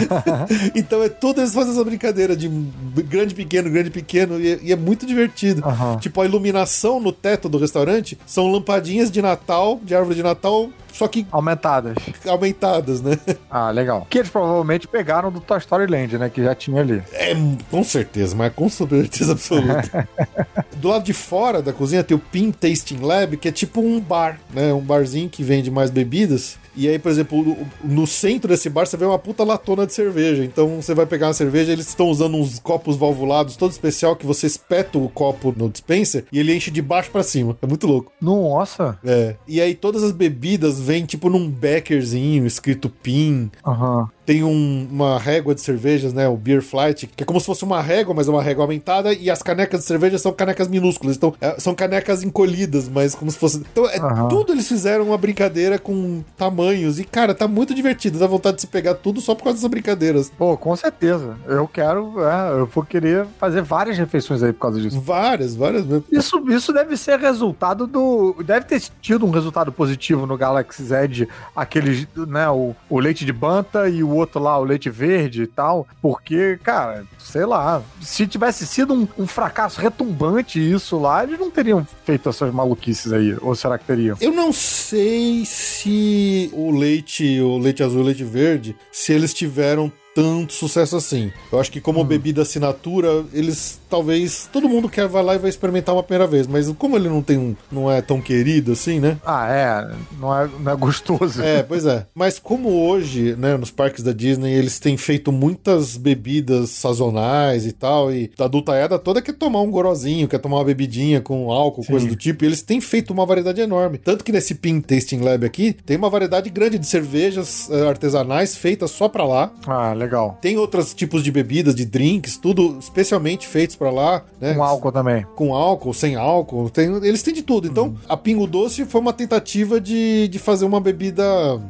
[0.75, 4.71] então é tudo, eles fazem essa brincadeira de grande, pequeno, grande, pequeno, e é, e
[4.71, 5.63] é muito divertido.
[5.65, 5.97] Aham.
[5.97, 10.69] Tipo, a iluminação no teto do restaurante são lampadinhas de Natal, de árvore de Natal,
[10.93, 11.95] só que Aumentadas.
[12.27, 13.17] aumentadas, né?
[13.49, 14.05] Ah, legal.
[14.09, 16.29] Que eles provavelmente pegaram do Toy Story Land, né?
[16.29, 17.01] Que já tinha ali.
[17.13, 17.33] É,
[17.69, 20.07] com certeza, mas com certeza absoluta.
[20.77, 23.99] Do lado de fora da cozinha tem o Pin Tasting Lab, que é tipo um
[23.99, 24.73] bar, né?
[24.73, 26.57] Um barzinho que vende mais bebidas.
[26.75, 30.45] E aí, por exemplo, no- centro desse bar você vê uma puta latona de cerveja.
[30.45, 34.25] Então você vai pegar uma cerveja, eles estão usando uns copos valvulados todo especial que
[34.25, 37.57] você espeta o copo no dispenser e ele enche de baixo pra cima.
[37.61, 38.13] É muito louco.
[38.21, 38.97] Nossa.
[39.03, 39.35] É.
[39.47, 43.51] E aí todas as bebidas vêm tipo num beckerzinho escrito PIN.
[43.65, 44.09] Aham.
[44.29, 46.27] Tem um- uma régua de cervejas, né?
[46.27, 49.11] O Beer Flight, que é como se fosse uma régua, mas é uma régua aumentada,
[49.11, 51.15] e as canecas de cerveja são canecas minúsculas.
[51.17, 53.57] Então, é, são canecas encolhidas, mas como se fosse.
[53.57, 54.27] Então, é, Aham.
[54.27, 56.99] tudo eles fizeram uma brincadeira com tamanhos.
[56.99, 58.19] E, cara, tá muito divertido.
[58.19, 60.31] Dá vontade de se pegar tudo só por causa dessas brincadeiras.
[60.37, 61.35] Pô, com certeza.
[61.47, 65.01] Eu quero, é, eu vou querer fazer várias refeições aí por causa disso.
[65.01, 66.03] Várias, várias mesmo.
[66.11, 68.35] Isso, isso deve ser resultado do.
[68.45, 72.47] Deve ter tido um resultado positivo no Galaxy Z, aqueles, né?
[72.47, 75.87] O, o leite de banta e o outro lá, o leite verde e tal.
[76.01, 77.81] Porque, cara, sei lá.
[78.01, 83.11] Se tivesse sido um, um fracasso retumbante isso lá, eles não teriam feito essas maluquices
[83.11, 83.35] aí.
[83.41, 84.17] Ou será que teriam?
[84.19, 89.33] Eu não sei se o leite, o leite azul e o leite verde, se eles
[89.33, 91.31] tiveram tanto sucesso assim.
[91.51, 95.49] Eu acho que como bebida assinatura, eles talvez todo mundo quer vai lá e vai
[95.49, 98.99] experimentar uma primeira vez, mas como ele não tem um, não é tão querido assim,
[98.99, 99.17] né?
[99.25, 99.95] Ah, é.
[100.19, 101.41] Não é, não é gostoso.
[101.41, 102.05] É, pois é.
[102.13, 107.71] Mas como hoje, né, nos parques da Disney, eles têm feito muitas bebidas sazonais e
[107.71, 111.83] tal, e a adultaiada toda quer tomar um gorozinho, quer tomar uma bebidinha com álcool,
[111.83, 111.91] Sim.
[111.91, 113.97] coisa do tipo, e eles têm feito uma variedade enorme.
[113.97, 118.55] Tanto que nesse Pin Tasting Lab aqui, tem uma variedade grande de cervejas eh, artesanais
[118.55, 119.51] feitas só pra lá.
[119.67, 120.37] Ah, legal.
[120.41, 124.53] Tem outros tipos de bebidas, de drinks, tudo especialmente feitos pra lá, né?
[124.53, 125.25] Com álcool também.
[125.35, 127.67] com álcool, sem álcool, tem- eles têm de tudo.
[127.67, 127.95] Então, Uhum.
[128.09, 131.23] a Pingo Doce foi uma tentativa de, de fazer uma bebida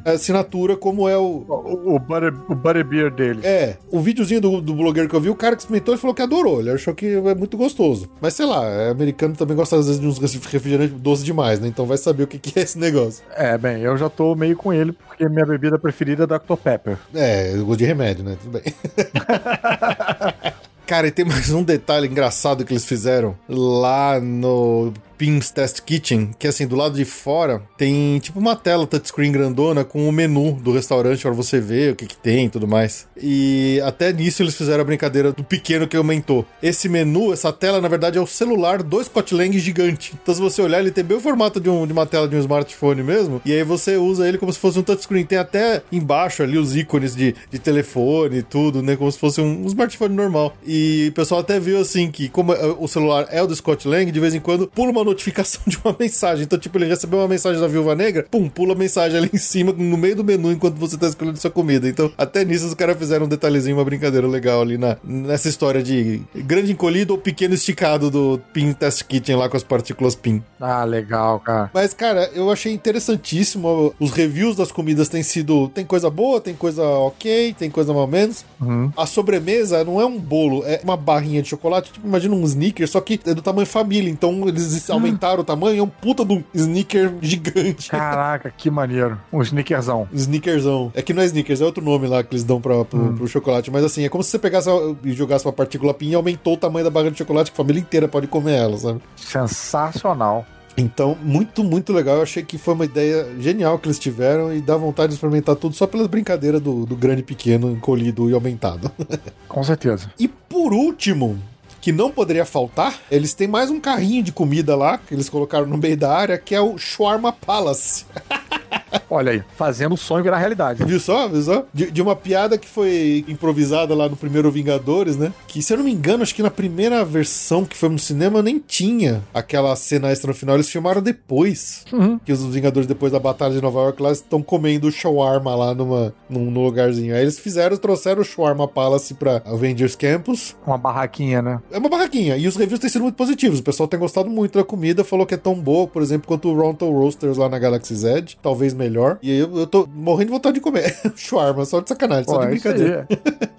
[0.03, 1.45] é, assinatura como é o.
[1.47, 3.41] O, o, butter, o butterbeer dele.
[3.43, 6.15] É, o videozinho do, do blogueiro que eu vi, o cara que experimentou, ele falou
[6.15, 8.09] que adorou, ele achou que é muito gostoso.
[8.19, 11.67] Mas sei lá, é, americano também gosta às vezes de uns refrigerantes doce demais, né?
[11.67, 13.23] Então vai saber o que, que é esse negócio.
[13.35, 16.55] É, bem, eu já tô meio com ele, porque minha bebida preferida é Dr.
[16.63, 16.97] Pepper.
[17.13, 18.35] É, eu gosto de remédio, né?
[18.41, 18.73] Tudo bem.
[20.89, 26.31] Cara, e tem mais um detalhe engraçado que eles fizeram lá no Pim's Test Kitchen,
[26.39, 30.53] que assim, do lado de fora tem tipo uma tela touchscreen grandona com o menu
[30.53, 33.05] do restaurante pra você ver o que que tem e tudo mais.
[33.21, 36.45] E até nisso eles fizeram a brincadeira do pequeno que aumentou.
[36.63, 40.13] Esse menu, essa tela, na verdade, é o celular do Scott Lang gigante.
[40.23, 42.35] Então se você olhar, ele tem bem o formato de, um- de uma tela de
[42.35, 45.25] um smartphone mesmo, e aí você usa ele como se fosse um touchscreen.
[45.25, 48.95] Tem até embaixo ali os ícones de, de telefone e tudo, né?
[48.95, 50.55] Como se fosse um, um smartphone normal.
[50.65, 53.85] E o pessoal até viu assim que, como eh, o celular é o do Scott
[53.87, 56.43] Lang, de vez em quando pula uma notificação de uma mensagem.
[56.43, 59.37] Então, tipo, ele recebeu uma mensagem da Viúva Negra, pum, pula a mensagem ali em
[59.37, 61.87] cima, no meio do menu, enquanto você tá escolhendo sua comida.
[61.87, 65.81] Então, até nisso os caras fizeram um detalhezinho, uma brincadeira legal ali na, nessa história
[65.81, 70.43] de grande encolhido ou pequeno esticado do Pin Test Kitchen lá com as partículas PIN.
[70.59, 71.69] Ah, legal, cara.
[71.73, 73.93] Mas, cara, eu achei interessantíssimo.
[73.99, 75.69] Os reviews das comidas têm sido.
[75.69, 78.45] Tem coisa boa, tem coisa ok, tem coisa mais ou menos.
[78.59, 78.91] Uhum.
[78.95, 81.91] A sobremesa não é um bolo, é uma barrinha de chocolate.
[81.91, 84.09] Tipo, imagina um sneaker, só que é do tamanho família.
[84.09, 87.89] Então eles aumentaram o tamanho, é um puta de um sneaker gigante.
[87.89, 89.19] Caraca, que maneiro.
[89.31, 90.07] Um sneakerzão.
[90.13, 90.91] Sneakerzão.
[90.95, 93.27] É que não é sneakers, é outro nome lá que eles dão pra, pro, pro
[93.27, 93.71] chocolate.
[93.71, 94.69] Mas assim, é como se você pegasse
[95.03, 97.57] e jogasse uma partícula PIN e aumentou o tamanho da barra de chocolate, que a
[97.57, 99.01] família inteira pode comer ela, sabe?
[99.15, 100.45] Sensacional.
[100.77, 102.17] Então, muito, muito legal.
[102.17, 105.55] Eu achei que foi uma ideia genial que eles tiveram e dá vontade de experimentar
[105.55, 108.89] tudo só pelas brincadeiras do, do grande, pequeno, encolhido e aumentado.
[109.47, 110.09] Com certeza.
[110.17, 111.37] e por último,
[111.81, 115.65] que não poderia faltar, eles têm mais um carrinho de comida lá, que eles colocaram
[115.65, 118.05] no meio da área, que é o Shawarma Palace.
[119.09, 120.83] Olha aí, fazendo o sonho virar realidade.
[120.83, 121.27] Viu só?
[121.27, 121.65] Viu só?
[121.73, 125.33] De, de uma piada que foi improvisada lá no primeiro Vingadores, né?
[125.47, 128.41] Que, se eu não me engano, acho que na primeira versão que foi no cinema
[128.41, 130.55] nem tinha aquela cena extra no final.
[130.55, 131.85] Eles filmaram depois.
[131.91, 132.19] Uhum.
[132.19, 136.13] Que os Vingadores, depois da Batalha de Nova York, lá estão comendo shawarma lá numa,
[136.29, 137.15] num, num lugarzinho.
[137.15, 140.55] Aí eles fizeram, trouxeram o Shawarma Palace pra Avengers Campus.
[140.65, 141.59] Uma barraquinha, né?
[141.71, 142.37] É uma barraquinha.
[142.37, 143.59] E os reviews têm sido muito positivos.
[143.59, 146.49] O pessoal tem gostado muito da comida, falou que é tão boa, por exemplo, quanto
[146.49, 148.35] o Ronto Roasters lá na Galaxy Z.
[148.41, 149.19] Talvez melhor.
[149.21, 152.39] E aí eu, eu tô morrendo de vontade de comer shawarma, só de sacanagem, só
[152.39, 152.73] Pô, de é isso aí.
[152.73, 153.07] brincadeira.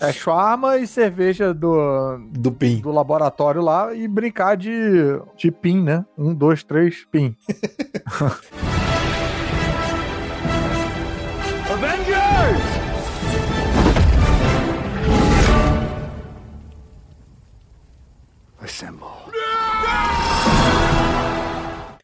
[0.00, 2.80] É shawarma e cerveja do, Do PIN.
[2.80, 4.70] do laboratório lá e brincar de,
[5.36, 6.04] de pin, né?
[6.18, 7.36] Um, dois, três, pin.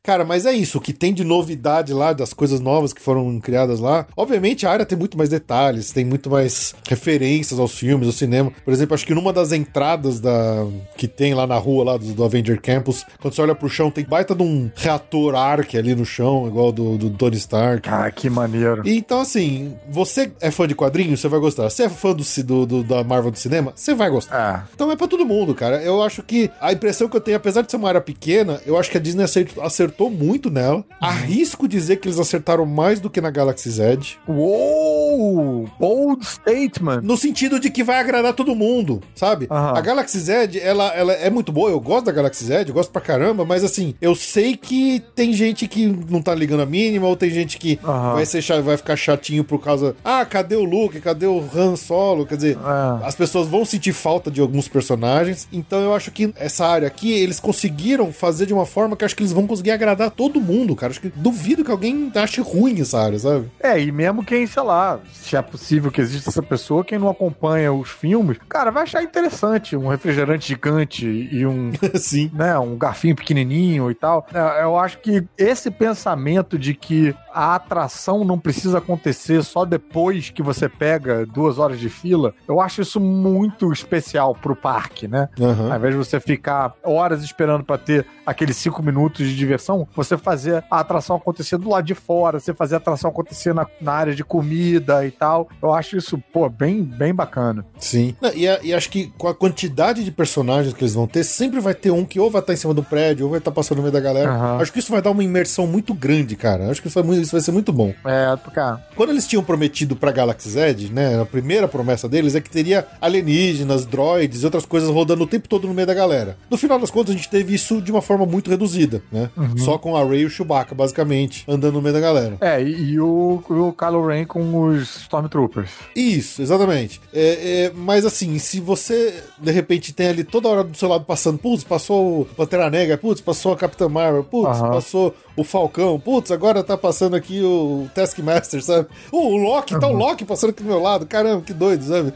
[0.06, 0.78] Cara, mas é isso.
[0.78, 4.06] O que tem de novidade lá, das coisas novas que foram criadas lá.
[4.16, 8.52] Obviamente a área tem muito mais detalhes, tem muito mais referências aos filmes, ao cinema.
[8.64, 10.64] Por exemplo, acho que numa das entradas da
[10.96, 13.90] que tem lá na rua lá do, do Avenger Campus, quando você olha pro chão,
[13.90, 17.88] tem baita de um reator Ark ali no chão, igual do, do Tony Stark.
[17.88, 18.86] Ah, que maneiro.
[18.86, 21.68] E Então, assim, você é fã de quadrinhos, você vai gostar.
[21.68, 24.64] Você é fã do, do- do- da Marvel do cinema, você vai gostar.
[24.64, 24.72] É.
[24.74, 25.82] Então é pra todo mundo, cara.
[25.82, 28.78] Eu acho que a impressão que eu tenho, apesar de ser uma área pequena, eu
[28.78, 30.84] acho que a Disney acertou, acertou acertou muito nela.
[31.00, 33.98] Arrisco dizer que eles acertaram mais do que na Galaxy Z.
[34.28, 35.68] Uou!
[35.80, 37.00] Bold statement.
[37.02, 39.46] No sentido de que vai agradar todo mundo, sabe?
[39.50, 39.76] Aham.
[39.76, 42.90] A Galaxy Z, ela, ela é muito boa, eu gosto da Galaxy Z, eu gosto
[42.90, 47.06] pra caramba, mas assim, eu sei que tem gente que não tá ligando a mínima,
[47.06, 48.14] ou tem gente que Aham.
[48.14, 49.96] vai, ser, vai ficar chatinho por causa.
[50.04, 51.00] Ah, cadê o Luke?
[51.00, 52.26] Cadê o Han Solo?
[52.26, 53.06] Quer dizer, É.
[53.06, 55.48] as pessoas vão sentir falta de alguns personagens.
[55.52, 59.06] Então eu acho que essa área aqui, eles conseguiram fazer de uma forma que eu
[59.06, 59.85] acho que eles vão conseguir agradar
[60.16, 60.90] todo mundo, cara.
[60.90, 63.50] Acho que duvido que alguém ache ruim essa área, sabe?
[63.60, 67.08] É, e mesmo quem, sei lá, se é possível que exista essa pessoa, quem não
[67.08, 72.30] acompanha os filmes, cara, vai achar interessante um refrigerante gigante e um, Sim.
[72.32, 74.26] né, um garfinho pequenininho e tal.
[74.32, 80.30] É, Eu acho que esse pensamento de que a atração não precisa acontecer só depois
[80.30, 85.28] que você pega duas horas de fila, eu acho isso muito especial pro parque, né?
[85.38, 85.70] Aham.
[85.70, 90.16] Ao invés de você ficar horas esperando pra ter aqueles cinco minutos de diversão, você
[90.16, 93.92] fazer a atração acontecer do lado de fora, você fazer a atração acontecer na, na
[93.92, 95.48] área de comida e tal.
[95.62, 97.64] Eu acho isso, pô, bem, bem bacana.
[97.78, 98.14] Sim.
[98.34, 101.74] E, e acho que com a quantidade de personagens que eles vão ter, sempre vai
[101.74, 103.82] ter um que ou vai estar em cima do prédio, ou vai estar passando no
[103.82, 104.30] meio da galera.
[104.32, 104.58] Aham.
[104.60, 106.70] Acho que isso vai dar uma imersão muito grande, cara.
[106.70, 107.92] Acho que isso vai, muito- isso vai ser muito bom.
[108.04, 108.84] É, cara.
[108.94, 111.20] Quando eles tinham prometido pra Galaxy Z, né?
[111.20, 115.48] A primeira promessa deles é que teria alienígenas, droids e outras coisas rodando o tempo
[115.48, 116.36] todo no meio da galera.
[116.50, 119.30] No final das contas, a gente teve isso de uma forma muito reduzida, né?
[119.58, 122.36] Só com a Rey e o Chewbacca, basicamente, andando no meio da galera.
[122.40, 125.70] É, e, e o, o Kylo Ren com os Stormtroopers.
[125.94, 127.00] Isso, exatamente.
[127.12, 131.04] É, é, mas assim, se você de repente tem ali toda hora do seu lado
[131.04, 134.70] passando, putz, passou o Pantera Negra, putz, passou a Capitã Marvel, putz, Aham.
[134.70, 138.88] passou o Falcão, putz, agora tá passando aqui o Taskmaster, sabe?
[139.12, 142.12] Oh, o Loki, tá o Loki passando aqui do meu lado, caramba, que doido, sabe?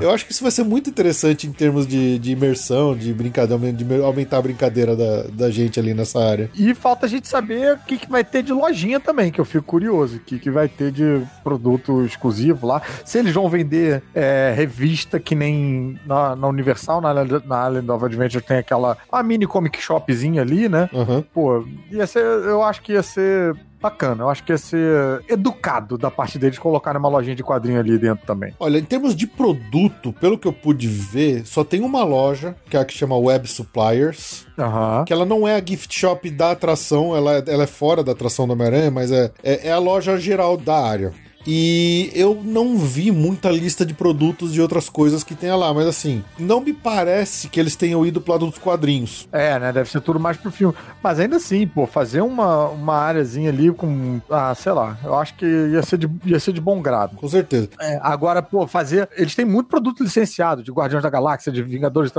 [0.00, 0.04] É.
[0.04, 3.72] Eu acho que isso vai ser muito interessante em termos de, de imersão, de brincadeira,
[3.72, 6.50] de aumentar a brincadeira da, da gente ali nessa área.
[6.54, 9.44] E falta a gente saber o que, que vai ter de lojinha também, que eu
[9.44, 10.16] fico curioso.
[10.16, 12.82] O que, que vai ter de produto exclusivo lá.
[13.04, 18.04] Se eles vão vender é, revista que nem na, na Universal, na, na Island of
[18.04, 20.88] Adventure tem aquela a mini comic shopzinha ali, né?
[20.94, 21.24] Aham.
[21.32, 24.24] Pô, ia ser, eu acho que ia ser bacana.
[24.24, 27.98] Eu acho que ia ser educado da parte deles colocar uma lojinha de quadrinho ali
[27.98, 28.54] dentro também.
[28.58, 32.76] Olha, em termos de produto, pelo que eu pude ver, só tem uma loja, que
[32.76, 35.04] é a que chama Web Suppliers, Aham.
[35.04, 38.12] que ela não é a gift shop da atração, ela, é- ela é fora da
[38.12, 41.12] atração do Homem-Aranha, mas é, é, é a loja geral da área.
[41.46, 45.86] E eu não vi muita lista de produtos de outras coisas que tenha lá, mas
[45.86, 49.28] assim, não me parece que eles tenham ido pro lado dos quadrinhos.
[49.32, 49.72] É, né?
[49.72, 50.74] Deve ser tudo mais pro filme.
[51.02, 54.20] Mas ainda assim, pô, fazer uma, uma áreazinha ali com.
[54.30, 54.98] Ah, sei lá.
[55.02, 57.16] Eu acho que ia ser de, ia ser de bom grado.
[57.16, 57.70] Com certeza.
[57.80, 59.08] É, agora, pô, fazer.
[59.16, 62.12] Eles têm muito produto licenciado de Guardiões da Galáxia, de Vingadores,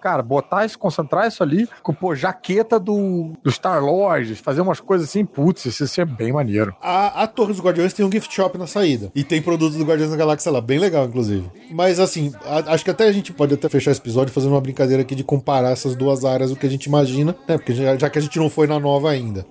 [0.00, 4.80] cara, botar isso, concentrar isso ali com, pô, jaqueta do, do Star Lord, fazer umas
[4.80, 6.74] coisas assim, putz, isso ia ser bem maneiro.
[6.82, 9.10] A, a Torre dos Guardiões tem um gift shop na saída.
[9.14, 11.44] E tem produtos do Guardiões da Galáxia lá, bem legal, inclusive.
[11.70, 14.60] Mas assim, a- acho que até a gente pode até fechar esse episódio fazendo uma
[14.60, 17.56] brincadeira aqui de comparar essas duas áreas, o que a gente imagina, né?
[17.56, 19.46] Porque já, já que a gente não foi na nova ainda.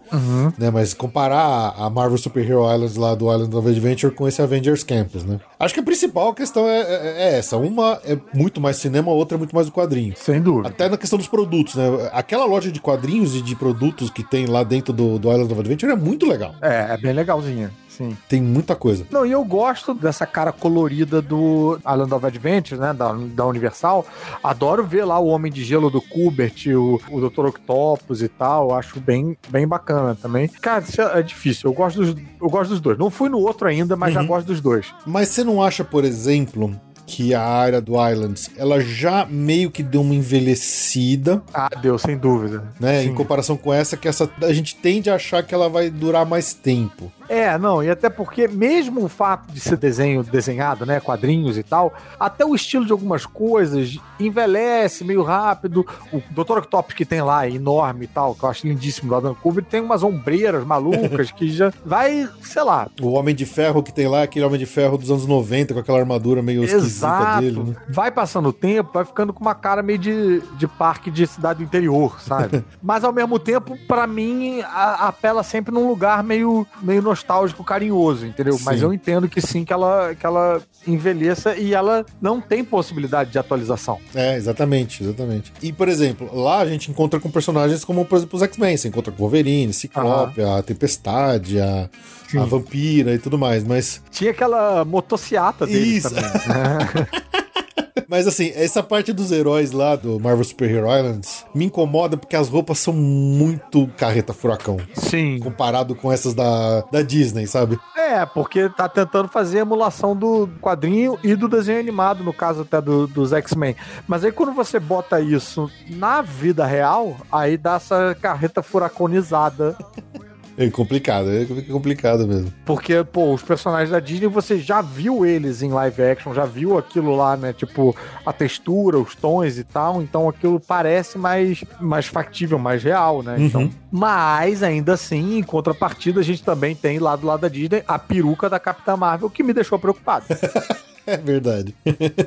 [0.57, 0.69] Né?
[0.71, 4.41] Mas comparar a, a Marvel Super Hero Islands lá do Island of Adventure com esse
[4.41, 5.39] Avengers Campus, né?
[5.59, 7.57] Acho que a principal questão é, é- é essa.
[7.57, 10.13] Uma é muito mais cinema, a outra é muito mais do quadrinho.
[10.17, 10.69] Sem dúvida.
[10.69, 11.85] Até na questão dos produtos, né?
[12.13, 15.59] Aquela loja de quadrinhos e de produtos que tem lá dentro do, do Island of
[15.61, 16.53] Adventure é muito legal.
[16.61, 18.15] É, é bem legalzinha, sim.
[18.29, 19.05] Tem muita coisa.
[19.11, 22.93] Não, e eu gosto dessa cara colorida do Island of Adventure, né?
[22.93, 24.05] Da, da Universal.
[24.43, 27.45] Adoro ver lá o Homem de Gelo do Kubert, o, o Dr.
[27.47, 28.73] Octopus e tal.
[28.73, 30.47] Acho bem, bem bacana também.
[30.47, 31.69] Cara, isso é, é difícil.
[31.69, 32.97] Eu gosto, dos, eu gosto dos dois.
[32.97, 34.93] Não fui no outro ainda, mas já gosto dos dois.
[35.05, 39.81] Mas você não acha, por exemplo, que a área do Islands, ela já meio que
[39.81, 42.63] deu uma envelhecida, Ah, deu, sem dúvida.
[42.79, 43.01] né?
[43.03, 43.09] Sim.
[43.09, 46.25] Em comparação com essa, que essa a gente tende a achar que ela vai durar
[46.25, 47.11] mais tempo.
[47.29, 51.63] É, não, e até porque, mesmo o fato de ser desenho desenhado, né, quadrinhos e
[51.63, 55.85] tal, até o estilo de algumas coisas envelhece meio rápido.
[56.11, 56.59] O Dr.
[56.59, 59.69] Octopus que tem lá é enorme e tal, que eu acho lindíssimo do Adam Kubrick,
[59.69, 62.87] tem umas ombreiras malucas que já vai, sei lá.
[63.01, 65.79] O Homem de Ferro que tem lá, aquele Homem de Ferro dos anos 90, com
[65.79, 67.41] aquela armadura meio esquisita Exato.
[67.41, 67.75] dele, né?
[67.89, 71.59] Vai passando o tempo, vai ficando com uma cara meio de, de parque de cidade
[71.59, 72.63] do interior, sabe?
[72.81, 77.16] Mas ao mesmo tempo, pra mim, a- apela sempre num lugar meio, meio nostálgico,
[77.65, 78.57] carinhoso, entendeu?
[78.57, 78.63] Sim.
[78.65, 83.31] Mas eu entendo que sim, que ela, que ela envelheça e ela não tem possibilidade
[83.31, 83.99] de atualização.
[84.15, 85.53] É, exatamente, exatamente.
[85.61, 88.77] E, por exemplo, lá a gente encontra com personagens como, por exemplo, os X-Men.
[88.77, 91.89] Você encontra com Wolverine, Ciclope, a Tempestade, a,
[92.35, 93.63] a Vampira e tudo mais.
[93.63, 96.09] Mas Tinha aquela motociata dele Isso.
[96.09, 96.23] também.
[96.23, 97.07] né?
[98.07, 102.35] Mas assim, essa parte dos heróis lá do Marvel Super Hero Islands me incomoda porque
[102.35, 104.77] as roupas são muito carreta furacão.
[104.93, 105.39] Sim.
[105.39, 107.79] Comparado com essas da, da Disney, sabe?
[107.95, 112.61] É, porque tá tentando fazer a emulação do quadrinho e do desenho animado, no caso
[112.61, 113.75] até do, dos X-Men.
[114.07, 119.77] Mas aí quando você bota isso na vida real, aí dá essa carreta furaconizada.
[120.57, 122.51] É complicado, é complicado mesmo.
[122.65, 126.77] Porque, pô, os personagens da Disney, você já viu eles em live action, já viu
[126.79, 127.53] aquilo lá, né?
[127.53, 130.01] Tipo, a textura, os tons e tal.
[130.01, 133.35] Então aquilo parece mais, mais factível, mais real, né?
[133.39, 133.71] Então, Uhum.
[133.91, 137.99] mas ainda assim, em contrapartida, a gente também tem lá do lado da Disney a
[137.99, 140.25] peruca da Capitã Marvel, que me deixou preocupado.
[141.09, 141.73] É verdade.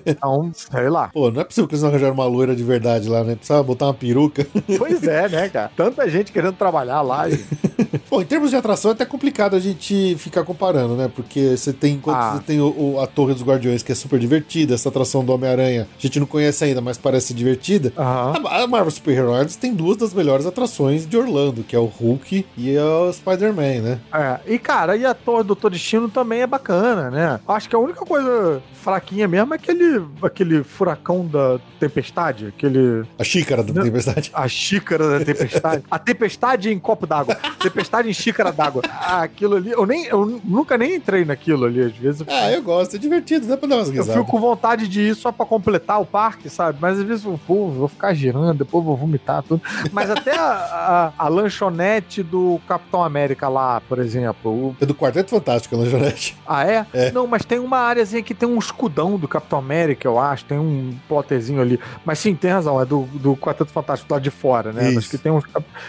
[0.06, 1.08] Então, sei lá.
[1.12, 3.34] Pô, não é possível que eles não arranjaram uma loira de verdade lá, né?
[3.36, 4.46] Precisava botar uma peruca.
[4.78, 5.70] Pois é, né, cara?
[5.76, 7.28] Tanta gente querendo trabalhar lá.
[7.28, 7.38] E...
[8.10, 11.10] Bom, em termos de atração é até complicado a gente ficar comparando, né?
[11.14, 12.32] Porque você tem, enquanto Ah.
[12.36, 15.32] você tem o, o- a Torre dos Guardiões, que é super divertida, essa atração do
[15.32, 17.92] Homem-Aranha, a gente não conhece ainda, mas parece divertida.
[17.98, 18.32] Aham.
[18.46, 21.78] A, a Marvel Super Hero Islands tem duas das melhores atrações de Orlando, que é
[21.78, 24.00] o Hulk e o Spider-Man, né?
[24.12, 27.40] É, e cara, e a Torre do Doutor Destino também é bacana, né?
[27.46, 33.04] Acho que a única coisa fraquinha mesmo é aquele, aquele furacão da tempestade, aquele.
[33.18, 34.30] A xícara da tempestade.
[34.34, 35.82] A xícara da tempestade.
[35.90, 37.34] a tempestade em copo d'água.
[37.60, 38.82] Tempestade em xícara d'água.
[38.88, 39.70] Ah, aquilo ali.
[39.70, 42.20] Eu, nem, eu nunca nem entrei naquilo ali, às vezes.
[42.20, 44.14] Eu, Ah, eu gosto, é divertido, dá pra dar umas eu risadas.
[44.14, 46.78] fico com vontade de ir só pra completar o parque, sabe?
[46.80, 49.60] Mas às vezes eu pô, vou ficar girando, depois vou vomitar tudo.
[49.92, 54.50] Mas até a, a- a lanchonete do Capitão América lá, por exemplo.
[54.50, 56.36] o- É do Quarteto Fantástico, né, Janete?
[56.46, 56.86] Ah, é?
[56.92, 57.12] É.
[57.12, 60.44] Não, mas tem uma áreazinha que tem um escudão do Capitão América, eu acho.
[60.44, 61.80] Tem um plotterzinho ali.
[62.04, 62.80] Mas sim, tem razão.
[62.80, 64.90] É do, do Quarteto Fantástico lá de fora, né?
[64.90, 64.98] Isso.
[65.00, 65.44] Acho que tem uns.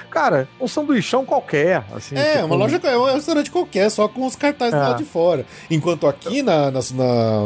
[0.10, 1.84] Cara, um sanduichão qualquer.
[1.96, 4.78] Assim, É, tipo, uma loja, é um restaurante qualquer, só com os cartazes É.
[4.78, 5.46] lá de fora.
[5.70, 6.80] Enquanto aqui na, na,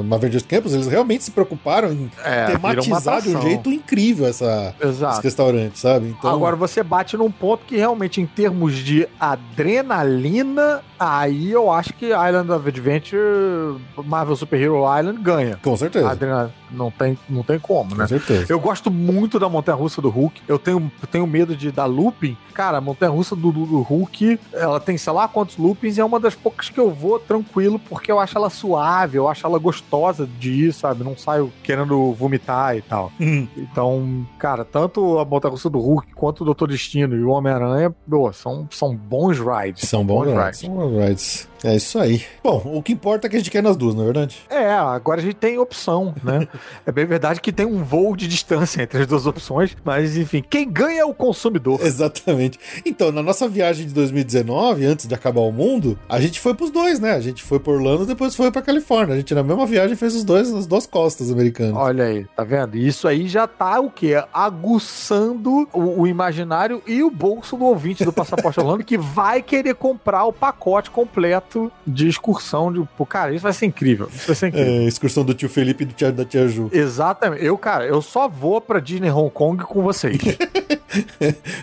[0.04, 4.74] na, Avengers Campus, eles realmente se preocuparam em É, tematizar de um jeito incrível essa,
[4.80, 6.16] esse restaurante, sabe?
[6.18, 11.94] Então, Agora você bate num ponto que realmente, em termos de adrenalina, aí eu acho
[11.94, 15.58] que Island of Adventure, Marvel Super Hero Island ganha.
[15.62, 16.10] com certeza.
[16.10, 18.04] Adrenalina, não tem, não tem como, né?
[18.04, 18.46] Com certeza.
[18.50, 20.42] Eu gosto muito da montanha russa do Hulk.
[20.48, 22.38] Eu tenho, tenho medo de dar looping.
[22.54, 26.02] Cara, a montanha russa do, do, do Hulk, ela tem sei lá quantos loopings e
[26.02, 29.46] é uma das poucas que eu vou tranquilo porque eu acho ela suave, eu acho
[29.46, 31.04] ela gostosa de ir, sabe?
[31.04, 33.12] Não saio querendo vomitar e tal.
[33.20, 33.48] Hum.
[33.58, 37.94] Então, cara, tanto a montanha russa do Hulk quanto o Doutor Destino e o Homem-Aranha,
[38.10, 39.88] pô, são, são bons rides.
[39.88, 40.44] São bons rides.
[40.44, 40.60] rides.
[40.60, 41.55] São bons rides.
[41.66, 42.24] É isso aí.
[42.44, 44.38] Bom, o que importa é que a gente quer nas duas, não é verdade?
[44.48, 46.48] É, agora a gente tem opção, né?
[46.86, 50.44] é bem verdade que tem um voo de distância entre as duas opções, mas enfim,
[50.48, 51.82] quem ganha é o consumidor.
[51.82, 52.60] Exatamente.
[52.86, 56.70] Então, na nossa viagem de 2019, antes de acabar o mundo, a gente foi pros
[56.70, 57.14] dois, né?
[57.14, 59.16] A gente foi por Orlando, depois foi pra Califórnia.
[59.16, 61.76] A gente, na mesma viagem, fez os dois, as duas costas americanas.
[61.76, 62.78] Olha aí, tá vendo?
[62.78, 64.24] Isso aí já tá o quê?
[64.32, 69.74] Aguçando o, o imaginário e o bolso do ouvinte do Passaporte Orlando que vai querer
[69.74, 71.55] comprar o pacote completo
[71.86, 72.72] de excursão.
[72.72, 74.10] De, pô, cara, isso vai ser incrível.
[74.14, 74.72] Isso vai ser incrível.
[74.72, 76.70] É, excursão do tio Felipe e do tia, da tia Ju.
[76.72, 77.44] Exatamente.
[77.44, 80.18] Eu, cara, eu só vou pra Disney Hong Kong com vocês.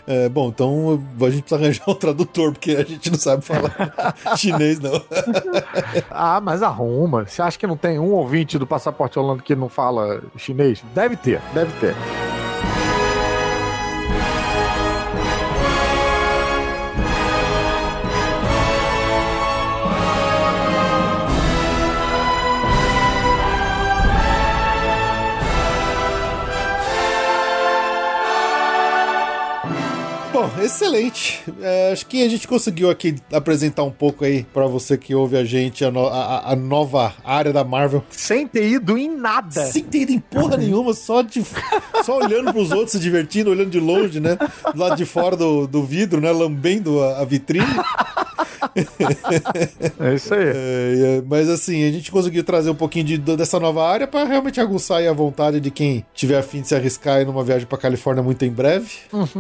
[0.06, 3.74] É, bom, então a gente precisa arranjar um tradutor, porque a gente não sabe falar
[4.36, 4.93] chinês, não.
[6.10, 7.24] ah, mas arruma.
[7.27, 10.82] Você acha que não tem um ouvinte do Passaporte Orlando que não fala chinês?
[10.94, 11.94] Deve ter, deve ter.
[30.43, 31.40] Bom, excelente.
[31.60, 35.36] É, acho que a gente conseguiu aqui apresentar um pouco aí pra você que ouve
[35.36, 38.02] a gente a, no- a- a nova área da Marvel.
[38.10, 39.51] Sem ter ido em nada.
[39.66, 41.44] Sem ter ido em porra nenhuma, só, de,
[42.05, 44.36] só olhando pros outros se divertindo, olhando de longe, né?
[44.74, 46.32] Do lado de fora do, do vidro, né?
[46.32, 47.64] Lambendo a, a vitrine.
[50.01, 50.43] É isso aí.
[50.52, 54.24] É, é, mas assim, a gente conseguiu trazer um pouquinho de- dessa nova área pra
[54.24, 57.66] realmente aguçar aí a vontade de quem tiver afim de se arriscar aí numa viagem
[57.66, 58.90] pra Califórnia muito em breve.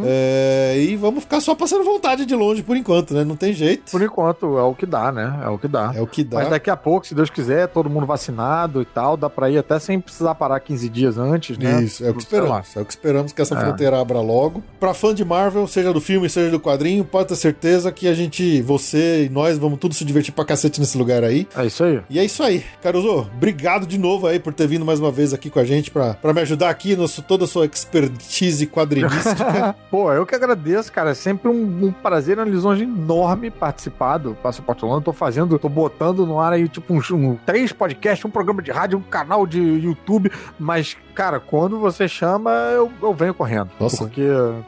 [0.04, 3.24] É, e vamos ficar só passando vontade de longe por enquanto, né?
[3.24, 3.90] Não tem jeito.
[3.90, 5.40] Por enquanto, é o que dá, né?
[5.44, 5.92] É o que dá.
[5.94, 6.38] É o que dá.
[6.38, 9.58] Mas daqui a pouco, se Deus quiser, todo mundo vacinado e tal, dá pra ir
[9.58, 11.82] até sem precisar parar 15 dias antes, né?
[11.82, 12.76] Isso, é o que esperamos.
[12.76, 13.60] É o que esperamos que essa É.
[13.60, 14.62] fronteira abra logo.
[14.80, 18.14] Pra fã de Marvel, seja do filme, seja do quadrinho, pode ter certeza que a
[18.14, 21.46] gente, você você e nós vamos tudo se divertir pra cacete nesse lugar aí.
[21.56, 22.00] É isso aí.
[22.08, 22.64] E é isso aí.
[22.82, 25.90] Caruso, obrigado de novo aí por ter vindo mais uma vez aqui com a gente
[25.90, 29.74] pra, pra me ajudar aqui no toda a sua expertise quadrinística.
[29.90, 31.10] Pô, eu que agradeço, cara.
[31.10, 35.04] É sempre um, um prazer, uma lisonja enorme participar do Passaporte Holanda.
[35.04, 38.70] Tô fazendo, tô botando no ar aí, tipo, um, um, três podcasts, um programa de
[38.70, 40.30] rádio, um canal de YouTube.
[40.58, 43.70] Mas, cara, quando você chama, eu, eu venho correndo.
[43.78, 43.98] Nossa.
[43.98, 44.22] Porque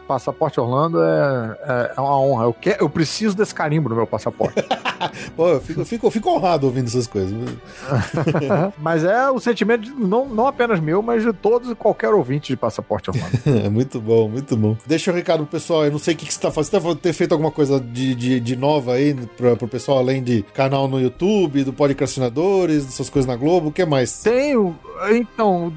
[0.06, 2.44] Passaporte Orlando é, é, é uma honra.
[2.44, 4.62] Eu, quero, eu preciso desse carimbo no meu passaporte.
[5.36, 7.34] Pô, eu fico, eu fico, eu fico honrado ouvindo essas coisas.
[8.78, 12.48] mas é o sentimento de, não, não apenas meu, mas de todos e qualquer ouvinte
[12.48, 13.34] de Passaporte Orlando.
[13.64, 14.76] É muito bom, muito bom.
[14.86, 16.80] Deixa o um recado pro pessoal, eu não sei o que, que você tá fazendo.
[16.80, 20.22] Você tá ter feito alguma coisa de, de, de nova aí pra, pro pessoal, além
[20.22, 24.22] de canal no YouTube, do Podcastinadores, dessas coisas na Globo, o que mais?
[24.22, 24.76] Tenho.
[25.12, 25.72] Então,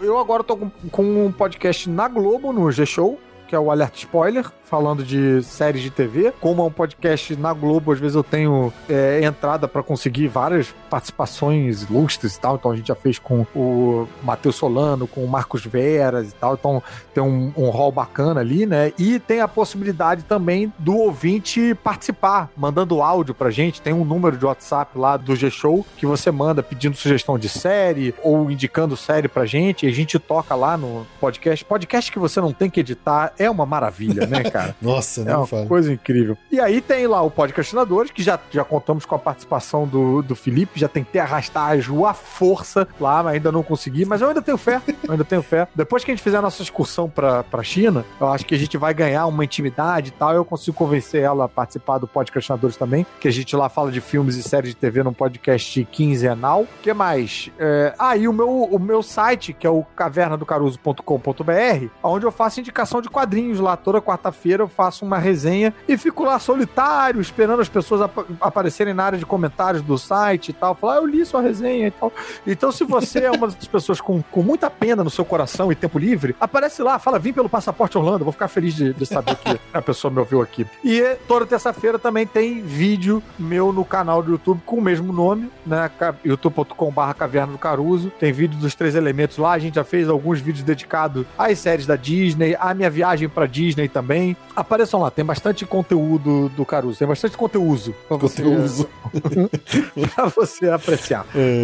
[0.00, 3.18] eu agora tô com um podcast na Globo, no G-Show,
[3.52, 6.32] que é o Alerta Spoiler, falando de séries de TV.
[6.40, 10.74] Como é um podcast na Globo, às vezes eu tenho é, entrada para conseguir várias
[10.88, 12.54] participações ilustres e tal.
[12.54, 16.54] Então a gente já fez com o Matheus Solano, com o Marcos Veras e tal.
[16.54, 18.94] Então tem um, um bacana ali, né?
[18.98, 23.82] E tem a possibilidade também do ouvinte participar, mandando áudio pra gente.
[23.82, 28.14] Tem um número de WhatsApp lá do G-Show que você manda pedindo sugestão de série
[28.22, 29.84] ou indicando série pra gente.
[29.84, 31.62] E a gente toca lá no podcast.
[31.66, 34.74] Podcast que você não tem que editar é uma maravilha, né, cara?
[34.80, 35.66] Nossa, é uma fala.
[35.66, 36.36] coisa incrível.
[36.50, 40.34] E aí tem lá o Podcastinadores, que já, já contamos com a participação do, do
[40.34, 44.28] Felipe, já tentei arrastar a Ju à força lá, mas ainda não consegui, mas eu
[44.28, 45.66] ainda tenho fé, eu ainda tenho fé.
[45.74, 48.58] Depois que a gente fizer a nossa excursão pra, pra China, eu acho que a
[48.58, 52.76] gente vai ganhar uma intimidade e tal, eu consigo convencer ela a participar do Podcastinadores
[52.76, 56.62] também, que a gente lá fala de filmes e séries de TV num podcast quinzenal.
[56.62, 57.50] O que mais?
[57.58, 57.94] É...
[57.98, 63.00] Ah, e o meu, o meu site, que é o cavernadocaruso.com.br, onde eu faço indicação
[63.00, 67.68] de quadrinhos lá toda quarta-feira eu faço uma resenha e fico lá solitário, esperando as
[67.68, 70.74] pessoas ap aparecerem na área de comentários do site e tal.
[70.74, 72.12] Falar, ah, eu li sua resenha e tal.
[72.46, 75.74] Então, se você é uma das pessoas com, com muita pena no seu coração e
[75.74, 79.36] tempo livre, aparece lá, fala, vim pelo Passaporte Orlando, vou ficar feliz de, de saber
[79.36, 80.66] que a pessoa me ouviu aqui.
[80.84, 85.50] E toda terça-feira também tem vídeo meu no canal do YouTube com o mesmo nome,
[85.66, 85.90] né?
[86.24, 88.10] youtube.com.br Caverna do Caruso.
[88.18, 89.52] Tem vídeo dos três elementos lá.
[89.52, 93.46] A gente já fez alguns vídeos dedicados às séries da Disney, à minha viagem pra
[93.46, 94.36] Disney também.
[94.54, 98.62] Apareçam lá, tem bastante conteúdo do Caruso, tem bastante conteúdo pra conteúdo.
[98.62, 99.82] Você,
[100.14, 101.26] pra você apreciar.
[101.34, 101.62] É.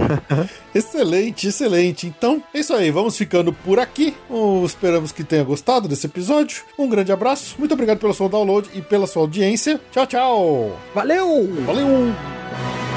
[0.75, 2.07] excelente, excelente.
[2.07, 4.15] Então, é isso aí, vamos ficando por aqui.
[4.65, 6.62] esperamos que tenha gostado desse episódio.
[6.79, 9.81] Um grande abraço, muito obrigado pelo seu download e pela sua audiência.
[9.91, 10.79] Tchau, tchau.
[10.95, 11.49] Valeu!
[11.66, 12.88] Valeu!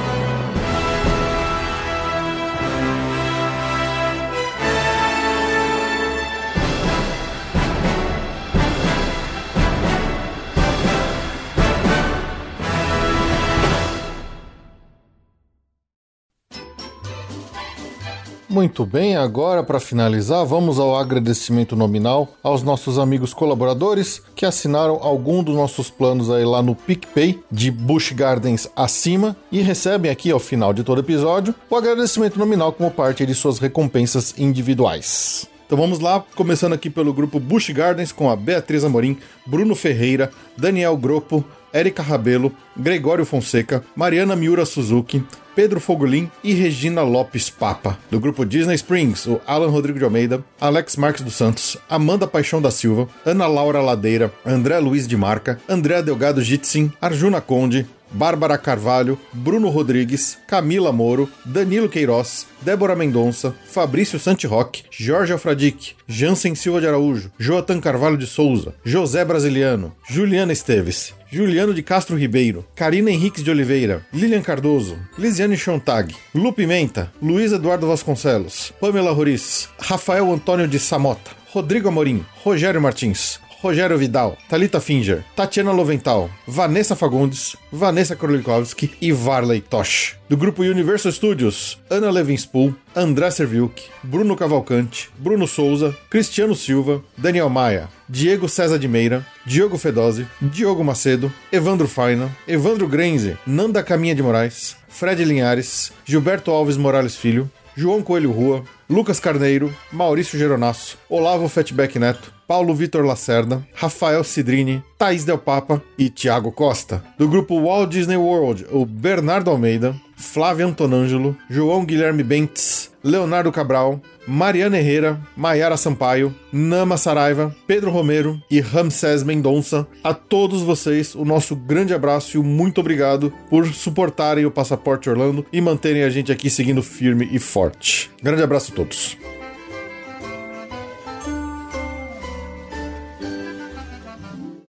[18.52, 25.00] Muito bem, agora para finalizar, vamos ao agradecimento nominal aos nossos amigos colaboradores que assinaram
[25.02, 30.32] algum dos nossos planos aí lá no PicPay de Bush Gardens acima e recebem aqui
[30.32, 35.48] ao final de todo episódio o agradecimento nominal como parte de suas recompensas individuais.
[35.66, 40.30] Então vamos lá, começando aqui pelo grupo Bush Gardens com a Beatriz Amorim, Bruno Ferreira,
[40.58, 41.42] Daniel Gropo,
[41.72, 45.24] Érica Rabelo, Gregório Fonseca, Mariana Miura Suzuki,
[45.56, 47.98] Pedro Fogolin e Regina Lopes Papa.
[48.10, 52.62] Do grupo Disney Springs, o Alan Rodrigo de Almeida, Alex Marques dos Santos, Amanda Paixão
[52.62, 58.58] da Silva, Ana Laura Ladeira, André Luiz de Marca, André Delgado Jitsin, Arjuna Conde, Bárbara
[58.58, 66.82] Carvalho, Bruno Rodrigues, Camila Moro, Danilo Queiroz, Débora Mendonça, Fabrício Santiroque, Jorge Alfradique, Jansen Silva
[66.82, 73.10] de Araújo, Joatan Carvalho de Souza, José Brasiliano, Juliana Esteves, Juliano de Castro Ribeiro, Karina
[73.10, 80.30] Henriques de Oliveira, Lilian Cardoso, Lisiane Chontag, Lu Pimenta, Luiz Eduardo Vasconcelos, Pamela Roriz, Rafael
[80.30, 87.56] Antônio de Samota, Rodrigo Amorim, Rogério Martins, Rogério Vidal, Talita Finger, Tatiana Lovental, Vanessa Fagundes,
[87.72, 90.16] Vanessa Krolikowski e Varley Tosh.
[90.28, 97.50] Do grupo Universal Studios, Ana Levinspool, André Serviuk, Bruno Cavalcante, Bruno Souza, Cristiano Silva, Daniel
[97.50, 104.16] Maia, Diego César de Meira, Diogo Fedose, Diogo Macedo, Evandro Faina, Evandro Grenze, Nanda Caminha
[104.16, 110.98] de Moraes, Fred Linhares, Gilberto Alves Morales Filho, João Coelho Rua, Lucas Carneiro, Maurício Geronasso,
[111.10, 117.02] Olavo Fatback Neto, Paulo Vitor Lacerda, Rafael Cidrini, Thaís Del Papa e Tiago Costa.
[117.18, 124.02] Do grupo Walt Disney World, o Bernardo Almeida, Flávio Antonângelo, João Guilherme Bentes, Leonardo Cabral,
[124.28, 129.88] Mariana Herrera, Maiara Sampaio, Nama Saraiva, Pedro Romero e Ramsés Mendonça.
[130.04, 135.46] A todos vocês, o nosso grande abraço e muito obrigado por suportarem o Passaporte Orlando
[135.52, 138.12] e manterem a gente aqui seguindo firme e forte.
[138.22, 139.18] Grande abraço a todos.